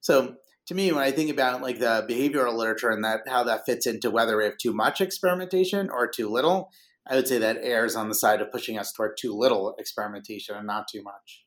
So 0.00 0.34
to 0.66 0.74
me, 0.74 0.90
when 0.92 1.02
I 1.02 1.10
think 1.10 1.30
about 1.30 1.62
like 1.62 1.78
the 1.78 2.06
behavioral 2.08 2.54
literature 2.54 2.90
and 2.90 3.04
that 3.04 3.20
how 3.28 3.44
that 3.44 3.64
fits 3.66 3.86
into 3.86 4.10
whether 4.10 4.36
we 4.36 4.44
have 4.44 4.58
too 4.58 4.72
much 4.72 5.00
experimentation 5.00 5.88
or 5.90 6.08
too 6.08 6.28
little, 6.28 6.70
I 7.06 7.16
would 7.16 7.28
say 7.28 7.38
that 7.38 7.58
errs 7.60 7.96
on 7.96 8.08
the 8.08 8.14
side 8.14 8.40
of 8.40 8.50
pushing 8.50 8.78
us 8.78 8.92
toward 8.92 9.16
too 9.18 9.34
little 9.34 9.74
experimentation 9.78 10.56
and 10.56 10.66
not 10.66 10.88
too 10.88 11.02
much. 11.02 11.44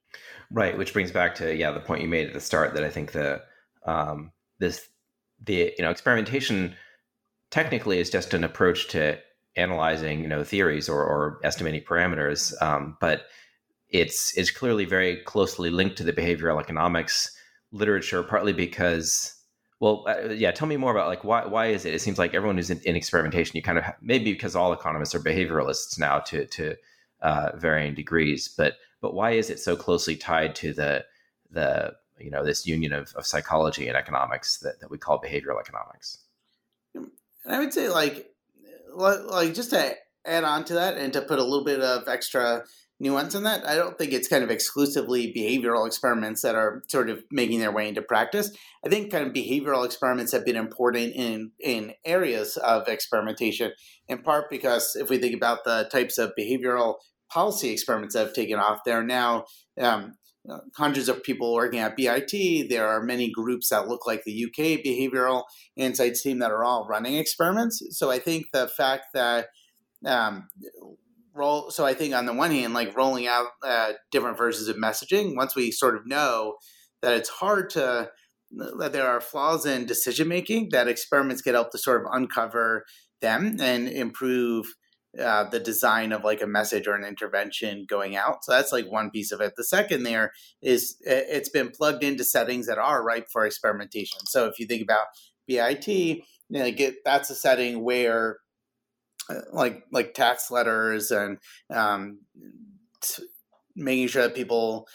Right, 0.51 0.77
which 0.77 0.93
brings 0.93 1.11
back 1.11 1.35
to 1.35 1.55
yeah 1.55 1.71
the 1.71 1.79
point 1.79 2.01
you 2.01 2.07
made 2.07 2.27
at 2.27 2.33
the 2.33 2.39
start 2.39 2.73
that 2.75 2.83
I 2.83 2.89
think 2.89 3.11
the 3.11 3.41
um, 3.85 4.31
this 4.59 4.87
the 5.43 5.73
you 5.77 5.83
know 5.83 5.91
experimentation 5.91 6.75
technically 7.51 7.99
is 7.99 8.09
just 8.09 8.33
an 8.33 8.43
approach 8.43 8.87
to 8.89 9.17
analyzing 9.55 10.21
you 10.21 10.27
know 10.27 10.43
theories 10.43 10.87
or, 10.87 11.03
or 11.03 11.39
estimating 11.43 11.81
parameters, 11.81 12.53
um, 12.61 12.97
but 12.99 13.25
it's 13.89 14.37
it's 14.37 14.51
clearly 14.51 14.85
very 14.85 15.17
closely 15.23 15.69
linked 15.69 15.97
to 15.97 16.03
the 16.03 16.13
behavioral 16.13 16.59
economics 16.59 17.35
literature, 17.71 18.23
partly 18.23 18.53
because 18.53 19.33
well, 19.79 20.05
uh, 20.07 20.29
yeah. 20.29 20.51
Tell 20.51 20.67
me 20.67 20.77
more 20.77 20.91
about 20.91 21.07
like 21.07 21.23
why 21.23 21.45
why 21.45 21.67
is 21.67 21.85
it? 21.85 21.93
It 21.93 22.01
seems 22.01 22.17
like 22.17 22.33
everyone 22.33 22.57
who's 22.57 22.71
in, 22.71 22.81
in 22.81 22.95
experimentation, 22.95 23.55
you 23.55 23.61
kind 23.61 23.77
of 23.77 23.85
maybe 24.01 24.33
because 24.33 24.55
all 24.55 24.73
economists 24.73 25.13
are 25.13 25.19
behavioralists 25.19 25.99
now 25.99 26.19
to 26.19 26.45
to 26.47 26.75
uh, 27.21 27.51
varying 27.55 27.93
degrees, 27.93 28.47
but 28.47 28.73
but 29.01 29.13
why 29.13 29.31
is 29.31 29.49
it 29.49 29.59
so 29.59 29.75
closely 29.75 30.15
tied 30.15 30.55
to 30.55 30.73
the 30.73 31.05
the 31.51 31.93
you 32.19 32.31
know 32.31 32.43
this 32.43 32.65
union 32.65 32.93
of, 32.93 33.13
of 33.15 33.25
psychology 33.25 33.87
and 33.87 33.97
economics 33.97 34.57
that, 34.59 34.79
that 34.79 34.91
we 34.91 34.97
call 34.97 35.21
behavioral 35.21 35.59
economics? 35.59 36.19
And 36.93 37.09
I 37.55 37.59
would 37.59 37.73
say 37.73 37.89
like 37.89 38.31
like 38.95 39.53
just 39.53 39.71
to 39.71 39.95
add 40.25 40.43
on 40.43 40.65
to 40.65 40.73
that 40.73 40.97
and 40.97 41.13
to 41.13 41.21
put 41.21 41.39
a 41.39 41.43
little 41.43 41.63
bit 41.63 41.79
of 41.79 42.07
extra 42.07 42.63
nuance 42.99 43.35
in 43.35 43.43
that. 43.43 43.65
I 43.65 43.75
don't 43.75 43.97
think 43.97 44.11
it's 44.11 44.27
kind 44.27 44.43
of 44.43 44.49
exclusively 44.49 45.31
behavioral 45.31 45.85
experiments 45.85 46.41
that 46.41 46.55
are 46.55 46.83
sort 46.87 47.09
of 47.09 47.23
making 47.31 47.59
their 47.59 47.71
way 47.71 47.87
into 47.87 48.01
practice. 48.01 48.51
I 48.83 48.89
think 48.89 49.11
kind 49.11 49.27
of 49.27 49.33
behavioral 49.33 49.85
experiments 49.85 50.31
have 50.31 50.45
been 50.45 50.55
important 50.55 51.13
in 51.15 51.51
in 51.59 51.93
areas 52.05 52.57
of 52.57 52.87
experimentation, 52.87 53.71
in 54.07 54.19
part 54.19 54.49
because 54.49 54.95
if 54.95 55.09
we 55.09 55.17
think 55.17 55.35
about 55.35 55.63
the 55.63 55.87
types 55.91 56.17
of 56.17 56.33
behavioral 56.37 56.95
policy 57.29 57.69
experiments 57.69 58.15
that 58.15 58.25
have 58.25 58.33
taken 58.33 58.57
off, 58.57 58.83
there 58.85 58.99
are 58.99 59.03
now 59.03 59.45
um, 59.79 60.13
hundreds 60.75 61.09
of 61.09 61.23
people 61.23 61.53
working 61.53 61.79
at 61.79 61.95
BIT. 61.95 62.69
There 62.69 62.87
are 62.87 63.03
many 63.03 63.31
groups 63.31 63.69
that 63.69 63.87
look 63.87 64.05
like 64.05 64.23
the 64.23 64.45
UK 64.45 64.79
behavioral 64.85 65.43
insights 65.75 66.21
team 66.21 66.39
that 66.39 66.51
are 66.51 66.63
all 66.63 66.87
running 66.87 67.15
experiments. 67.15 67.81
So 67.91 68.09
I 68.09 68.19
think 68.19 68.45
the 68.53 68.67
fact 68.67 69.07
that 69.13 69.47
um, 70.05 70.47
roll. 71.33 71.69
So 71.71 71.85
I 71.85 71.93
think 71.93 72.13
on 72.13 72.25
the 72.25 72.33
one 72.33 72.51
hand, 72.51 72.73
like 72.73 72.95
rolling 72.95 73.27
out 73.27 73.47
uh, 73.65 73.93
different 74.11 74.37
versions 74.37 74.67
of 74.67 74.75
messaging, 74.75 75.35
once 75.35 75.55
we 75.55 75.71
sort 75.71 75.95
of 75.95 76.05
know 76.05 76.55
that 77.01 77.13
it's 77.13 77.29
hard 77.29 77.69
to 77.71 78.09
that 78.51 78.93
there 78.93 79.07
are 79.07 79.19
flaws 79.19 79.65
in 79.65 79.85
decision 79.85 80.27
making, 80.27 80.69
that 80.71 80.87
experiments 80.87 81.41
can 81.41 81.53
help 81.53 81.71
to 81.71 81.77
sort 81.77 82.01
of 82.01 82.07
uncover 82.11 82.85
them 83.21 83.57
and 83.59 83.89
improve 83.89 84.65
uh, 85.19 85.49
the 85.49 85.59
design 85.59 86.11
of 86.11 86.23
like 86.23 86.41
a 86.41 86.47
message 86.47 86.87
or 86.87 86.93
an 86.93 87.03
intervention 87.03 87.85
going 87.87 88.15
out. 88.15 88.43
So 88.43 88.51
that's 88.51 88.71
like 88.71 88.85
one 88.91 89.09
piece 89.09 89.31
of 89.31 89.41
it. 89.41 89.53
The 89.55 89.63
second 89.63 90.03
there 90.03 90.31
is 90.61 90.97
it's 91.01 91.49
been 91.49 91.71
plugged 91.71 92.03
into 92.03 92.23
settings 92.23 92.67
that 92.67 92.77
are 92.77 93.03
ripe 93.03 93.27
for 93.31 93.45
experimentation. 93.45 94.19
So 94.25 94.45
if 94.45 94.59
you 94.59 94.67
think 94.67 94.83
about 94.83 95.07
BIT, 95.47 95.87
you 95.87 96.23
know, 96.49 96.71
get 96.71 96.95
that's 97.03 97.29
a 97.29 97.35
setting 97.35 97.83
where 97.83 98.37
like 99.51 99.83
like 99.91 100.13
tax 100.13 100.51
letters 100.51 101.11
and 101.11 101.37
um, 101.73 102.19
making 103.75 104.07
sure 104.07 104.23
that 104.23 104.35
people 104.35 104.87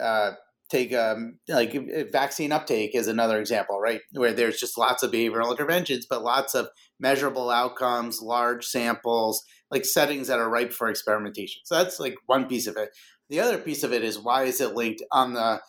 uh, 0.00 0.32
take 0.70 0.94
um, 0.94 1.38
like 1.48 1.76
vaccine 2.10 2.52
uptake 2.52 2.94
is 2.94 3.08
another 3.08 3.38
example, 3.38 3.80
right? 3.80 4.00
Where 4.12 4.32
there's 4.32 4.58
just 4.58 4.78
lots 4.78 5.02
of 5.02 5.10
behavioral 5.10 5.50
interventions, 5.50 6.06
but 6.08 6.22
lots 6.22 6.54
of 6.54 6.68
measurable 7.00 7.50
outcomes, 7.50 8.20
large 8.22 8.64
samples, 8.64 9.44
like 9.70 9.84
settings 9.84 10.28
that 10.28 10.38
are 10.38 10.48
ripe 10.48 10.72
for 10.72 10.88
experimentation. 10.88 11.62
So 11.64 11.76
that's 11.76 11.98
like 11.98 12.14
one 12.26 12.46
piece 12.46 12.66
of 12.66 12.76
it. 12.76 12.90
The 13.30 13.40
other 13.40 13.58
piece 13.58 13.82
of 13.82 13.92
it 13.92 14.04
is 14.04 14.18
why 14.18 14.44
is 14.44 14.60
it 14.60 14.74
linked 14.74 15.02
on 15.10 15.34
the 15.34 15.60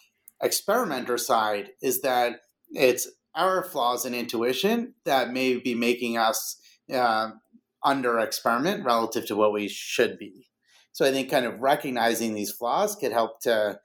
experimenter 0.42 1.18
side? 1.18 1.70
Is 1.82 2.02
that 2.02 2.42
it's 2.72 3.10
our 3.34 3.64
flaws 3.64 4.06
in 4.06 4.14
intuition 4.14 4.94
that 5.06 5.32
may 5.32 5.58
be 5.58 5.76
making 5.76 6.18
us 6.18 6.58
uh, 6.94 7.32
under 7.84 8.20
experiment 8.20 8.84
relative 8.84 9.26
to 9.28 9.36
what 9.36 9.54
we 9.54 9.68
should 9.68 10.18
be. 10.18 10.48
So 10.92 11.06
I 11.06 11.12
think 11.12 11.30
kind 11.30 11.46
of 11.46 11.60
recognizing 11.60 12.34
these 12.34 12.52
flaws 12.52 12.96
could 12.96 13.12
help 13.12 13.42
to 13.42 13.80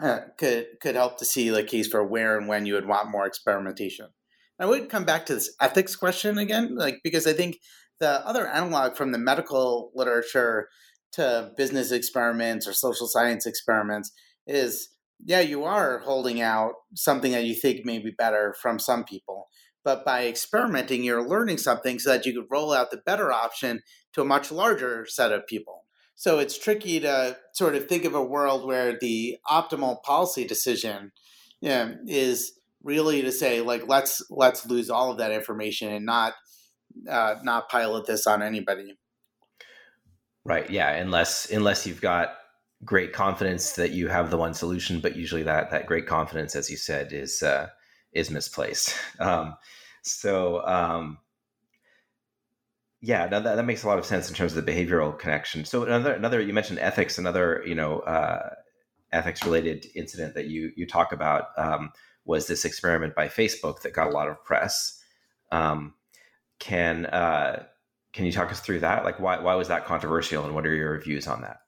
uh, 0.00 0.20
could 0.36 0.66
could 0.80 0.96
help 0.96 1.18
to 1.18 1.24
see 1.24 1.48
the 1.48 1.62
case 1.62 1.88
for 1.88 2.04
where 2.04 2.36
and 2.36 2.48
when 2.48 2.66
you 2.66 2.74
would 2.74 2.86
want 2.86 3.10
more 3.10 3.26
experimentation. 3.26 4.08
I 4.58 4.66
would 4.66 4.88
come 4.88 5.04
back 5.04 5.26
to 5.26 5.34
this 5.34 5.54
ethics 5.60 5.96
question 5.96 6.38
again, 6.38 6.76
like 6.76 7.00
because 7.02 7.26
I 7.26 7.32
think 7.32 7.58
the 8.00 8.26
other 8.26 8.46
analog 8.46 8.96
from 8.96 9.12
the 9.12 9.18
medical 9.18 9.90
literature 9.94 10.68
to 11.12 11.50
business 11.56 11.92
experiments 11.92 12.66
or 12.66 12.72
social 12.72 13.06
science 13.06 13.46
experiments 13.46 14.12
is 14.46 14.88
yeah, 15.24 15.40
you 15.40 15.64
are 15.64 16.00
holding 16.00 16.40
out 16.40 16.72
something 16.94 17.32
that 17.32 17.44
you 17.44 17.54
think 17.54 17.86
may 17.86 17.98
be 17.98 18.10
better 18.16 18.54
from 18.60 18.78
some 18.78 19.04
people 19.04 19.48
but 19.84 20.04
by 20.04 20.26
experimenting, 20.26 21.04
you're 21.04 21.28
learning 21.28 21.58
something 21.58 21.98
so 21.98 22.10
that 22.10 22.24
you 22.24 22.32
could 22.32 22.50
roll 22.50 22.72
out 22.72 22.90
the 22.90 22.96
better 22.96 23.30
option 23.30 23.82
to 24.14 24.22
a 24.22 24.24
much 24.24 24.50
larger 24.50 25.06
set 25.06 25.30
of 25.30 25.46
people. 25.46 25.84
So 26.16 26.38
it's 26.38 26.58
tricky 26.58 27.00
to 27.00 27.36
sort 27.52 27.74
of 27.74 27.86
think 27.86 28.04
of 28.04 28.14
a 28.14 28.24
world 28.24 28.66
where 28.66 28.98
the 28.98 29.36
optimal 29.50 30.02
policy 30.02 30.46
decision 30.46 31.12
you 31.60 31.68
know, 31.68 31.96
is 32.06 32.52
really 32.84 33.22
to 33.22 33.32
say 33.32 33.60
like 33.60 33.88
let's 33.88 34.22
let's 34.30 34.64
lose 34.66 34.90
all 34.90 35.10
of 35.10 35.18
that 35.18 35.32
information 35.32 35.90
and 35.90 36.06
not 36.06 36.34
uh, 37.10 37.36
not 37.42 37.68
pilot 37.68 38.06
this 38.06 38.26
on 38.26 38.42
anybody. 38.42 38.96
Right. 40.44 40.68
Yeah. 40.70 40.90
Unless 40.90 41.50
unless 41.50 41.86
you've 41.86 42.02
got 42.02 42.36
great 42.84 43.12
confidence 43.12 43.72
that 43.72 43.92
you 43.92 44.08
have 44.08 44.30
the 44.30 44.36
one 44.36 44.54
solution, 44.54 45.00
but 45.00 45.16
usually 45.16 45.42
that 45.42 45.70
that 45.70 45.86
great 45.86 46.06
confidence, 46.06 46.54
as 46.54 46.70
you 46.70 46.76
said, 46.76 47.12
is 47.12 47.42
uh, 47.42 47.68
is 48.12 48.30
misplaced. 48.30 48.94
Um, 49.18 49.56
so 50.02 50.66
um, 50.66 51.18
yeah, 53.00 53.26
that, 53.26 53.44
that 53.44 53.64
makes 53.64 53.84
a 53.84 53.86
lot 53.86 53.98
of 53.98 54.04
sense 54.04 54.28
in 54.28 54.34
terms 54.34 54.54
of 54.54 54.64
the 54.64 54.72
behavioral 54.72 55.18
connection. 55.18 55.64
So 55.64 55.84
another 55.84 56.12
another 56.12 56.40
you 56.40 56.52
mentioned 56.52 56.78
ethics, 56.78 57.16
another 57.16 57.62
you 57.66 57.74
know 57.74 58.00
uh, 58.00 58.50
ethics 59.12 59.44
related 59.44 59.86
incident 59.94 60.34
that 60.34 60.46
you 60.46 60.72
you 60.76 60.86
talk 60.86 61.12
about 61.12 61.48
um, 61.56 61.90
was 62.24 62.46
this 62.46 62.64
experiment 62.64 63.14
by 63.14 63.28
Facebook 63.28 63.82
that 63.82 63.92
got 63.92 64.08
a 64.08 64.10
lot 64.10 64.28
of 64.28 64.42
press. 64.44 65.00
Um, 65.52 65.94
can 66.58 67.06
uh, 67.06 67.64
can 68.12 68.24
you 68.24 68.32
talk 68.32 68.50
us 68.50 68.60
through 68.60 68.80
that? 68.80 69.04
Like 69.04 69.20
why 69.20 69.40
why 69.40 69.54
was 69.54 69.68
that 69.68 69.84
controversial, 69.84 70.44
and 70.44 70.54
what 70.54 70.66
are 70.66 70.74
your 70.74 71.00
views 71.00 71.26
on 71.26 71.42
that? 71.42 71.58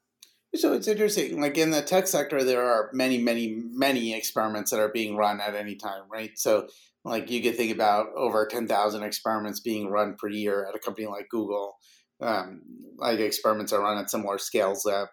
So 0.54 0.72
it's 0.72 0.88
interesting. 0.88 1.40
Like 1.40 1.58
in 1.58 1.70
the 1.70 1.82
tech 1.82 2.06
sector, 2.06 2.42
there 2.42 2.62
are 2.62 2.90
many, 2.92 3.18
many, 3.18 3.60
many 3.72 4.14
experiments 4.14 4.70
that 4.70 4.80
are 4.80 4.88
being 4.88 5.16
run 5.16 5.40
at 5.40 5.54
any 5.54 5.74
time, 5.74 6.02
right? 6.10 6.30
So, 6.38 6.68
like 7.04 7.30
you 7.30 7.42
could 7.42 7.56
think 7.56 7.72
about 7.72 8.06
over 8.16 8.46
ten 8.46 8.66
thousand 8.66 9.02
experiments 9.02 9.60
being 9.60 9.90
run 9.90 10.16
per 10.18 10.28
year 10.28 10.66
at 10.68 10.74
a 10.74 10.78
company 10.78 11.06
like 11.06 11.28
Google. 11.28 11.76
Um, 12.20 12.62
like 12.96 13.20
experiments 13.20 13.72
are 13.72 13.82
run 13.82 13.98
at 13.98 14.10
similar 14.10 14.38
scales 14.38 14.86
at 14.86 15.08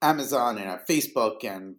Amazon 0.00 0.58
and 0.58 0.68
at 0.68 0.86
Facebook 0.86 1.42
and 1.42 1.76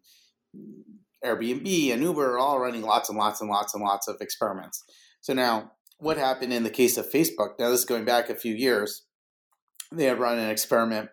Airbnb 1.26 1.94
and 1.94 2.02
Uber 2.02 2.34
are 2.34 2.40
all 2.40 2.60
running 2.60 2.82
lots 2.82 3.10
and 3.10 3.18
lots 3.18 3.42
and 3.42 3.50
lots 3.50 3.74
and 3.74 3.84
lots 3.84 4.08
of 4.08 4.18
experiments. 4.22 4.84
So 5.22 5.34
now, 5.34 5.72
what 6.00 6.18
happened 6.18 6.54
in 6.54 6.64
the 6.64 6.70
case 6.70 6.98
of 6.98 7.10
Facebook? 7.10 7.60
Now, 7.60 7.70
this 7.70 7.80
is 7.80 7.86
going 7.86 8.06
back 8.06 8.30
a 8.30 8.36
few 8.36 8.54
years. 8.54 9.04
They 9.92 10.06
had 10.06 10.20
run 10.20 10.38
an 10.38 10.50
experiment 10.50 11.10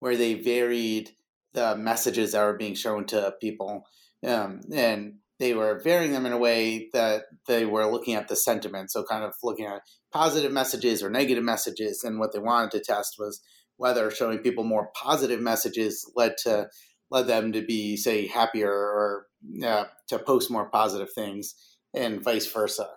where 0.00 0.16
they 0.16 0.34
varied 0.34 1.10
the 1.54 1.76
messages 1.76 2.32
that 2.32 2.44
were 2.44 2.56
being 2.56 2.74
shown 2.74 3.06
to 3.06 3.34
people. 3.40 3.86
Um, 4.26 4.60
and 4.74 5.14
they 5.38 5.54
were 5.54 5.80
varying 5.82 6.12
them 6.12 6.26
in 6.26 6.32
a 6.32 6.38
way 6.38 6.88
that 6.92 7.24
they 7.46 7.64
were 7.64 7.90
looking 7.90 8.14
at 8.14 8.28
the 8.28 8.36
sentiment. 8.36 8.90
So, 8.90 9.04
kind 9.04 9.24
of 9.24 9.34
looking 9.42 9.66
at 9.66 9.82
positive 10.12 10.52
messages 10.52 11.02
or 11.02 11.10
negative 11.10 11.44
messages. 11.44 12.04
And 12.04 12.18
what 12.18 12.32
they 12.32 12.38
wanted 12.38 12.72
to 12.72 12.80
test 12.80 13.16
was 13.18 13.40
whether 13.76 14.10
showing 14.10 14.38
people 14.38 14.64
more 14.64 14.90
positive 14.94 15.40
messages 15.40 16.10
led 16.14 16.34
to 16.44 16.68
led 17.10 17.26
them 17.26 17.52
to 17.52 17.62
be, 17.62 17.96
say, 17.96 18.26
happier 18.26 18.72
or 18.72 19.26
uh, 19.64 19.84
to 20.08 20.18
post 20.18 20.50
more 20.50 20.68
positive 20.70 21.12
things, 21.12 21.54
and 21.94 22.22
vice 22.22 22.46
versa. 22.46 22.88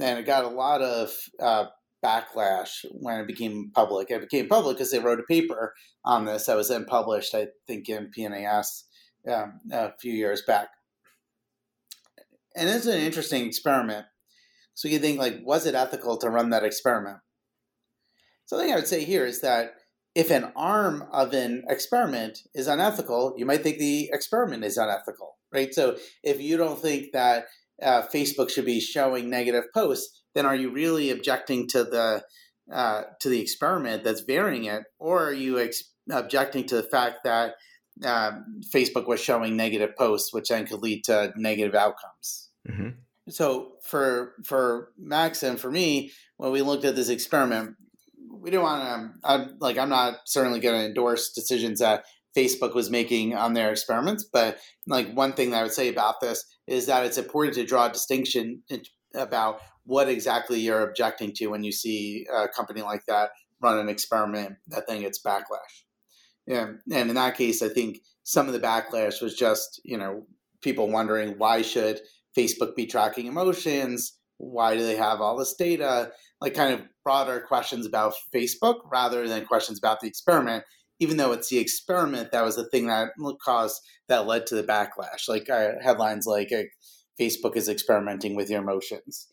And 0.00 0.18
it 0.18 0.26
got 0.26 0.44
a 0.44 0.48
lot 0.48 0.82
of 0.82 1.10
uh, 1.42 1.66
backlash 2.04 2.84
when 2.92 3.20
it 3.20 3.26
became 3.26 3.70
public. 3.74 4.10
It 4.10 4.20
became 4.20 4.48
public 4.48 4.76
because 4.76 4.90
they 4.90 4.98
wrote 4.98 5.20
a 5.20 5.24
paper 5.24 5.74
on 6.04 6.24
this 6.24 6.46
that 6.46 6.56
was 6.56 6.68
then 6.68 6.84
published, 6.84 7.34
I 7.34 7.48
think, 7.66 7.88
in 7.88 8.10
PNAS 8.16 8.84
um, 9.28 9.60
a 9.72 9.92
few 9.98 10.12
years 10.12 10.42
back. 10.46 10.68
And 12.54 12.68
it's 12.68 12.86
an 12.86 13.00
interesting 13.00 13.46
experiment. 13.46 14.06
So 14.74 14.88
you 14.88 14.98
think, 14.98 15.18
like, 15.18 15.40
was 15.42 15.66
it 15.66 15.74
ethical 15.74 16.16
to 16.18 16.30
run 16.30 16.50
that 16.50 16.64
experiment? 16.64 17.18
Something 18.44 18.72
I 18.72 18.76
would 18.76 18.86
say 18.86 19.04
here 19.04 19.26
is 19.26 19.40
that 19.40 19.74
if 20.16 20.30
an 20.30 20.50
arm 20.56 21.04
of 21.12 21.34
an 21.34 21.62
experiment 21.68 22.38
is 22.54 22.68
unethical, 22.68 23.34
you 23.36 23.44
might 23.44 23.62
think 23.62 23.76
the 23.76 24.08
experiment 24.14 24.64
is 24.64 24.78
unethical, 24.78 25.36
right? 25.52 25.74
So 25.74 25.98
if 26.22 26.40
you 26.40 26.56
don't 26.56 26.80
think 26.80 27.12
that 27.12 27.44
uh, 27.82 28.02
Facebook 28.12 28.48
should 28.48 28.64
be 28.64 28.80
showing 28.80 29.28
negative 29.28 29.64
posts, 29.74 30.22
then 30.34 30.46
are 30.46 30.56
you 30.56 30.70
really 30.70 31.10
objecting 31.10 31.68
to 31.68 31.84
the 31.84 32.24
uh, 32.72 33.02
to 33.20 33.28
the 33.28 33.40
experiment 33.40 34.04
that's 34.04 34.22
varying 34.22 34.64
it, 34.64 34.84
or 34.98 35.28
are 35.28 35.32
you 35.32 35.60
ex- 35.60 35.92
objecting 36.10 36.64
to 36.64 36.76
the 36.76 36.82
fact 36.82 37.18
that 37.24 37.54
um, 38.04 38.60
Facebook 38.74 39.06
was 39.06 39.20
showing 39.20 39.54
negative 39.54 39.94
posts, 39.96 40.32
which 40.32 40.48
then 40.48 40.66
could 40.66 40.82
lead 40.82 41.04
to 41.04 41.32
negative 41.36 41.74
outcomes. 41.74 42.48
Mm-hmm. 42.68 42.88
So 43.28 43.72
for 43.82 44.34
for 44.44 44.92
Max 44.98 45.42
and 45.42 45.60
for 45.60 45.70
me, 45.70 46.12
when 46.38 46.52
we 46.52 46.62
looked 46.62 46.84
at 46.84 46.96
this 46.96 47.10
experiment, 47.10 47.76
we 48.40 48.50
didn't 48.50 48.62
want 48.62 48.82
to. 48.82 49.28
I'm, 49.28 49.56
like, 49.60 49.78
I'm 49.78 49.88
not 49.88 50.18
certainly 50.26 50.60
going 50.60 50.80
to 50.80 50.86
endorse 50.86 51.32
decisions 51.32 51.80
that 51.80 52.04
Facebook 52.36 52.74
was 52.74 52.90
making 52.90 53.34
on 53.34 53.54
their 53.54 53.70
experiments, 53.70 54.24
but 54.30 54.58
like 54.86 55.12
one 55.12 55.32
thing 55.32 55.50
that 55.50 55.60
I 55.60 55.62
would 55.62 55.72
say 55.72 55.88
about 55.88 56.20
this 56.20 56.44
is 56.66 56.86
that 56.86 57.04
it's 57.04 57.18
important 57.18 57.54
to 57.54 57.64
draw 57.64 57.86
a 57.86 57.92
distinction 57.92 58.62
about 59.14 59.60
what 59.84 60.08
exactly 60.08 60.60
you're 60.60 60.86
objecting 60.86 61.32
to 61.36 61.46
when 61.46 61.64
you 61.64 61.72
see 61.72 62.26
a 62.34 62.48
company 62.48 62.82
like 62.82 63.06
that 63.06 63.30
run 63.62 63.78
an 63.78 63.88
experiment 63.88 64.56
that 64.68 64.86
then 64.86 65.00
gets 65.00 65.22
backlash. 65.22 65.84
Yeah, 66.46 66.72
and 66.92 67.08
in 67.08 67.14
that 67.14 67.36
case, 67.36 67.62
I 67.62 67.68
think 67.68 67.98
some 68.22 68.46
of 68.46 68.52
the 68.52 68.60
backlash 68.60 69.22
was 69.22 69.34
just 69.34 69.80
you 69.84 69.96
know 69.96 70.26
people 70.62 70.90
wondering 70.90 71.38
why 71.38 71.62
should 71.62 72.00
Facebook 72.36 72.76
be 72.76 72.86
tracking 72.86 73.26
emotions? 73.26 74.12
Why 74.38 74.76
do 74.76 74.82
they 74.82 74.96
have 74.96 75.20
all 75.20 75.36
this 75.36 75.54
data? 75.54 76.12
Like 76.40 76.54
kind 76.54 76.74
of 76.74 76.82
broader 77.06 77.38
questions 77.38 77.86
about 77.86 78.14
Facebook 78.34 78.80
rather 78.90 79.28
than 79.28 79.46
questions 79.46 79.78
about 79.78 80.00
the 80.00 80.08
experiment. 80.08 80.64
Even 80.98 81.18
though 81.18 81.30
it's 81.30 81.50
the 81.50 81.58
experiment 81.58 82.32
that 82.32 82.44
was 82.44 82.56
the 82.56 82.68
thing 82.70 82.88
that 82.88 83.10
caused 83.44 83.80
that 84.08 84.26
led 84.26 84.44
to 84.46 84.56
the 84.56 84.64
backlash, 84.64 85.28
like 85.28 85.48
uh, 85.48 85.72
headlines 85.80 86.26
like 86.26 86.50
uh, 86.52 86.62
Facebook 87.20 87.56
is 87.56 87.68
experimenting 87.68 88.34
with 88.34 88.50
your 88.50 88.60
emotions. 88.60 89.28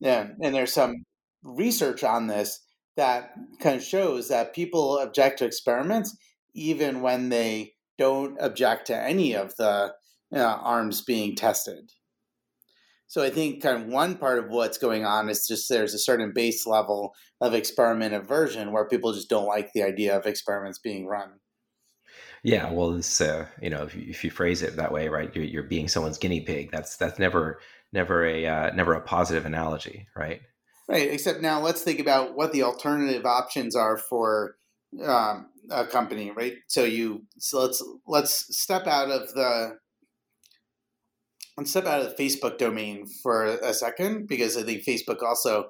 Yeah, 0.00 0.30
and 0.42 0.52
there's 0.52 0.72
some 0.72 1.04
research 1.44 2.02
on 2.02 2.26
this 2.26 2.58
that 2.96 3.34
kind 3.60 3.76
of 3.76 3.84
shows 3.84 4.28
that 4.28 4.52
people 4.52 4.98
object 4.98 5.38
to 5.38 5.44
experiments 5.44 6.16
even 6.54 7.02
when 7.02 7.28
they 7.28 7.74
don't 7.98 8.36
object 8.40 8.88
to 8.88 8.96
any 8.96 9.36
of 9.36 9.54
the 9.56 9.92
uh, 10.34 10.40
arms 10.40 11.02
being 11.02 11.36
tested. 11.36 11.92
So 13.12 13.22
I 13.22 13.28
think 13.28 13.62
kind 13.62 13.76
of 13.76 13.88
one 13.88 14.16
part 14.16 14.38
of 14.38 14.48
what's 14.48 14.78
going 14.78 15.04
on 15.04 15.28
is 15.28 15.46
just 15.46 15.68
there's 15.68 15.92
a 15.92 15.98
certain 15.98 16.32
base 16.34 16.66
level 16.66 17.14
of 17.42 17.52
experiment 17.52 18.14
aversion 18.14 18.72
where 18.72 18.88
people 18.88 19.12
just 19.12 19.28
don't 19.28 19.44
like 19.44 19.70
the 19.74 19.82
idea 19.82 20.16
of 20.16 20.24
experiments 20.24 20.78
being 20.78 21.06
run. 21.06 21.32
Yeah, 22.42 22.72
well, 22.72 22.92
this, 22.92 23.20
uh, 23.20 23.48
you 23.60 23.68
know, 23.68 23.82
if 23.82 23.94
you, 23.94 24.06
if 24.08 24.24
you, 24.24 24.30
phrase 24.30 24.62
it 24.62 24.76
that 24.76 24.92
way, 24.92 25.08
right, 25.08 25.30
you're, 25.36 25.44
you're, 25.44 25.62
being 25.62 25.88
someone's 25.88 26.16
guinea 26.16 26.40
pig. 26.40 26.70
That's 26.72 26.96
that's 26.96 27.18
never 27.18 27.60
never 27.92 28.24
a 28.24 28.46
uh, 28.46 28.70
never 28.74 28.94
a 28.94 29.02
positive 29.02 29.44
analogy, 29.44 30.06
right? 30.16 30.40
Right. 30.88 31.10
Except 31.10 31.42
now, 31.42 31.60
let's 31.60 31.82
think 31.82 32.00
about 32.00 32.34
what 32.34 32.52
the 32.54 32.62
alternative 32.62 33.26
options 33.26 33.76
are 33.76 33.98
for 33.98 34.56
um, 35.04 35.50
a 35.70 35.86
company, 35.86 36.30
right? 36.30 36.54
So 36.66 36.84
you 36.84 37.26
so 37.36 37.60
let's 37.60 37.84
let's 38.06 38.56
step 38.58 38.86
out 38.86 39.10
of 39.10 39.34
the 39.34 39.76
let's 41.56 41.70
step 41.70 41.86
out 41.86 42.00
of 42.00 42.16
the 42.16 42.22
Facebook 42.22 42.58
domain 42.58 43.06
for 43.22 43.44
a 43.44 43.74
second 43.74 44.26
because 44.26 44.56
I 44.56 44.62
think 44.62 44.84
Facebook 44.84 45.22
also 45.22 45.68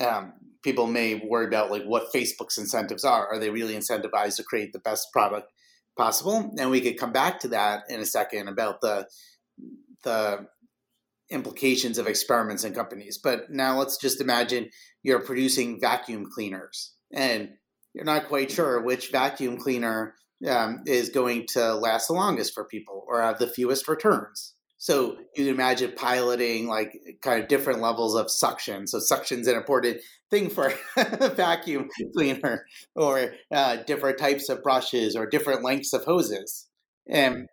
um, 0.00 0.34
people 0.62 0.86
may 0.86 1.14
worry 1.14 1.46
about 1.46 1.70
like 1.70 1.84
what 1.84 2.12
Facebook's 2.12 2.58
incentives 2.58 3.04
are. 3.04 3.28
Are 3.28 3.38
they 3.38 3.50
really 3.50 3.74
incentivized 3.74 4.36
to 4.36 4.42
create 4.42 4.72
the 4.72 4.78
best 4.78 5.08
product 5.12 5.52
possible? 5.96 6.52
And 6.58 6.70
we 6.70 6.80
could 6.80 6.98
come 6.98 7.12
back 7.12 7.40
to 7.40 7.48
that 7.48 7.84
in 7.88 8.00
a 8.00 8.06
second 8.06 8.48
about 8.48 8.80
the 8.80 9.06
the 10.02 10.46
implications 11.30 11.98
of 11.98 12.06
experiments 12.06 12.64
in 12.64 12.74
companies. 12.74 13.18
But 13.22 13.50
now 13.50 13.78
let's 13.78 13.96
just 13.96 14.20
imagine 14.20 14.70
you're 15.02 15.20
producing 15.20 15.80
vacuum 15.80 16.26
cleaners 16.30 16.92
and 17.12 17.50
you're 17.94 18.04
not 18.04 18.28
quite 18.28 18.50
sure 18.50 18.82
which 18.82 19.10
vacuum 19.10 19.56
cleaner 19.56 20.14
um, 20.48 20.82
is 20.86 21.08
going 21.08 21.46
to 21.52 21.74
last 21.74 22.08
the 22.08 22.14
longest 22.14 22.52
for 22.52 22.64
people 22.64 23.04
or 23.08 23.22
have 23.22 23.38
the 23.38 23.46
fewest 23.46 23.88
returns. 23.88 24.53
So 24.84 25.16
you 25.34 25.46
can 25.46 25.48
imagine 25.48 25.94
piloting 25.96 26.68
like 26.68 26.92
kind 27.22 27.42
of 27.42 27.48
different 27.48 27.80
levels 27.80 28.14
of 28.14 28.30
suction. 28.30 28.86
So 28.86 28.98
suction's 28.98 29.46
an 29.46 29.56
important 29.56 30.02
thing 30.30 30.50
for 30.50 30.74
vacuum 31.36 31.88
cleaner, 32.14 32.66
or 32.94 33.32
uh, 33.50 33.76
different 33.76 34.18
types 34.18 34.50
of 34.50 34.62
brushes, 34.62 35.16
or 35.16 35.24
different 35.24 35.62
lengths 35.64 35.94
of 35.94 36.04
hoses. 36.04 36.68
And 37.08 37.48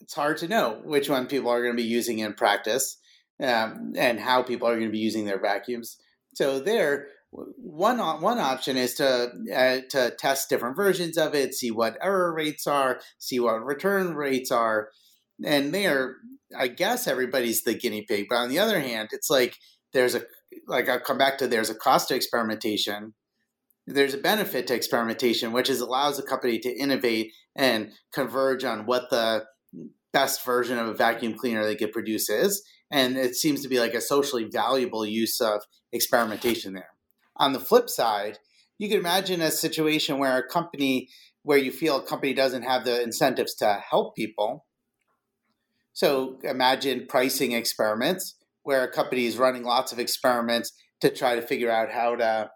it's 0.00 0.14
hard 0.14 0.36
to 0.36 0.46
know 0.46 0.80
which 0.84 1.10
one 1.10 1.26
people 1.26 1.50
are 1.50 1.60
going 1.60 1.76
to 1.76 1.82
be 1.82 1.88
using 1.88 2.20
in 2.20 2.34
practice, 2.34 2.98
um, 3.42 3.94
and 3.96 4.20
how 4.20 4.44
people 4.44 4.68
are 4.68 4.76
going 4.76 4.86
to 4.86 4.92
be 4.92 4.98
using 4.98 5.24
their 5.24 5.40
vacuums. 5.40 5.96
So 6.34 6.60
there, 6.60 7.08
one 7.32 7.98
one 7.98 8.38
option 8.38 8.76
is 8.76 8.94
to 8.94 9.32
uh, 9.52 9.78
to 9.90 10.14
test 10.16 10.48
different 10.48 10.76
versions 10.76 11.18
of 11.18 11.34
it, 11.34 11.52
see 11.52 11.72
what 11.72 11.98
error 12.00 12.32
rates 12.32 12.68
are, 12.68 13.00
see 13.18 13.40
what 13.40 13.66
return 13.66 14.14
rates 14.14 14.52
are, 14.52 14.90
and 15.44 15.72
they 15.72 15.86
are, 15.86 16.16
I 16.56 16.68
guess 16.68 17.06
everybody's 17.06 17.62
the 17.62 17.74
guinea 17.74 18.04
pig. 18.08 18.26
But 18.28 18.36
on 18.36 18.48
the 18.48 18.58
other 18.58 18.80
hand, 18.80 19.10
it's 19.12 19.30
like 19.30 19.56
there's 19.92 20.14
a 20.14 20.22
like 20.66 20.88
I'll 20.88 21.00
come 21.00 21.18
back 21.18 21.38
to 21.38 21.46
there's 21.46 21.70
a 21.70 21.74
cost 21.74 22.08
to 22.08 22.14
experimentation. 22.14 23.14
There's 23.86 24.14
a 24.14 24.18
benefit 24.18 24.66
to 24.68 24.74
experimentation, 24.74 25.52
which 25.52 25.70
is 25.70 25.80
allows 25.80 26.18
a 26.18 26.22
company 26.22 26.58
to 26.60 26.78
innovate 26.78 27.32
and 27.56 27.90
converge 28.12 28.64
on 28.64 28.86
what 28.86 29.10
the 29.10 29.44
best 30.12 30.44
version 30.44 30.78
of 30.78 30.88
a 30.88 30.94
vacuum 30.94 31.34
cleaner 31.34 31.64
they 31.64 31.76
could 31.76 31.92
produce 31.92 32.28
is. 32.28 32.62
And 32.90 33.16
it 33.16 33.36
seems 33.36 33.62
to 33.62 33.68
be 33.68 33.78
like 33.78 33.94
a 33.94 34.00
socially 34.00 34.44
valuable 34.44 35.06
use 35.06 35.40
of 35.40 35.62
experimentation 35.92 36.74
there. 36.74 36.90
On 37.36 37.52
the 37.52 37.60
flip 37.60 37.88
side, 37.88 38.38
you 38.78 38.88
can 38.88 38.98
imagine 38.98 39.40
a 39.40 39.50
situation 39.50 40.18
where 40.18 40.38
a 40.38 40.46
company, 40.46 41.08
where 41.42 41.58
you 41.58 41.70
feel 41.70 41.98
a 41.98 42.02
company 42.02 42.34
doesn't 42.34 42.62
have 42.62 42.84
the 42.84 43.02
incentives 43.02 43.54
to 43.56 43.82
help 43.88 44.16
people. 44.16 44.66
So 46.00 46.38
imagine 46.44 47.04
pricing 47.06 47.52
experiments 47.52 48.34
where 48.62 48.84
a 48.84 48.90
company 48.90 49.26
is 49.26 49.36
running 49.36 49.64
lots 49.64 49.92
of 49.92 49.98
experiments 49.98 50.72
to 51.02 51.10
try 51.10 51.34
to 51.34 51.42
figure 51.42 51.70
out 51.70 51.90
how 51.90 52.16
to 52.16 52.48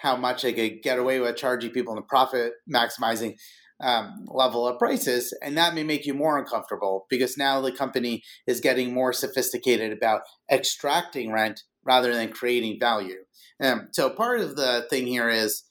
how 0.00 0.14
much 0.14 0.42
they 0.42 0.52
could 0.52 0.82
get 0.82 0.98
away 0.98 1.18
with 1.18 1.36
charging 1.36 1.70
people 1.70 1.94
in 1.94 1.96
the 1.96 2.02
profit 2.02 2.52
maximizing 2.70 3.36
um, 3.80 4.26
level 4.26 4.68
of 4.68 4.78
prices, 4.78 5.32
and 5.42 5.56
that 5.56 5.74
may 5.74 5.82
make 5.82 6.04
you 6.04 6.12
more 6.12 6.38
uncomfortable 6.38 7.06
because 7.08 7.38
now 7.38 7.62
the 7.62 7.72
company 7.72 8.22
is 8.46 8.60
getting 8.60 8.92
more 8.92 9.14
sophisticated 9.14 9.90
about 9.90 10.20
extracting 10.50 11.32
rent 11.32 11.62
rather 11.86 12.12
than 12.12 12.30
creating 12.30 12.78
value. 12.78 13.20
Um, 13.58 13.88
so 13.92 14.10
part 14.10 14.40
of 14.40 14.54
the 14.54 14.84
thing 14.90 15.06
here 15.06 15.30
is 15.30 15.64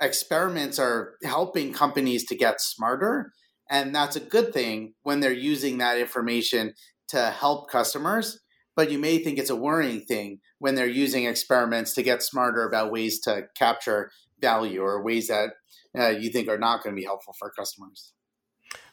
experiments 0.00 0.78
are 0.78 1.16
helping 1.22 1.74
companies 1.74 2.24
to 2.28 2.34
get 2.34 2.62
smarter, 2.62 3.30
and 3.72 3.94
that's 3.94 4.16
a 4.16 4.20
good 4.20 4.52
thing 4.52 4.92
when 5.02 5.20
they're 5.20 5.32
using 5.32 5.78
that 5.78 5.98
information 5.98 6.74
to 7.08 7.30
help 7.30 7.70
customers. 7.70 8.38
But 8.76 8.90
you 8.90 8.98
may 8.98 9.18
think 9.18 9.38
it's 9.38 9.50
a 9.50 9.56
worrying 9.56 10.02
thing 10.02 10.40
when 10.58 10.74
they're 10.74 10.86
using 10.86 11.24
experiments 11.24 11.94
to 11.94 12.02
get 12.02 12.22
smarter 12.22 12.66
about 12.66 12.92
ways 12.92 13.18
to 13.20 13.48
capture 13.56 14.10
value 14.40 14.82
or 14.82 15.02
ways 15.02 15.28
that 15.28 15.50
uh, 15.98 16.08
you 16.08 16.30
think 16.30 16.48
are 16.48 16.58
not 16.58 16.82
going 16.82 16.94
to 16.94 17.00
be 17.00 17.04
helpful 17.04 17.34
for 17.38 17.50
customers. 17.50 18.12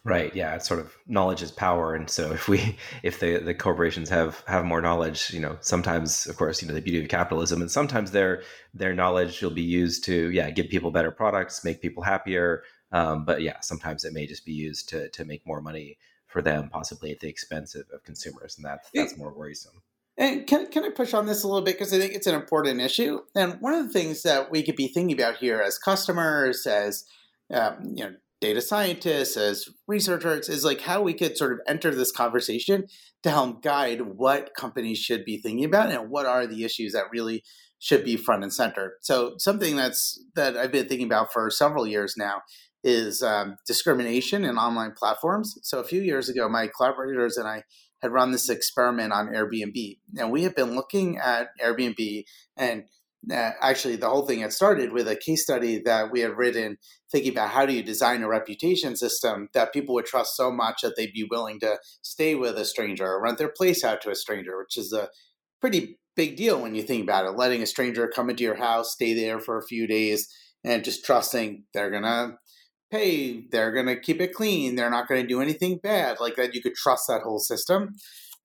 Right. 0.05 0.33
Yeah. 0.33 0.55
It's 0.55 0.67
sort 0.67 0.79
of 0.79 0.95
knowledge 1.07 1.41
is 1.41 1.51
power, 1.51 1.93
and 1.93 2.09
so 2.09 2.31
if 2.31 2.47
we 2.47 2.77
if 3.03 3.19
the 3.19 3.39
the 3.39 3.53
corporations 3.53 4.09
have 4.09 4.43
have 4.47 4.63
more 4.63 4.81
knowledge, 4.81 5.31
you 5.33 5.41
know, 5.41 5.57
sometimes, 5.59 6.25
of 6.25 6.37
course, 6.37 6.61
you 6.61 6.69
know, 6.69 6.73
the 6.73 6.81
beauty 6.81 7.03
of 7.03 7.09
capitalism, 7.09 7.61
and 7.61 7.69
sometimes 7.69 8.11
their 8.11 8.43
their 8.73 8.93
knowledge 8.93 9.41
will 9.41 9.51
be 9.51 9.61
used 9.61 10.05
to 10.05 10.31
yeah 10.31 10.51
give 10.51 10.69
people 10.69 10.91
better 10.91 11.11
products, 11.11 11.65
make 11.65 11.81
people 11.81 12.03
happier. 12.03 12.63
Um, 12.91 13.25
but 13.25 13.41
yeah, 13.41 13.59
sometimes 13.61 14.03
it 14.03 14.13
may 14.13 14.25
just 14.25 14.45
be 14.45 14.53
used 14.53 14.89
to 14.89 15.09
to 15.09 15.25
make 15.25 15.45
more 15.45 15.61
money 15.61 15.97
for 16.27 16.41
them, 16.41 16.69
possibly 16.69 17.11
at 17.11 17.19
the 17.19 17.27
expense 17.27 17.75
of, 17.75 17.85
of 17.93 18.03
consumers, 18.03 18.55
and 18.57 18.65
that 18.65 18.85
that's 18.93 19.17
more 19.17 19.33
worrisome. 19.33 19.81
And 20.17 20.45
can, 20.45 20.67
can 20.67 20.83
I 20.83 20.89
push 20.89 21.13
on 21.13 21.27
this 21.27 21.43
a 21.43 21.47
little 21.47 21.63
bit 21.63 21.75
because 21.75 21.93
I 21.93 21.97
think 21.97 22.13
it's 22.13 22.27
an 22.27 22.35
important 22.35 22.81
issue. 22.81 23.21
And 23.35 23.55
one 23.61 23.73
of 23.73 23.87
the 23.87 23.93
things 23.93 24.23
that 24.23 24.51
we 24.51 24.63
could 24.63 24.75
be 24.75 24.89
thinking 24.89 25.17
about 25.17 25.37
here 25.37 25.61
as 25.61 25.77
customers, 25.77 26.67
as 26.67 27.05
um, 27.53 27.93
you 27.95 28.03
know, 28.03 28.15
data 28.41 28.61
scientists, 28.61 29.37
as 29.37 29.69
researchers, 29.87 30.49
is 30.49 30.65
like 30.65 30.81
how 30.81 31.01
we 31.01 31.13
could 31.13 31.37
sort 31.37 31.53
of 31.53 31.59
enter 31.67 31.95
this 31.95 32.11
conversation 32.11 32.87
to 33.23 33.29
help 33.29 33.63
guide 33.63 34.01
what 34.01 34.51
companies 34.57 34.97
should 34.97 35.23
be 35.23 35.37
thinking 35.37 35.63
about 35.63 35.89
and 35.89 36.09
what 36.09 36.25
are 36.25 36.45
the 36.45 36.65
issues 36.65 36.91
that 36.91 37.11
really 37.11 37.41
should 37.79 38.03
be 38.03 38.17
front 38.17 38.43
and 38.43 38.53
center. 38.53 38.95
So 38.99 39.35
something 39.37 39.77
that's 39.77 40.21
that 40.35 40.57
I've 40.57 40.71
been 40.71 40.89
thinking 40.89 41.07
about 41.07 41.31
for 41.31 41.49
several 41.49 41.87
years 41.87 42.15
now 42.17 42.41
is 42.83 43.21
um, 43.21 43.57
discrimination 43.67 44.45
in 44.45 44.57
online 44.57 44.93
platforms. 44.97 45.57
So 45.63 45.79
a 45.79 45.83
few 45.83 46.01
years 46.01 46.29
ago, 46.29 46.47
my 46.47 46.69
collaborators 46.75 47.37
and 47.37 47.47
I 47.47 47.63
had 48.01 48.11
run 48.11 48.31
this 48.31 48.49
experiment 48.49 49.11
on 49.11 49.27
Airbnb. 49.27 49.97
And 50.17 50.31
we 50.31 50.43
have 50.43 50.55
been 50.55 50.75
looking 50.75 51.17
at 51.17 51.49
Airbnb 51.61 52.23
and 52.57 52.83
uh, 53.29 53.51
actually 53.61 53.97
the 53.97 54.09
whole 54.09 54.25
thing 54.25 54.39
had 54.39 54.53
started 54.53 54.93
with 54.93 55.07
a 55.07 55.15
case 55.15 55.43
study 55.43 55.81
that 55.83 56.11
we 56.11 56.21
had 56.21 56.37
written 56.37 56.77
thinking 57.11 57.31
about 57.31 57.49
how 57.49 57.65
do 57.65 57.73
you 57.73 57.83
design 57.83 58.23
a 58.23 58.27
reputation 58.27 58.95
system 58.95 59.49
that 59.53 59.73
people 59.73 59.93
would 59.93 60.05
trust 60.05 60.37
so 60.37 60.49
much 60.49 60.81
that 60.81 60.95
they'd 60.95 61.11
be 61.13 61.27
willing 61.29 61.59
to 61.59 61.77
stay 62.01 62.35
with 62.35 62.57
a 62.57 62.63
stranger 62.63 63.05
or 63.05 63.21
rent 63.21 63.37
their 63.37 63.51
place 63.55 63.83
out 63.83 64.01
to 64.01 64.09
a 64.09 64.15
stranger, 64.15 64.57
which 64.57 64.77
is 64.77 64.93
a 64.93 65.09
pretty 65.59 65.99
big 66.15 66.37
deal 66.37 66.61
when 66.61 66.75
you 66.75 66.81
think 66.81 67.03
about 67.03 67.25
it. 67.25 67.31
Letting 67.31 67.61
a 67.61 67.65
stranger 67.65 68.07
come 68.07 68.29
into 68.29 68.43
your 68.43 68.55
house, 68.55 68.93
stay 68.93 69.13
there 69.13 69.39
for 69.39 69.57
a 69.57 69.65
few 69.65 69.85
days, 69.85 70.33
and 70.63 70.83
just 70.83 71.03
trusting 71.03 71.65
they're 71.73 71.91
going 71.91 72.03
pay, 72.91 73.45
they're 73.51 73.71
going 73.71 73.85
to 73.87 73.99
keep 73.99 74.21
it 74.21 74.33
clean, 74.33 74.75
they're 74.75 74.89
not 74.89 75.07
going 75.07 75.21
to 75.21 75.27
do 75.27 75.41
anything 75.41 75.79
bad, 75.81 76.19
like 76.19 76.35
that. 76.35 76.53
You 76.55 76.61
could 76.61 76.75
trust 76.75 77.05
that 77.07 77.21
whole 77.23 77.39
system. 77.39 77.95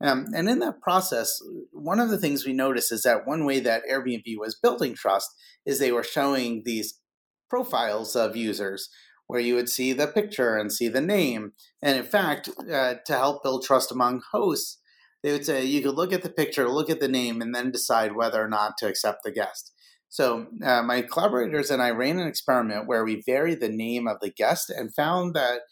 Um, 0.01 0.27
and 0.35 0.49
in 0.49 0.59
that 0.59 0.81
process, 0.81 1.39
one 1.73 2.01
of 2.01 2.11
the 2.11 2.19
things 2.19 2.45
we 2.45 2.53
noticed 2.53 2.93
is 2.93 3.03
that 3.03 3.27
one 3.27 3.45
way 3.45 3.61
that 3.61 3.85
Airbnb 3.91 4.25
was 4.39 4.59
building 4.61 4.95
trust 4.95 5.31
is 5.65 5.79
they 5.79 5.93
were 5.93 6.03
showing 6.03 6.63
these 6.65 7.01
profiles 7.49 8.17
of 8.17 8.37
users 8.37 8.89
where 9.27 9.41
you 9.41 9.55
would 9.55 9.69
see 9.69 9.93
the 9.93 10.07
picture 10.07 10.57
and 10.57 10.73
see 10.73 10.89
the 10.89 11.01
name. 11.01 11.53
And 11.81 11.97
in 11.97 12.05
fact, 12.05 12.51
uh, 12.71 12.95
to 13.07 13.13
help 13.13 13.43
build 13.43 13.65
trust 13.65 13.91
among 13.91 14.23
hosts, 14.33 14.81
they 15.23 15.33
would 15.33 15.47
say 15.47 15.65
you 15.65 15.81
could 15.81 15.95
look 15.95 16.13
at 16.13 16.23
the 16.23 16.29
picture, 16.29 16.69
look 16.69 16.91
at 16.91 17.01
the 17.01 17.09
name, 17.09 17.41
and 17.41 17.55
then 17.55 17.71
decide 17.71 18.15
whether 18.15 18.43
or 18.43 18.49
not 18.49 18.77
to 18.79 18.87
accept 18.87 19.23
the 19.25 19.33
guest. 19.33 19.73
So 20.15 20.47
uh, 20.63 20.81
my 20.85 21.03
collaborators 21.03 21.73
and 21.73 21.83
I 21.83 21.91
ran 21.91 22.21
an 22.21 22.29
experiment 22.29 22.87
where 22.87 23.05
we 23.05 23.25
varied 23.27 23.59
the 23.59 23.69
name 23.69 24.07
of 24.07 24.21
the 24.21 24.31
guest 24.31 24.71
and 24.71 24.95
found 24.95 25.35
that 25.35 25.63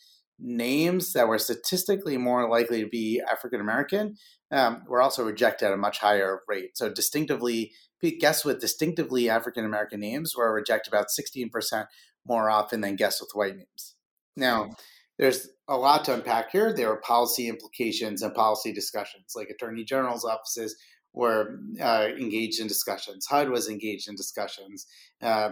names 0.40 1.12
that 1.12 1.28
were 1.28 1.38
statistically 1.38 2.16
more 2.16 2.50
likely 2.50 2.82
to 2.82 2.88
be 2.88 3.22
African 3.30 3.60
American 3.60 4.16
um, 4.50 4.82
were 4.88 5.00
also 5.00 5.24
rejected 5.24 5.66
at 5.66 5.72
a 5.72 5.76
much 5.76 6.00
higher 6.00 6.40
rate. 6.48 6.76
So 6.76 6.92
distinctively, 6.92 7.70
guests 8.18 8.44
with 8.44 8.60
distinctively 8.60 9.30
African 9.30 9.64
American 9.64 10.00
names 10.00 10.34
were 10.36 10.52
rejected 10.52 10.92
about 10.92 11.06
16% 11.16 11.86
more 12.26 12.50
often 12.50 12.80
than 12.80 12.96
guests 12.96 13.20
with 13.20 13.30
white 13.34 13.54
names. 13.54 13.94
Now, 14.36 14.70
there's 15.20 15.50
a 15.68 15.76
lot 15.76 16.04
to 16.06 16.14
unpack 16.14 16.50
here. 16.50 16.72
There 16.72 16.90
are 16.90 17.00
policy 17.00 17.46
implications 17.46 18.22
and 18.22 18.34
policy 18.34 18.72
discussions, 18.72 19.34
like 19.36 19.50
attorney 19.50 19.84
general's 19.84 20.24
offices 20.24 20.74
were 21.14 21.58
uh, 21.80 22.08
engaged 22.18 22.60
in 22.60 22.66
discussions. 22.66 23.26
HUD 23.26 23.50
was 23.50 23.68
engaged 23.68 24.08
in 24.08 24.14
discussions. 24.14 24.86
Uh, 25.22 25.50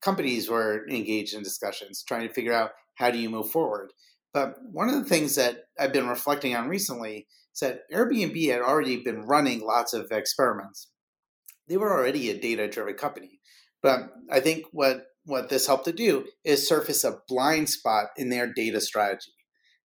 companies 0.00 0.48
were 0.48 0.86
engaged 0.88 1.34
in 1.34 1.42
discussions, 1.42 2.02
trying 2.02 2.26
to 2.26 2.32
figure 2.32 2.54
out 2.54 2.70
how 2.94 3.10
do 3.10 3.18
you 3.18 3.28
move 3.28 3.50
forward. 3.50 3.92
But 4.32 4.56
one 4.70 4.88
of 4.88 4.94
the 4.94 5.04
things 5.08 5.34
that 5.36 5.64
I've 5.78 5.92
been 5.92 6.08
reflecting 6.08 6.56
on 6.56 6.68
recently 6.68 7.26
is 7.52 7.60
that 7.60 7.80
Airbnb 7.92 8.50
had 8.50 8.62
already 8.62 8.96
been 8.96 9.22
running 9.22 9.60
lots 9.60 9.92
of 9.92 10.10
experiments. 10.10 10.88
They 11.68 11.76
were 11.76 11.92
already 11.92 12.30
a 12.30 12.38
data-driven 12.38 12.94
company, 12.94 13.40
but 13.82 14.10
I 14.30 14.40
think 14.40 14.64
what 14.72 15.06
what 15.24 15.48
this 15.48 15.68
helped 15.68 15.84
to 15.84 15.92
do 15.92 16.26
is 16.44 16.66
surface 16.66 17.04
a 17.04 17.18
blind 17.28 17.68
spot 17.68 18.06
in 18.16 18.28
their 18.28 18.52
data 18.52 18.80
strategy. 18.80 19.32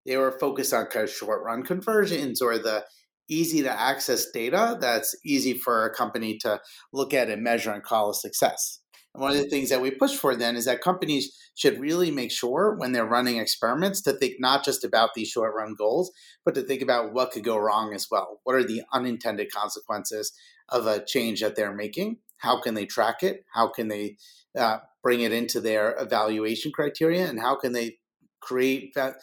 They 0.04 0.18
were 0.18 0.40
focused 0.40 0.74
on 0.74 0.88
kind 0.88 1.04
of 1.04 1.12
short 1.14 1.44
run 1.44 1.62
conversions 1.62 2.42
or 2.42 2.58
the 2.58 2.86
easy 3.30 3.62
to 3.64 3.72
access 3.72 4.30
data 4.32 4.78
that's 4.80 5.16
easy 5.26 5.54
for 5.54 5.86
a 5.86 5.94
company 5.94 6.38
to 6.40 6.60
look 6.94 7.14
at 7.14 7.30
and 7.30 7.44
measure 7.44 7.72
and 7.72 7.84
call 7.84 8.10
a 8.10 8.14
success. 8.14 8.80
And 9.14 9.22
one 9.22 9.32
of 9.32 9.38
the 9.38 9.50
things 9.50 9.70
that 9.70 9.82
we 9.82 9.92
push 9.92 10.16
for 10.16 10.36
then 10.36 10.56
is 10.56 10.66
that 10.66 10.82
companies 10.82 11.36
should 11.56 11.80
really 11.80 12.12
make 12.12 12.32
sure 12.32 12.76
when 12.78 12.92
they're 12.92 13.06
running 13.06 13.38
experiments 13.38 14.02
to 14.02 14.14
think 14.14 14.36
not 14.40 14.64
just 14.64 14.84
about 14.84 15.16
these 15.16 15.28
short 15.28 15.56
run 15.56 15.74
goals, 15.76 16.12
but 16.46 16.54
to 16.56 16.62
think 16.62 16.82
about 16.82 17.14
what 17.14 17.32
could 17.32 17.44
go 17.44 17.58
wrong 17.58 17.94
as 17.94 18.08
well. 18.12 18.40
What 18.44 18.56
are 18.56 18.64
the 18.64 18.84
unintended 18.94 19.52
consequences 19.52 20.34
of 20.70 20.86
a 20.86 21.04
change 21.04 21.42
that 21.42 21.56
they're 21.56 21.74
making? 21.74 22.18
How 22.38 22.62
can 22.62 22.76
they 22.76 22.86
track 22.86 23.24
it? 23.24 23.44
How 23.52 23.70
can 23.70 23.88
they 23.88 24.18
uh, 24.56 24.80
bring 25.02 25.22
it 25.22 25.32
into 25.32 25.60
their 25.60 25.96
evaluation 26.00 26.72
criteria? 26.72 27.28
And 27.28 27.40
how 27.40 27.56
can 27.56 27.72
they 27.74 27.98
create 28.40 28.94
that 28.94 29.16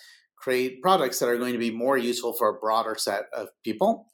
create 0.44 0.82
products 0.82 1.18
that 1.18 1.28
are 1.28 1.38
going 1.38 1.54
to 1.54 1.58
be 1.58 1.70
more 1.70 1.96
useful 1.96 2.34
for 2.34 2.50
a 2.50 2.60
broader 2.60 2.94
set 2.98 3.24
of 3.34 3.48
people. 3.64 4.06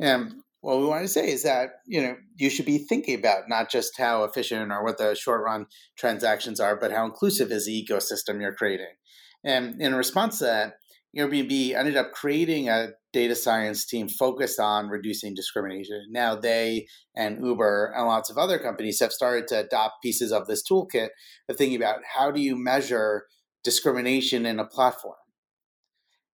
And 0.00 0.34
what 0.60 0.78
we 0.78 0.86
want 0.86 1.02
to 1.02 1.08
say 1.08 1.30
is 1.30 1.42
that 1.42 1.70
you 1.86 2.00
know 2.00 2.16
you 2.36 2.48
should 2.48 2.64
be 2.64 2.78
thinking 2.78 3.18
about 3.18 3.48
not 3.48 3.68
just 3.68 3.98
how 3.98 4.22
efficient 4.22 4.70
or 4.70 4.84
what 4.84 4.98
the 4.98 5.16
short 5.16 5.42
run 5.44 5.66
transactions 5.96 6.60
are, 6.60 6.76
but 6.76 6.92
how 6.92 7.04
inclusive 7.04 7.50
is 7.50 7.66
the 7.66 7.86
ecosystem 7.86 8.40
you're 8.40 8.54
creating. 8.54 8.94
And 9.44 9.80
in 9.80 9.94
response 9.94 10.38
to 10.38 10.44
that, 10.44 10.74
Airbnb 11.16 11.74
ended 11.74 11.96
up 11.96 12.12
creating 12.12 12.68
a 12.68 12.90
data 13.12 13.34
science 13.34 13.84
team 13.84 14.08
focused 14.08 14.60
on 14.60 14.88
reducing 14.88 15.34
discrimination. 15.34 16.06
Now 16.10 16.36
they 16.36 16.86
and 17.16 17.44
Uber 17.44 17.92
and 17.96 18.06
lots 18.06 18.30
of 18.30 18.38
other 18.38 18.58
companies 18.58 19.00
have 19.00 19.12
started 19.12 19.48
to 19.48 19.60
adopt 19.60 20.02
pieces 20.02 20.30
of 20.30 20.46
this 20.46 20.62
toolkit 20.70 21.08
of 21.48 21.56
thinking 21.56 21.76
about 21.76 22.00
how 22.14 22.30
do 22.30 22.40
you 22.40 22.56
measure 22.56 23.24
discrimination 23.64 24.46
in 24.46 24.60
a 24.60 24.64
platform 24.64 25.16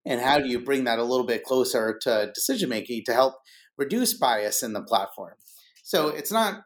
and 0.04 0.20
how 0.20 0.38
do 0.38 0.48
you 0.48 0.58
bring 0.58 0.84
that 0.84 0.98
a 0.98 1.04
little 1.04 1.26
bit 1.26 1.44
closer 1.44 1.98
to 2.02 2.30
decision 2.34 2.68
making 2.68 3.04
to 3.06 3.12
help 3.12 3.34
reduce 3.76 4.14
bias 4.14 4.62
in 4.62 4.72
the 4.72 4.82
platform? 4.82 5.34
So 5.82 6.08
it's 6.08 6.32
not 6.32 6.62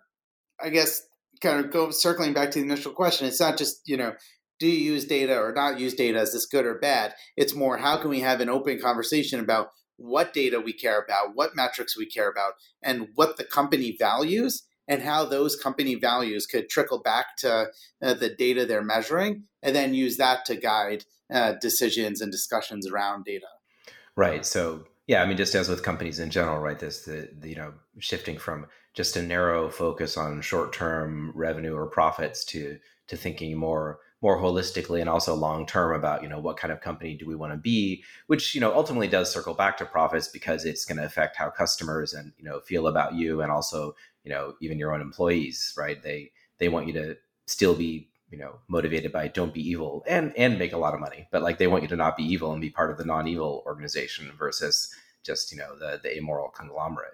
i 0.60 0.70
guess 0.70 1.02
kind 1.40 1.64
of 1.64 1.70
go 1.70 1.90
circling 1.90 2.32
back 2.32 2.50
to 2.50 2.58
the 2.58 2.64
initial 2.64 2.90
question 2.90 3.28
it's 3.28 3.38
not 3.38 3.56
just 3.56 3.80
you 3.86 3.96
know 3.96 4.12
do 4.58 4.66
you 4.66 4.92
use 4.92 5.04
data 5.04 5.38
or 5.38 5.52
not 5.52 5.78
use 5.78 5.94
data? 5.94 6.20
Is 6.20 6.32
this 6.32 6.46
good 6.46 6.66
or 6.66 6.78
bad? 6.78 7.14
It's 7.36 7.54
more 7.54 7.78
how 7.78 7.96
can 7.96 8.10
we 8.10 8.20
have 8.20 8.40
an 8.40 8.48
open 8.48 8.80
conversation 8.80 9.40
about 9.40 9.68
what 9.96 10.32
data 10.32 10.60
we 10.60 10.72
care 10.72 11.00
about 11.00 11.34
what 11.34 11.56
metrics 11.56 11.98
we 11.98 12.06
care 12.06 12.30
about 12.30 12.52
and 12.82 13.08
what 13.14 13.36
the 13.36 13.44
company 13.44 13.96
values 13.98 14.62
and 14.86 15.02
how 15.02 15.24
those 15.24 15.56
company 15.56 15.96
values 15.96 16.46
could 16.46 16.68
trickle 16.68 17.00
back 17.02 17.36
to 17.36 17.66
uh, 18.02 18.14
the 18.14 18.32
data 18.32 18.64
they're 18.64 18.82
measuring 18.82 19.42
and 19.60 19.74
then 19.74 19.94
use 19.94 20.16
that 20.16 20.44
to 20.44 20.54
guide 20.54 21.04
uh, 21.30 21.52
decisions 21.60 22.20
and 22.20 22.32
discussions 22.32 22.86
around 22.86 23.24
data. 23.24 23.46
Right. 24.16 24.44
So 24.44 24.84
yeah, 25.06 25.22
I 25.22 25.26
mean, 25.26 25.38
just 25.38 25.54
as 25.54 25.68
with 25.68 25.82
companies 25.82 26.18
in 26.18 26.30
general, 26.30 26.58
right? 26.58 26.78
This 26.78 27.04
the, 27.04 27.30
the 27.38 27.48
you 27.48 27.56
know 27.56 27.72
shifting 27.98 28.38
from 28.38 28.66
just 28.94 29.16
a 29.16 29.22
narrow 29.22 29.70
focus 29.70 30.16
on 30.16 30.42
short 30.42 30.72
term 30.72 31.32
revenue 31.34 31.74
or 31.74 31.86
profits 31.86 32.44
to 32.46 32.78
to 33.08 33.16
thinking 33.16 33.56
more 33.56 34.00
more 34.20 34.36
holistically 34.38 35.00
and 35.00 35.08
also 35.08 35.34
long 35.34 35.64
term 35.64 35.94
about 35.94 36.22
you 36.22 36.28
know 36.28 36.40
what 36.40 36.56
kind 36.56 36.72
of 36.72 36.80
company 36.80 37.14
do 37.14 37.26
we 37.26 37.36
want 37.36 37.52
to 37.52 37.56
be 37.56 38.02
which 38.26 38.54
you 38.54 38.60
know 38.60 38.74
ultimately 38.74 39.06
does 39.06 39.32
circle 39.32 39.54
back 39.54 39.76
to 39.76 39.84
profits 39.84 40.28
because 40.28 40.64
it's 40.64 40.84
going 40.84 40.98
to 40.98 41.04
affect 41.04 41.36
how 41.36 41.48
customers 41.48 42.12
and 42.12 42.32
you 42.36 42.44
know 42.44 42.60
feel 42.60 42.88
about 42.88 43.14
you 43.14 43.40
and 43.40 43.52
also 43.52 43.94
you 44.24 44.30
know 44.30 44.54
even 44.60 44.78
your 44.78 44.92
own 44.92 45.00
employees 45.00 45.72
right 45.78 46.02
they 46.02 46.30
they 46.58 46.68
want 46.68 46.86
you 46.86 46.92
to 46.92 47.16
still 47.46 47.74
be 47.74 48.08
you 48.30 48.38
know 48.38 48.56
motivated 48.68 49.10
by 49.12 49.26
don't 49.28 49.54
be 49.54 49.66
evil 49.66 50.04
and 50.06 50.32
and 50.36 50.58
make 50.58 50.72
a 50.72 50.78
lot 50.78 50.94
of 50.94 51.00
money 51.00 51.26
but 51.32 51.42
like 51.42 51.58
they 51.58 51.66
want 51.66 51.82
you 51.82 51.88
to 51.88 51.96
not 51.96 52.16
be 52.16 52.22
evil 52.22 52.52
and 52.52 52.60
be 52.60 52.70
part 52.70 52.90
of 52.90 52.98
the 52.98 53.04
non-evil 53.04 53.62
organization 53.66 54.30
versus 54.38 54.94
just 55.28 55.52
you 55.52 55.58
know 55.58 55.76
the 55.78 56.00
the 56.02 56.16
amoral 56.16 56.48
conglomerate. 56.48 57.12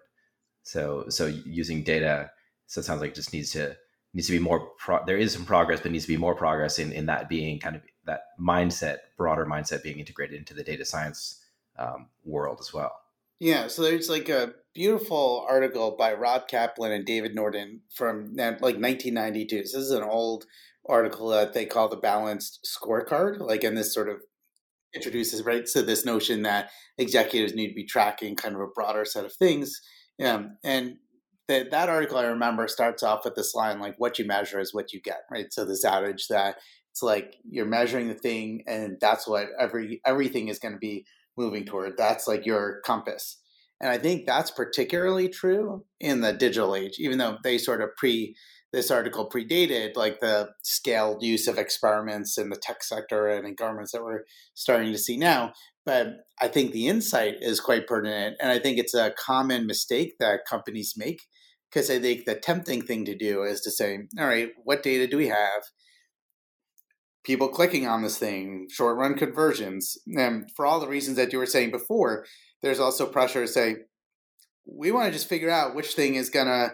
So 0.62 1.06
so 1.08 1.26
using 1.26 1.82
data 1.82 2.30
so 2.66 2.80
it 2.80 2.84
sounds 2.84 3.00
like 3.00 3.10
it 3.10 3.16
just 3.16 3.32
needs 3.32 3.50
to 3.50 3.76
needs 4.14 4.28
to 4.28 4.32
be 4.32 4.38
more 4.38 4.70
pro- 4.78 5.04
there 5.04 5.18
is 5.18 5.32
some 5.32 5.44
progress 5.44 5.80
but 5.80 5.90
needs 5.90 6.04
to 6.04 6.12
be 6.12 6.16
more 6.16 6.34
progress 6.34 6.78
in 6.78 6.92
in 6.92 7.06
that 7.06 7.28
being 7.28 7.58
kind 7.58 7.76
of 7.76 7.82
that 8.06 8.22
mindset 8.40 8.98
broader 9.16 9.44
mindset 9.44 9.82
being 9.82 9.98
integrated 9.98 10.38
into 10.38 10.54
the 10.54 10.62
data 10.62 10.84
science 10.84 11.44
um, 11.78 12.08
world 12.24 12.58
as 12.60 12.72
well. 12.72 12.92
Yeah 13.40 13.66
so 13.66 13.82
there's 13.82 14.08
like 14.08 14.28
a 14.28 14.54
beautiful 14.74 15.44
article 15.48 15.96
by 15.96 16.12
rob 16.14 16.48
kaplan 16.48 16.90
and 16.90 17.06
david 17.06 17.32
norton 17.32 17.80
from 17.94 18.34
like 18.34 18.60
1992 18.60 19.66
so 19.66 19.78
this 19.78 19.86
is 19.86 19.92
an 19.92 20.02
old 20.02 20.46
article 20.88 21.28
that 21.28 21.54
they 21.54 21.66
call 21.66 21.88
the 21.88 21.96
balanced 21.96 22.66
scorecard. 22.66 23.40
Like, 23.40 23.64
and 23.64 23.76
this 23.76 23.94
sort 23.94 24.08
of 24.08 24.20
introduces 24.94 25.44
right 25.44 25.66
to 25.66 25.82
this 25.82 26.04
notion 26.04 26.42
that 26.42 26.70
executives 26.98 27.54
need 27.54 27.68
to 27.68 27.74
be 27.74 27.84
tracking 27.84 28.36
kind 28.36 28.54
of 28.54 28.60
a 28.60 28.68
broader 28.68 29.04
set 29.04 29.24
of 29.24 29.32
things. 29.32 29.80
Um, 30.24 30.56
and 30.62 30.96
that 31.48 31.70
that 31.72 31.88
article 31.88 32.18
I 32.18 32.24
remember 32.24 32.68
starts 32.68 33.02
off 33.02 33.24
with 33.24 33.34
this 33.34 33.54
line 33.54 33.80
like, 33.80 33.96
"What 33.98 34.18
you 34.18 34.24
measure 34.24 34.60
is 34.60 34.72
what 34.72 34.92
you 34.92 35.00
get." 35.00 35.22
Right. 35.30 35.52
So 35.52 35.64
this 35.64 35.84
adage 35.84 36.28
that 36.28 36.56
it's 36.90 37.02
like 37.02 37.36
you're 37.48 37.66
measuring 37.66 38.08
the 38.08 38.14
thing, 38.14 38.62
and 38.66 38.96
that's 39.00 39.26
what 39.26 39.48
every 39.58 40.00
everything 40.06 40.48
is 40.48 40.58
going 40.58 40.74
to 40.74 40.78
be 40.78 41.04
moving 41.36 41.64
toward. 41.64 41.96
That's 41.96 42.28
like 42.28 42.46
your 42.46 42.80
compass. 42.84 43.38
And 43.80 43.90
I 43.90 43.98
think 43.98 44.24
that's 44.24 44.50
particularly 44.50 45.28
true 45.28 45.84
in 46.00 46.20
the 46.20 46.32
digital 46.32 46.76
age, 46.76 46.94
even 46.98 47.18
though 47.18 47.38
they 47.42 47.58
sort 47.58 47.82
of 47.82 47.94
pre 47.96 48.36
this 48.74 48.90
article 48.90 49.28
predated 49.28 49.96
like 49.96 50.20
the 50.20 50.50
scaled 50.62 51.22
use 51.22 51.46
of 51.46 51.58
experiments 51.58 52.36
in 52.36 52.50
the 52.50 52.56
tech 52.56 52.82
sector 52.82 53.28
and 53.28 53.46
in 53.46 53.54
governments 53.54 53.92
that 53.92 54.02
we're 54.02 54.24
starting 54.54 54.90
to 54.92 54.98
see 54.98 55.16
now. 55.16 55.52
But 55.86 56.08
I 56.40 56.48
think 56.48 56.72
the 56.72 56.88
insight 56.88 57.36
is 57.40 57.60
quite 57.60 57.86
pertinent. 57.86 58.36
And 58.40 58.50
I 58.50 58.58
think 58.58 58.78
it's 58.78 58.94
a 58.94 59.14
common 59.16 59.66
mistake 59.66 60.14
that 60.18 60.46
companies 60.48 60.94
make 60.96 61.20
because 61.70 61.88
I 61.88 62.00
think 62.00 62.24
the 62.24 62.34
tempting 62.34 62.82
thing 62.82 63.04
to 63.04 63.16
do 63.16 63.44
is 63.44 63.60
to 63.62 63.70
say, 63.70 64.00
all 64.18 64.26
right, 64.26 64.50
what 64.64 64.82
data 64.82 65.06
do 65.06 65.16
we 65.16 65.28
have? 65.28 65.62
People 67.24 67.48
clicking 67.48 67.86
on 67.86 68.02
this 68.02 68.18
thing, 68.18 68.66
short 68.70 68.96
run 68.96 69.14
conversions. 69.14 69.96
And 70.16 70.50
for 70.56 70.66
all 70.66 70.80
the 70.80 70.88
reasons 70.88 71.16
that 71.16 71.32
you 71.32 71.38
were 71.38 71.46
saying 71.46 71.70
before, 71.70 72.24
there's 72.62 72.80
also 72.80 73.06
pressure 73.06 73.42
to 73.42 73.48
say, 73.48 73.76
we 74.66 74.90
want 74.90 75.06
to 75.06 75.12
just 75.12 75.28
figure 75.28 75.50
out 75.50 75.74
which 75.74 75.94
thing 75.94 76.16
is 76.16 76.30
going 76.30 76.46
to 76.46 76.72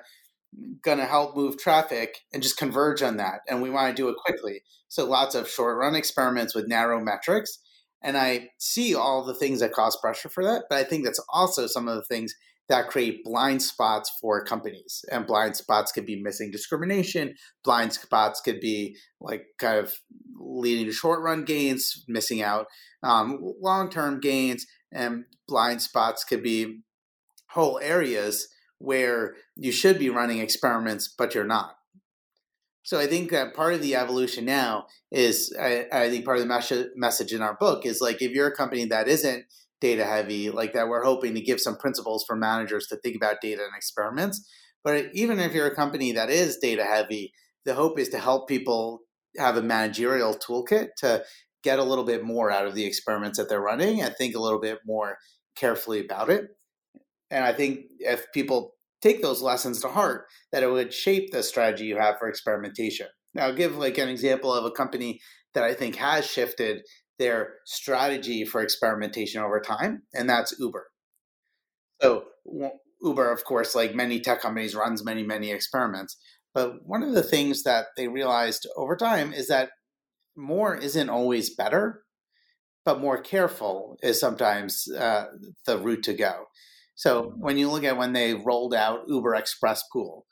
going 0.82 0.98
to 0.98 1.07
help 1.07 1.36
move 1.36 1.59
traffic 1.59 2.18
and 2.32 2.42
just 2.42 2.57
converge 2.57 3.03
on 3.03 3.16
that 3.16 3.40
and 3.48 3.62
we 3.62 3.70
want 3.70 3.94
to 3.94 4.03
do 4.03 4.09
it 4.09 4.16
quickly. 4.16 4.62
So 4.88 5.07
lots 5.07 5.34
of 5.34 5.48
short 5.48 5.78
run 5.78 5.94
experiments 5.94 6.55
with 6.55 6.68
narrow 6.68 7.03
metrics 7.03 7.59
and 8.03 8.16
i 8.16 8.48
see 8.59 8.94
all 8.94 9.24
the 9.24 9.34
things 9.34 9.61
that 9.61 9.72
cause 9.72 9.96
pressure 10.01 10.28
for 10.28 10.44
that 10.44 10.64
but 10.68 10.78
i 10.78 10.84
think 10.84 11.05
that's 11.05 11.22
also 11.32 11.66
some 11.66 11.88
of 11.88 11.96
the 11.96 12.05
things 12.05 12.34
that 12.68 12.88
create 12.88 13.24
blind 13.24 13.61
spots 13.61 14.11
for 14.20 14.44
companies 14.44 15.05
and 15.11 15.26
blind 15.26 15.57
spots 15.57 15.90
could 15.90 16.07
be 16.07 16.20
missing 16.22 16.51
discrimination 16.51 17.34
blind 17.64 17.92
spots 17.92 18.40
could 18.40 18.61
be 18.61 18.96
like 19.20 19.44
kind 19.59 19.78
of 19.78 19.94
leading 20.38 20.86
to 20.86 20.92
short 20.92 21.20
run 21.20 21.44
gains 21.44 22.05
missing 22.09 22.42
out 22.42 22.66
um, 23.03 23.38
long 23.61 23.90
term 23.90 24.20
gains 24.20 24.66
and 24.92 25.24
blind 25.48 25.82
spots 25.82 26.24
could 26.24 26.42
be 26.42 26.80
whole 27.51 27.78
areas 27.82 28.48
where 28.81 29.35
you 29.57 29.70
should 29.70 29.99
be 29.99 30.11
running 30.11 30.39
experiments, 30.39 31.12
but 31.16 31.35
you're 31.35 31.45
not. 31.45 31.76
So 32.83 32.99
I 32.99 33.07
think 33.07 33.31
that 33.31 33.55
part 33.55 33.74
of 33.74 33.83
the 33.83 33.95
evolution 33.95 34.47
now 34.47 34.87
is, 35.12 35.55
I, 35.61 35.85
I 35.93 36.09
think 36.09 36.24
part 36.24 36.39
of 36.39 36.43
the 36.43 36.49
mes- 36.49 36.89
message 36.97 37.33
in 37.33 37.43
our 37.43 37.57
book 37.61 37.85
is 37.85 38.01
like 38.01 38.22
if 38.22 38.33
you're 38.33 38.49
a 38.49 38.57
company 38.57 38.87
that 38.87 39.07
isn't 39.07 39.45
data 39.81 40.05
heavy, 40.05 40.51
like 40.51 40.72
that, 40.72 40.89
we're 40.89 41.05
hoping 41.05 41.35
to 41.35 41.41
give 41.43 41.61
some 41.61 41.76
principles 41.76 42.24
for 42.26 42.37
managers 42.37 42.87
to 42.89 42.97
think 42.97 43.16
about 43.16 43.43
data 43.43 43.62
and 43.62 43.76
experiments. 43.76 44.49
But 44.83 45.07
even 45.12 45.39
if 45.39 45.53
you're 45.53 45.66
a 45.66 45.74
company 45.74 46.12
that 46.12 46.31
is 46.31 46.57
data 46.57 46.85
heavy, 46.85 47.33
the 47.66 47.74
hope 47.74 47.99
is 47.99 48.09
to 48.09 48.18
help 48.18 48.49
people 48.49 49.01
have 49.37 49.59
a 49.59 49.62
managerial 49.62 50.35
toolkit 50.35 50.89
to 50.99 51.22
get 51.62 51.78
a 51.78 51.85
little 51.85 52.05
bit 52.05 52.24
more 52.24 52.51
out 52.51 52.66
of 52.66 52.74
the 52.74 52.87
experiments 52.87 53.39
that 53.39 53.51
they're 53.51 53.61
running 53.61 54.01
and 54.01 54.14
think 54.16 54.35
a 54.35 54.41
little 54.41 54.61
bit 54.61 54.78
more 54.87 55.18
carefully 55.55 56.01
about 56.01 56.31
it. 56.31 56.47
And 57.31 57.45
I 57.45 57.53
think 57.53 57.87
if 57.99 58.31
people 58.33 58.74
take 59.01 59.22
those 59.22 59.43
lessons 59.43 59.81
to 59.81 59.89
heart, 59.89 60.26
that 60.53 60.62
it 60.62 60.70
would 60.70 60.93
shape 60.93 61.31
the 61.31 61.43
strategy 61.43 61.87
you 61.87 61.97
have 61.97 62.18
for 62.18 62.28
experimentation. 62.28 63.07
Now, 63.35 63.47
I'll 63.47 63.55
give 63.55 63.76
like 63.76 63.99
an 63.99 64.09
example 64.09 64.53
of 64.53 64.64
a 64.64 64.70
company 64.70 65.20
that 65.55 65.64
I 65.64 65.74
think 65.74 65.97
has 65.97 66.26
shifted 66.26 66.83
their 67.18 67.55
strategy 67.66 68.45
for 68.45 68.61
experimentation 68.62 69.43
over 69.43 69.61
time, 69.61 70.03
and 70.14 70.28
that's 70.28 70.55
Uber. 70.59 70.87
So 72.01 72.24
Uber, 73.03 73.31
of 73.31 73.45
course, 73.45 73.74
like 73.74 73.95
many 73.95 74.20
tech 74.20 74.41
companies, 74.41 74.74
runs 74.74 75.05
many, 75.05 75.22
many 75.22 75.51
experiments. 75.51 76.16
But 76.55 76.87
one 76.87 77.03
of 77.03 77.12
the 77.12 77.22
things 77.22 77.62
that 77.62 77.87
they 77.97 78.09
realized 78.09 78.66
over 78.76 78.97
time 78.97 79.33
is 79.33 79.49
that 79.49 79.70
more 80.37 80.74
isn't 80.76 81.11
always 81.11 81.55
better, 81.55 82.03
but 82.85 83.01
more 83.01 83.20
careful 83.20 83.97
is 84.03 84.18
sometimes 84.18 84.89
uh, 84.91 85.26
the 85.66 85.78
route 85.78 86.03
to 86.05 86.14
go. 86.14 86.47
So 87.01 87.32
when 87.38 87.57
you 87.57 87.70
look 87.70 87.82
at 87.82 87.96
when 87.96 88.12
they 88.12 88.34
rolled 88.34 88.74
out 88.74 89.09
Uber 89.09 89.34
Express 89.34 89.82
Pool, 89.90 90.26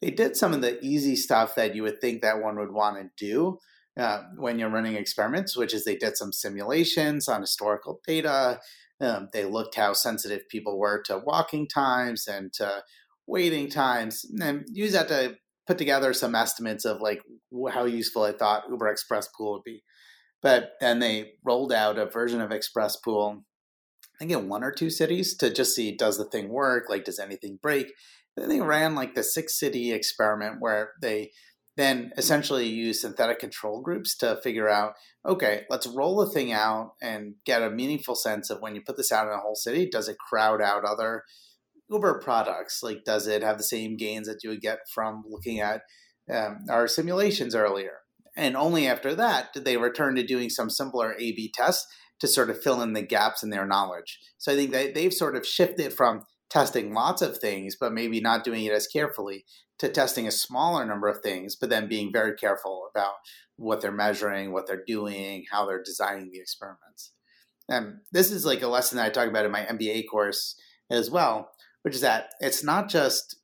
they 0.00 0.10
did 0.10 0.36
some 0.36 0.52
of 0.52 0.60
the 0.60 0.84
easy 0.84 1.14
stuff 1.14 1.54
that 1.54 1.76
you 1.76 1.84
would 1.84 2.00
think 2.00 2.22
that 2.22 2.42
one 2.42 2.58
would 2.58 2.72
want 2.72 2.96
to 2.96 3.24
do 3.24 3.58
uh, 3.96 4.22
when 4.34 4.58
you're 4.58 4.68
running 4.68 4.96
experiments, 4.96 5.56
which 5.56 5.72
is 5.72 5.84
they 5.84 5.94
did 5.94 6.16
some 6.16 6.32
simulations 6.32 7.28
on 7.28 7.40
historical 7.40 8.00
data. 8.04 8.58
Um, 9.00 9.28
they 9.32 9.44
looked 9.44 9.76
how 9.76 9.92
sensitive 9.92 10.48
people 10.48 10.76
were 10.76 11.00
to 11.06 11.22
walking 11.24 11.68
times 11.68 12.26
and 12.26 12.52
to 12.54 12.82
waiting 13.28 13.70
times, 13.70 14.26
and 14.40 14.64
use 14.72 14.94
that 14.94 15.06
to 15.06 15.36
put 15.68 15.78
together 15.78 16.12
some 16.12 16.34
estimates 16.34 16.84
of 16.84 17.00
like 17.00 17.22
how 17.70 17.84
useful 17.84 18.24
I 18.24 18.32
thought 18.32 18.64
Uber 18.68 18.88
Express 18.88 19.28
Pool 19.28 19.52
would 19.52 19.64
be. 19.64 19.84
But 20.42 20.72
then 20.80 20.98
they 20.98 21.34
rolled 21.44 21.72
out 21.72 21.96
a 21.96 22.06
version 22.06 22.40
of 22.40 22.50
Express 22.50 22.96
Pool 22.96 23.44
think 24.22 24.32
in 24.32 24.48
one 24.48 24.62
or 24.62 24.70
two 24.70 24.88
cities 24.88 25.36
to 25.36 25.52
just 25.52 25.74
see 25.74 25.96
does 25.96 26.16
the 26.16 26.24
thing 26.24 26.48
work, 26.48 26.88
like 26.88 27.04
does 27.04 27.18
anything 27.18 27.58
break. 27.60 27.92
Then 28.36 28.48
they 28.48 28.60
ran 28.60 28.94
like 28.94 29.14
the 29.14 29.24
six 29.24 29.58
city 29.58 29.92
experiment 29.92 30.56
where 30.60 30.92
they 31.02 31.32
then 31.76 32.12
essentially 32.16 32.68
use 32.68 33.00
synthetic 33.00 33.40
control 33.40 33.80
groups 33.80 34.16
to 34.18 34.38
figure 34.42 34.68
out 34.68 34.92
okay, 35.26 35.64
let's 35.70 35.86
roll 35.88 36.16
the 36.16 36.30
thing 36.30 36.52
out 36.52 36.92
and 37.02 37.34
get 37.44 37.62
a 37.62 37.70
meaningful 37.70 38.14
sense 38.14 38.48
of 38.48 38.60
when 38.60 38.74
you 38.74 38.82
put 38.86 38.96
this 38.96 39.10
out 39.10 39.26
in 39.26 39.32
a 39.32 39.40
whole 39.40 39.54
city, 39.54 39.88
does 39.90 40.08
it 40.08 40.16
crowd 40.18 40.62
out 40.62 40.84
other 40.84 41.24
Uber 41.90 42.20
products? 42.20 42.80
Like, 42.82 43.04
does 43.04 43.26
it 43.26 43.42
have 43.42 43.58
the 43.58 43.64
same 43.64 43.96
gains 43.96 44.26
that 44.26 44.42
you 44.42 44.50
would 44.50 44.60
get 44.60 44.80
from 44.92 45.24
looking 45.28 45.60
at 45.60 45.82
um, 46.32 46.58
our 46.70 46.88
simulations 46.88 47.54
earlier? 47.54 47.98
And 48.36 48.56
only 48.56 48.86
after 48.86 49.14
that 49.14 49.52
did 49.52 49.64
they 49.64 49.76
return 49.76 50.14
to 50.14 50.22
doing 50.22 50.48
some 50.48 50.70
simpler 50.70 51.14
A 51.18 51.32
B 51.32 51.52
tests 51.54 51.86
to 52.22 52.28
sort 52.28 52.50
of 52.50 52.62
fill 52.62 52.80
in 52.82 52.92
the 52.92 53.02
gaps 53.02 53.42
in 53.42 53.50
their 53.50 53.66
knowledge. 53.66 54.20
So 54.38 54.52
I 54.52 54.54
think 54.54 54.70
they, 54.70 54.92
they've 54.92 55.12
sort 55.12 55.34
of 55.34 55.44
shifted 55.44 55.92
from 55.92 56.22
testing 56.48 56.94
lots 56.94 57.20
of 57.20 57.38
things, 57.38 57.74
but 57.74 57.92
maybe 57.92 58.20
not 58.20 58.44
doing 58.44 58.64
it 58.64 58.72
as 58.72 58.86
carefully, 58.86 59.44
to 59.80 59.88
testing 59.88 60.28
a 60.28 60.30
smaller 60.30 60.86
number 60.86 61.08
of 61.08 61.18
things, 61.20 61.56
but 61.56 61.68
then 61.68 61.88
being 61.88 62.12
very 62.12 62.36
careful 62.36 62.88
about 62.88 63.14
what 63.56 63.80
they're 63.80 63.90
measuring, 63.90 64.52
what 64.52 64.68
they're 64.68 64.84
doing, 64.86 65.46
how 65.50 65.66
they're 65.66 65.82
designing 65.82 66.30
the 66.30 66.38
experiments. 66.38 67.10
And 67.68 67.96
this 68.12 68.30
is 68.30 68.46
like 68.46 68.62
a 68.62 68.68
lesson 68.68 68.98
that 68.98 69.06
I 69.06 69.10
talk 69.10 69.26
about 69.26 69.44
in 69.44 69.50
my 69.50 69.62
MBA 69.64 70.04
course 70.08 70.54
as 70.90 71.10
well, 71.10 71.50
which 71.82 71.96
is 71.96 72.02
that 72.02 72.34
it's 72.38 72.62
not 72.62 72.88
just 72.88 73.34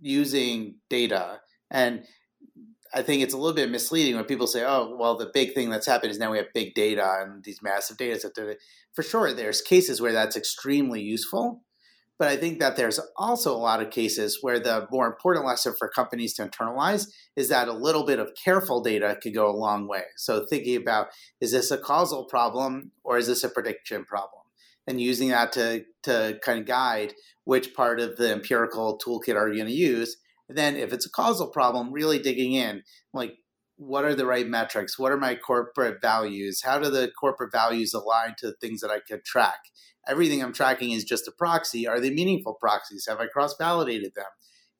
using 0.00 0.76
data 0.88 1.40
and 1.68 2.04
I 2.94 3.02
think 3.02 3.22
it's 3.22 3.34
a 3.34 3.38
little 3.38 3.54
bit 3.54 3.70
misleading 3.70 4.16
when 4.16 4.24
people 4.24 4.46
say, 4.46 4.64
"Oh, 4.64 4.96
well, 4.98 5.16
the 5.16 5.30
big 5.32 5.54
thing 5.54 5.70
that's 5.70 5.86
happened 5.86 6.10
is 6.10 6.18
now 6.18 6.30
we 6.30 6.38
have 6.38 6.52
big 6.54 6.74
data 6.74 7.18
and 7.20 7.44
these 7.44 7.62
massive 7.62 7.96
data 7.96 8.18
sets." 8.18 8.38
For 8.94 9.02
sure, 9.02 9.32
there's 9.32 9.60
cases 9.60 10.00
where 10.00 10.12
that's 10.12 10.36
extremely 10.36 11.00
useful, 11.00 11.62
but 12.18 12.28
I 12.28 12.36
think 12.36 12.58
that 12.58 12.76
there's 12.76 12.98
also 13.16 13.54
a 13.54 13.58
lot 13.58 13.82
of 13.82 13.90
cases 13.90 14.38
where 14.40 14.58
the 14.58 14.88
more 14.90 15.06
important 15.06 15.46
lesson 15.46 15.74
for 15.78 15.88
companies 15.88 16.34
to 16.34 16.48
internalize 16.48 17.08
is 17.36 17.48
that 17.50 17.68
a 17.68 17.72
little 17.72 18.04
bit 18.04 18.18
of 18.18 18.32
careful 18.34 18.80
data 18.82 19.16
could 19.22 19.34
go 19.34 19.48
a 19.48 19.56
long 19.56 19.86
way. 19.86 20.04
So 20.16 20.46
thinking 20.46 20.76
about 20.76 21.08
is 21.40 21.52
this 21.52 21.70
a 21.70 21.78
causal 21.78 22.24
problem 22.24 22.92
or 23.04 23.18
is 23.18 23.26
this 23.28 23.44
a 23.44 23.48
prediction 23.48 24.04
problem, 24.04 24.42
and 24.86 25.00
using 25.00 25.28
that 25.28 25.52
to 25.52 25.84
to 26.04 26.38
kind 26.42 26.60
of 26.60 26.66
guide 26.66 27.14
which 27.44 27.74
part 27.74 28.00
of 28.00 28.16
the 28.16 28.32
empirical 28.32 28.98
toolkit 28.98 29.36
are 29.36 29.48
you 29.48 29.56
going 29.56 29.66
to 29.68 29.72
use 29.72 30.16
then 30.48 30.76
if 30.76 30.92
it's 30.92 31.06
a 31.06 31.10
causal 31.10 31.48
problem, 31.48 31.92
really 31.92 32.18
digging 32.18 32.52
in, 32.52 32.82
like 33.12 33.36
what 33.76 34.04
are 34.04 34.14
the 34.14 34.26
right 34.26 34.46
metrics? 34.46 34.98
What 34.98 35.12
are 35.12 35.16
my 35.16 35.36
corporate 35.36 36.00
values? 36.02 36.62
How 36.64 36.78
do 36.78 36.90
the 36.90 37.10
corporate 37.18 37.52
values 37.52 37.94
align 37.94 38.34
to 38.38 38.48
the 38.48 38.56
things 38.60 38.80
that 38.80 38.90
I 38.90 38.98
could 39.00 39.24
track? 39.24 39.58
Everything 40.06 40.42
I'm 40.42 40.52
tracking 40.52 40.90
is 40.90 41.04
just 41.04 41.28
a 41.28 41.32
proxy. 41.32 41.86
Are 41.86 42.00
they 42.00 42.10
meaningful 42.10 42.54
proxies? 42.54 43.06
Have 43.08 43.20
I 43.20 43.26
cross 43.26 43.54
validated 43.56 44.14
them? 44.16 44.26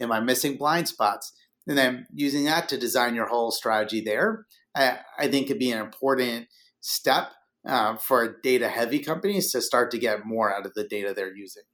Am 0.01 0.11
I 0.11 0.21
missing 0.21 0.57
blind 0.57 0.89
spots? 0.89 1.33
And 1.67 1.77
then 1.77 2.07
using 2.13 2.45
that 2.47 2.69
to 2.71 2.79
design 2.79 3.15
your 3.15 3.29
whole 3.29 3.51
strategy 3.51 4.01
there, 4.01 4.47
I, 4.75 4.99
I 5.19 5.29
think 5.29 5.49
could 5.49 5.59
be 5.59 5.71
an 5.71 5.81
important 5.81 6.49
step 6.81 7.31
uh, 7.67 7.97
for 7.97 8.41
data 8.43 8.69
heavy 8.69 9.01
companies 9.01 9.53
to 9.53 9.61
start 9.61 9.91
to 9.91 9.99
get 9.99 10.25
more 10.25 10.55
out 10.55 10.67
of 10.67 10.75
the 10.75 10.85
data 10.85 11.13
they're 11.15 11.37
using. 11.37 11.65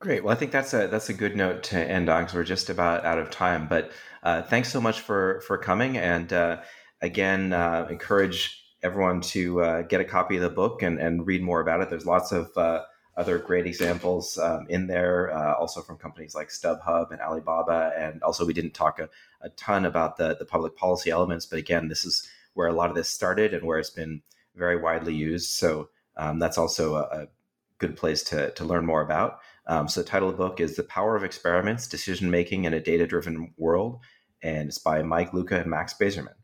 Great. 0.00 0.22
Well, 0.22 0.32
I 0.32 0.38
think 0.38 0.52
that's 0.52 0.74
a 0.74 0.86
that's 0.86 1.08
a 1.08 1.14
good 1.14 1.34
note 1.34 1.64
to 1.64 1.78
end 1.78 2.08
on 2.08 2.22
because 2.22 2.34
we're 2.34 2.44
just 2.44 2.70
about 2.70 3.04
out 3.04 3.18
of 3.18 3.30
time. 3.30 3.66
But 3.66 3.90
uh, 4.22 4.42
thanks 4.42 4.70
so 4.70 4.80
much 4.80 5.00
for 5.00 5.40
for 5.46 5.58
coming, 5.58 5.96
and 5.98 6.32
uh, 6.32 6.60
again, 7.02 7.52
uh, 7.52 7.88
encourage 7.90 8.62
everyone 8.84 9.20
to 9.20 9.60
uh, 9.60 9.82
get 9.82 10.00
a 10.00 10.04
copy 10.04 10.36
of 10.36 10.42
the 10.42 10.50
book 10.50 10.82
and 10.82 11.00
and 11.00 11.26
read 11.26 11.42
more 11.42 11.60
about 11.60 11.80
it. 11.80 11.90
There's 11.90 12.06
lots 12.06 12.30
of 12.30 12.56
uh, 12.56 12.84
other 13.16 13.38
great 13.38 13.66
examples 13.66 14.38
um, 14.38 14.66
in 14.68 14.86
there, 14.86 15.32
uh, 15.36 15.54
also 15.54 15.80
from 15.82 15.96
companies 15.98 16.32
like 16.32 16.50
StubHub 16.50 17.10
and 17.10 17.20
Alibaba, 17.20 17.92
and 17.98 18.22
also 18.22 18.46
we 18.46 18.52
didn't 18.52 18.74
talk 18.74 19.00
a, 19.00 19.08
a 19.40 19.48
ton 19.50 19.84
about 19.84 20.16
the 20.16 20.36
the 20.38 20.44
public 20.44 20.76
policy 20.76 21.10
elements, 21.10 21.44
but 21.44 21.58
again, 21.58 21.88
this 21.88 22.04
is 22.04 22.28
where 22.54 22.68
a 22.68 22.72
lot 22.72 22.88
of 22.88 22.94
this 22.94 23.10
started 23.10 23.52
and 23.52 23.64
where 23.64 23.80
it's 23.80 23.90
been 23.90 24.22
very 24.54 24.76
widely 24.80 25.14
used. 25.14 25.50
So 25.50 25.88
um, 26.16 26.38
that's 26.38 26.58
also 26.58 26.94
a, 26.94 27.00
a 27.22 27.28
good 27.78 27.96
place 27.96 28.22
to 28.24 28.52
to 28.52 28.64
learn 28.64 28.86
more 28.86 29.02
about. 29.02 29.40
Um, 29.68 29.86
so 29.86 30.02
the 30.02 30.08
title 30.08 30.30
of 30.30 30.36
the 30.36 30.42
book 30.42 30.60
is 30.60 30.76
The 30.76 30.82
Power 30.84 31.14
of 31.14 31.24
Experiments, 31.24 31.86
Decision 31.86 32.30
Making 32.30 32.64
in 32.64 32.74
a 32.74 32.80
Data 32.80 33.06
Driven 33.06 33.52
World, 33.58 33.98
and 34.42 34.68
it's 34.68 34.78
by 34.78 35.02
Mike 35.02 35.34
Luca 35.34 35.60
and 35.60 35.70
Max 35.70 35.94
Bazerman. 35.94 36.37